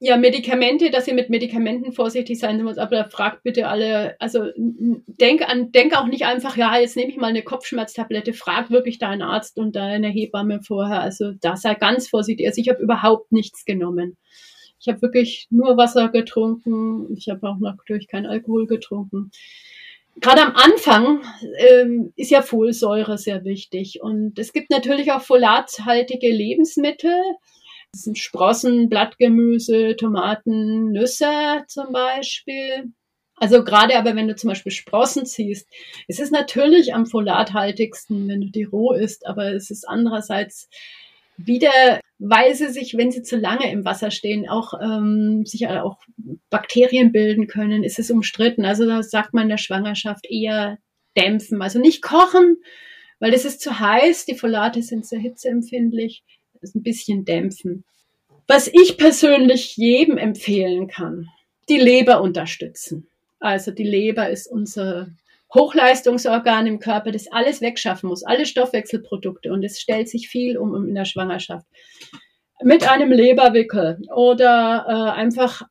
ja, 0.02 0.16
Medikamente, 0.16 0.90
dass 0.90 1.06
ihr 1.06 1.14
mit 1.14 1.28
Medikamenten 1.28 1.92
vorsichtig 1.92 2.38
sein 2.38 2.62
muss, 2.62 2.78
aber 2.78 3.10
fragt 3.10 3.42
bitte 3.42 3.68
alle, 3.68 4.16
also 4.18 4.46
denk 4.56 5.46
an, 5.46 5.72
denk 5.72 5.94
auch 5.94 6.06
nicht 6.06 6.24
einfach, 6.24 6.56
ja, 6.56 6.78
jetzt 6.78 6.96
nehme 6.96 7.10
ich 7.10 7.18
mal 7.18 7.26
eine 7.26 7.42
Kopfschmerztablette, 7.42 8.32
frag 8.32 8.70
wirklich 8.70 8.98
deinen 8.98 9.20
Arzt 9.20 9.58
und 9.58 9.76
deine 9.76 10.08
Hebamme 10.08 10.62
vorher. 10.62 11.02
Also 11.02 11.32
da 11.42 11.54
sei 11.56 11.74
ganz 11.74 12.08
vorsichtig. 12.08 12.46
Also 12.46 12.62
ich 12.62 12.70
habe 12.70 12.82
überhaupt 12.82 13.30
nichts 13.30 13.66
genommen. 13.66 14.16
Ich 14.80 14.88
habe 14.88 15.02
wirklich 15.02 15.48
nur 15.50 15.76
Wasser 15.76 16.08
getrunken. 16.08 17.14
Ich 17.14 17.28
habe 17.28 17.46
auch 17.46 17.58
natürlich 17.58 18.08
kein 18.08 18.24
Alkohol 18.24 18.66
getrunken. 18.66 19.30
Gerade 20.18 20.40
am 20.40 20.54
Anfang 20.54 21.20
ähm, 21.58 22.14
ist 22.16 22.30
ja 22.30 22.40
Folsäure 22.40 23.18
sehr 23.18 23.44
wichtig. 23.44 24.00
Und 24.00 24.38
es 24.38 24.54
gibt 24.54 24.70
natürlich 24.70 25.12
auch 25.12 25.20
folathaltige 25.20 26.30
Lebensmittel 26.30 27.20
das 27.92 28.02
sind 28.02 28.18
Sprossen, 28.18 28.88
Blattgemüse, 28.88 29.96
Tomaten, 29.96 30.92
Nüsse 30.92 31.64
zum 31.66 31.92
Beispiel. 31.92 32.92
Also 33.36 33.64
gerade 33.64 33.96
aber, 33.96 34.14
wenn 34.16 34.28
du 34.28 34.36
zum 34.36 34.48
Beispiel 34.48 34.72
Sprossen 34.72 35.26
ziehst, 35.26 35.66
es 36.08 36.20
ist 36.20 36.30
natürlich 36.30 36.94
am 36.94 37.06
folathaltigsten, 37.06 38.28
wenn 38.28 38.42
du 38.42 38.50
die 38.50 38.64
roh 38.64 38.92
isst, 38.92 39.26
aber 39.26 39.52
es 39.54 39.70
ist 39.70 39.88
andererseits 39.88 40.68
wieder, 41.38 42.00
weil 42.18 42.54
sie 42.54 42.68
sich, 42.68 42.98
wenn 42.98 43.10
sie 43.10 43.22
zu 43.22 43.38
lange 43.38 43.72
im 43.72 43.86
Wasser 43.86 44.10
stehen, 44.10 44.46
auch 44.46 44.74
ähm, 44.80 45.46
sich 45.46 45.66
auch 45.68 45.98
Bakterien 46.50 47.12
bilden 47.12 47.46
können, 47.46 47.82
ist 47.82 47.98
es 47.98 48.10
umstritten. 48.10 48.66
Also 48.66 48.86
da 48.86 49.02
sagt 49.02 49.32
man 49.32 49.44
in 49.44 49.48
der 49.48 49.56
Schwangerschaft 49.56 50.26
eher 50.28 50.78
dämpfen, 51.16 51.62
also 51.62 51.78
nicht 51.78 52.02
kochen, 52.02 52.58
weil 53.20 53.32
es 53.32 53.46
ist 53.46 53.62
zu 53.62 53.80
heiß, 53.80 54.26
die 54.26 54.36
Folate 54.36 54.82
sind 54.82 55.06
sehr 55.06 55.18
hitzeempfindlich 55.18 56.24
ein 56.62 56.82
bisschen 56.82 57.24
dämpfen. 57.24 57.84
Was 58.46 58.68
ich 58.68 58.96
persönlich 58.96 59.76
jedem 59.76 60.18
empfehlen 60.18 60.88
kann, 60.88 61.28
die 61.68 61.78
Leber 61.78 62.20
unterstützen. 62.20 63.06
Also 63.38 63.70
die 63.70 63.84
Leber 63.84 64.28
ist 64.28 64.46
unser 64.46 65.08
Hochleistungsorgan 65.54 66.66
im 66.66 66.78
Körper, 66.78 67.10
das 67.10 67.30
alles 67.30 67.60
wegschaffen 67.60 68.08
muss, 68.08 68.22
alle 68.22 68.46
Stoffwechselprodukte 68.46 69.52
und 69.52 69.64
es 69.64 69.80
stellt 69.80 70.08
sich 70.08 70.28
viel 70.28 70.58
um 70.58 70.74
in 70.86 70.94
der 70.94 71.04
Schwangerschaft. 71.04 71.66
Mit 72.62 72.88
einem 72.88 73.10
Leberwickel 73.10 74.02
oder 74.14 74.84
äh, 74.86 75.18
einfach 75.18 75.62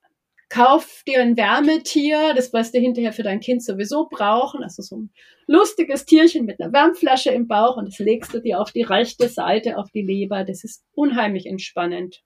kauf 0.50 1.04
dir 1.08 1.22
ein 1.22 1.38
Wärmetier, 1.38 2.34
das 2.34 2.52
wirst 2.54 2.74
du 2.74 2.80
hinterher 2.80 3.14
für 3.14 3.24
dein 3.24 3.40
Kind 3.40 3.64
sowieso 3.64 4.08
brauchen, 4.10 4.64
also 4.64 4.82
so 4.82 4.98
ein 4.98 5.12
lustiges 5.48 6.06
Tierchen 6.06 6.46
mit 6.46 6.60
einer 6.60 6.74
Wärmflasche 6.74 7.32
im 7.32 7.48
Bauch 7.48 7.78
und 7.78 7.88
das 7.88 8.00
legst 8.00 8.34
du 8.34 8.40
dir 8.42 8.60
auf 8.60 8.72
die 8.72 8.84
rechte 8.84 9.30
Seite, 9.30 9.78
auf 9.78 9.90
die 9.92 10.02
Leber. 10.02 10.44
Das 10.44 10.64
ist 10.64 10.84
unheimlich 10.94 11.46
entspannend. 11.46 12.22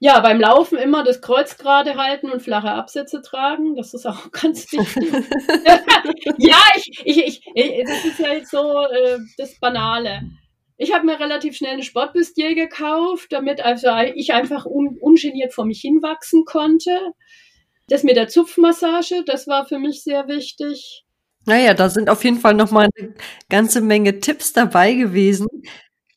Ja, 0.00 0.20
beim 0.20 0.40
Laufen 0.40 0.76
immer 0.76 1.04
das 1.04 1.20
Kreuz 1.20 1.56
gerade 1.56 1.96
halten 1.96 2.30
und 2.30 2.42
flache 2.42 2.70
Absätze 2.70 3.22
tragen. 3.22 3.76
Das 3.76 3.94
ist 3.94 4.06
auch 4.06 4.30
ganz 4.32 4.70
wichtig. 4.72 5.12
ja, 6.38 6.58
ich, 6.76 7.02
ich, 7.04 7.42
ich, 7.54 7.84
das 7.86 8.04
ist 8.04 8.18
jetzt 8.18 8.50
so 8.50 8.82
äh, 8.82 9.18
das 9.38 9.58
Banale. 9.60 10.22
Ich 10.76 10.92
habe 10.92 11.06
mir 11.06 11.20
relativ 11.20 11.56
schnell 11.56 11.74
eine 11.74 11.84
Sportbustier 11.84 12.54
gekauft, 12.54 13.28
damit 13.30 13.64
also 13.64 13.88
ich 14.14 14.32
einfach 14.32 14.66
un, 14.66 14.98
ungeniert 15.00 15.54
vor 15.54 15.64
mich 15.64 15.80
hinwachsen 15.80 16.44
konnte. 16.44 17.12
Das 17.88 18.02
mit 18.02 18.16
der 18.16 18.28
Zupfmassage, 18.28 19.24
das 19.26 19.46
war 19.46 19.66
für 19.66 19.78
mich 19.78 20.02
sehr 20.02 20.26
wichtig. 20.28 21.04
Naja, 21.46 21.74
da 21.74 21.90
sind 21.90 22.08
auf 22.08 22.24
jeden 22.24 22.38
Fall 22.38 22.54
noch 22.54 22.70
mal 22.70 22.88
eine 22.96 23.14
ganze 23.50 23.80
Menge 23.80 24.20
Tipps 24.20 24.52
dabei 24.52 24.94
gewesen. 24.94 25.46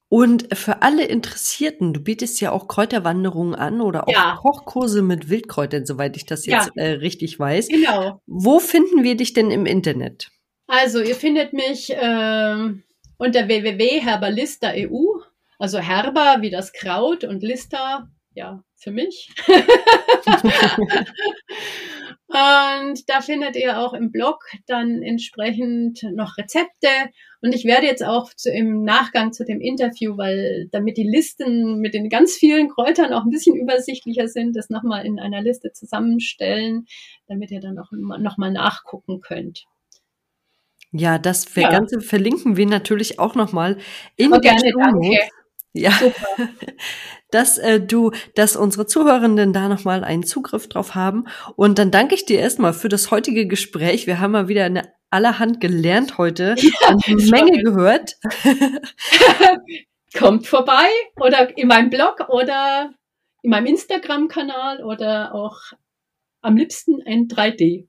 Und 0.10 0.58
für 0.58 0.82
alle 0.84 1.04
Interessierten, 1.04 1.94
du 1.94 2.00
bietest 2.00 2.40
ja 2.40 2.54
auch 2.54 2.70
Kräuterwanderungen 2.70 3.56
an 3.56 3.82
oder 3.82 4.08
auch 4.08 4.14
ja. 4.14 4.38
Kochkurse 4.42 5.02
mit 5.02 5.30
Wildkräutern, 5.30 5.86
soweit 5.86 6.16
ich 6.16 6.26
das 6.26 6.46
jetzt 6.46 6.72
ja. 6.76 6.84
äh, 6.84 6.92
richtig 6.92 7.38
weiß. 7.38 7.68
Genau. 7.68 8.22
Wo 8.26 8.60
finden 8.60 9.04
wir 9.04 9.18
dich 9.18 9.34
denn 9.34 9.52
im 9.52 9.66
Internet? 9.66 10.30
Also, 10.68 11.02
ihr 11.02 11.16
findet 11.16 11.52
mich 11.52 11.92
äh, 11.92 12.56
unter 13.18 13.48
www.herbalista.eu, 13.48 15.22
also 15.60 15.80
Herber 15.80 16.38
wie 16.40 16.52
das 16.52 16.72
Kraut 16.72 17.26
und 17.26 17.44
Lista 17.44 18.08
ja, 18.38 18.64
für 18.76 18.92
mich. 18.92 19.30
und 22.28 23.10
da 23.10 23.22
findet 23.22 23.56
ihr 23.56 23.80
auch 23.80 23.94
im 23.94 24.12
Blog 24.12 24.44
dann 24.68 25.02
entsprechend 25.02 26.04
noch 26.14 26.38
Rezepte. 26.38 26.88
Und 27.42 27.56
ich 27.56 27.66
werde 27.66 27.88
jetzt 27.88 28.06
auch 28.06 28.32
zu, 28.36 28.52
im 28.52 28.84
Nachgang 28.84 29.34
zu 29.34 29.44
dem 29.44 29.60
Interview, 29.60 30.18
weil 30.18 30.68
damit 30.72 30.98
die 30.98 31.10
Listen 31.10 31.80
mit 31.80 31.96
den 31.96 32.10
ganz 32.10 32.36
vielen 32.36 32.70
Kräutern 32.70 33.12
auch 33.12 33.24
ein 33.24 33.32
bisschen 33.32 33.56
übersichtlicher 33.56 34.28
sind, 34.28 34.56
das 34.56 34.70
nochmal 34.70 35.08
in 35.08 35.20
einer 35.20 35.42
Liste 35.42 35.72
zusammenstellen, 35.72 36.86
damit 37.28 37.50
ihr 37.50 37.60
dann 37.60 37.80
auch 37.80 37.92
nochmal 37.92 38.52
nachgucken 38.52 39.20
könnt. 39.20 39.66
Ja, 40.92 41.18
das 41.18 41.54
ja. 41.56 41.72
Ganze 41.72 42.02
verlinken 42.02 42.56
wir 42.56 42.68
natürlich 42.68 43.18
auch 43.18 43.34
nochmal 43.34 43.78
in 44.16 44.32
oh, 44.32 44.38
der 44.38 44.54
gerne, 44.54 44.72
danke. 44.78 45.28
Ja, 45.74 45.92
Super. 45.92 46.50
dass 47.32 47.58
äh, 47.58 47.80
du, 47.80 48.12
dass 48.36 48.56
unsere 48.56 48.86
Zuhörenden 48.86 49.54
da 49.54 49.68
nochmal 49.68 50.04
einen 50.04 50.24
Zugriff 50.24 50.68
drauf 50.70 50.96
haben. 50.96 51.26
Und 51.56 51.80
dann 51.80 51.92
danke 51.92 52.16
ich 52.16 52.26
dir 52.26 52.40
erstmal 52.40 52.74
für 52.74 52.90
das 52.90 53.12
heutige 53.12 53.48
Gespräch. 53.48 54.08
Wir 54.08 54.20
haben 54.20 54.32
mal 54.32 54.48
wieder 54.48 54.66
eine 54.66 54.94
allerhand 55.10 55.62
gelernt 55.62 56.18
heute 56.18 56.56
ja, 56.58 56.72
eine 57.06 57.24
Menge 57.24 57.64
gehört. 57.64 58.18
Kommt 60.18 60.48
vorbei 60.48 60.88
oder 61.18 61.58
in 61.58 61.68
meinem 61.68 61.90
Blog 61.90 62.30
oder 62.30 62.92
in 63.42 63.52
meinem 63.52 63.68
Instagram-Kanal 63.68 64.84
oder 64.84 65.34
auch 65.34 65.58
am 66.42 66.58
liebsten 66.58 67.02
ein 67.06 67.28
3D. 67.28 67.88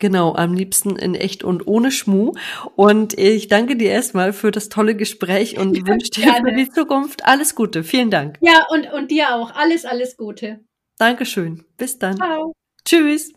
Genau, 0.00 0.34
am 0.34 0.54
liebsten 0.54 0.96
in 0.96 1.14
echt 1.14 1.44
und 1.44 1.66
ohne 1.66 1.90
Schmu. 1.90 2.32
Und 2.74 3.16
ich 3.18 3.48
danke 3.48 3.76
dir 3.76 3.90
erstmal 3.90 4.32
für 4.32 4.50
das 4.50 4.68
tolle 4.68 4.96
Gespräch 4.96 5.58
und 5.58 5.76
ja, 5.76 5.86
wünsche 5.86 6.10
dir 6.10 6.24
gerne. 6.24 6.50
für 6.50 6.56
die 6.56 6.68
Zukunft 6.68 7.24
alles 7.24 7.54
Gute. 7.54 7.84
Vielen 7.84 8.10
Dank. 8.10 8.36
Ja, 8.40 8.66
und, 8.70 8.92
und 8.92 9.10
dir 9.10 9.34
auch. 9.34 9.54
Alles, 9.54 9.84
alles 9.84 10.16
Gute. 10.16 10.60
Dankeschön. 10.98 11.64
Bis 11.76 11.98
dann. 11.98 12.16
Ciao. 12.16 12.52
Tschüss. 12.84 13.32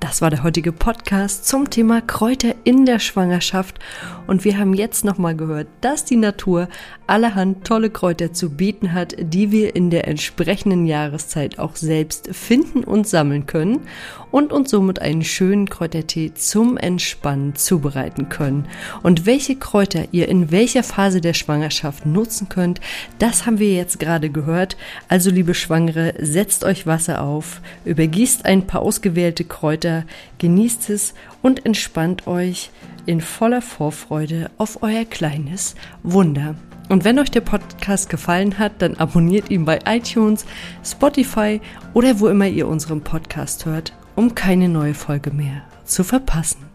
Das 0.00 0.22
war 0.22 0.30
der 0.30 0.42
heutige 0.42 0.72
Podcast 0.72 1.46
zum 1.46 1.68
Thema 1.68 2.00
Kräuter 2.00 2.54
in 2.64 2.86
der 2.86 2.98
Schwangerschaft 2.98 3.78
und 4.26 4.44
wir 4.44 4.56
haben 4.56 4.72
jetzt 4.72 5.04
nochmal 5.04 5.36
gehört, 5.36 5.68
dass 5.82 6.06
die 6.06 6.16
Natur 6.16 6.68
allerhand 7.06 7.66
tolle 7.66 7.90
Kräuter 7.90 8.32
zu 8.32 8.48
bieten 8.48 8.94
hat, 8.94 9.14
die 9.18 9.52
wir 9.52 9.76
in 9.76 9.90
der 9.90 10.08
entsprechenden 10.08 10.86
Jahreszeit 10.86 11.58
auch 11.58 11.76
selbst 11.76 12.34
finden 12.34 12.82
und 12.82 13.06
sammeln 13.06 13.44
können 13.44 13.82
und 14.30 14.52
uns 14.52 14.70
somit 14.70 15.00
einen 15.00 15.24
schönen 15.24 15.68
Kräutertee 15.68 16.32
zum 16.34 16.76
Entspannen 16.76 17.54
zubereiten 17.56 18.28
können. 18.28 18.66
Und 19.02 19.26
welche 19.26 19.56
Kräuter 19.56 20.04
ihr 20.12 20.28
in 20.28 20.50
welcher 20.50 20.82
Phase 20.82 21.20
der 21.20 21.34
Schwangerschaft 21.34 22.06
nutzen 22.06 22.48
könnt, 22.48 22.80
das 23.18 23.46
haben 23.46 23.58
wir 23.58 23.72
jetzt 23.72 23.98
gerade 23.98 24.30
gehört. 24.30 24.76
Also 25.08 25.30
liebe 25.30 25.54
Schwangere, 25.54 26.14
setzt 26.18 26.64
euch 26.64 26.86
Wasser 26.86 27.22
auf, 27.22 27.60
übergießt 27.84 28.44
ein 28.44 28.66
paar 28.66 28.82
ausgewählte 28.82 29.44
Kräuter, 29.44 30.04
genießt 30.38 30.90
es 30.90 31.14
und 31.42 31.66
entspannt 31.66 32.26
euch 32.26 32.70
in 33.06 33.20
voller 33.20 33.62
Vorfreude 33.62 34.50
auf 34.58 34.82
euer 34.82 35.04
kleines 35.04 35.74
Wunder. 36.02 36.54
Und 36.88 37.04
wenn 37.04 37.20
euch 37.20 37.30
der 37.30 37.40
Podcast 37.40 38.10
gefallen 38.10 38.58
hat, 38.58 38.82
dann 38.82 38.96
abonniert 38.96 39.48
ihn 39.48 39.64
bei 39.64 39.78
iTunes, 39.86 40.44
Spotify 40.84 41.60
oder 41.94 42.18
wo 42.18 42.26
immer 42.26 42.48
ihr 42.48 42.66
unseren 42.66 43.00
Podcast 43.02 43.64
hört 43.64 43.92
um 44.16 44.34
keine 44.34 44.68
neue 44.68 44.94
Folge 44.94 45.30
mehr 45.30 45.62
zu 45.84 46.04
verpassen. 46.04 46.69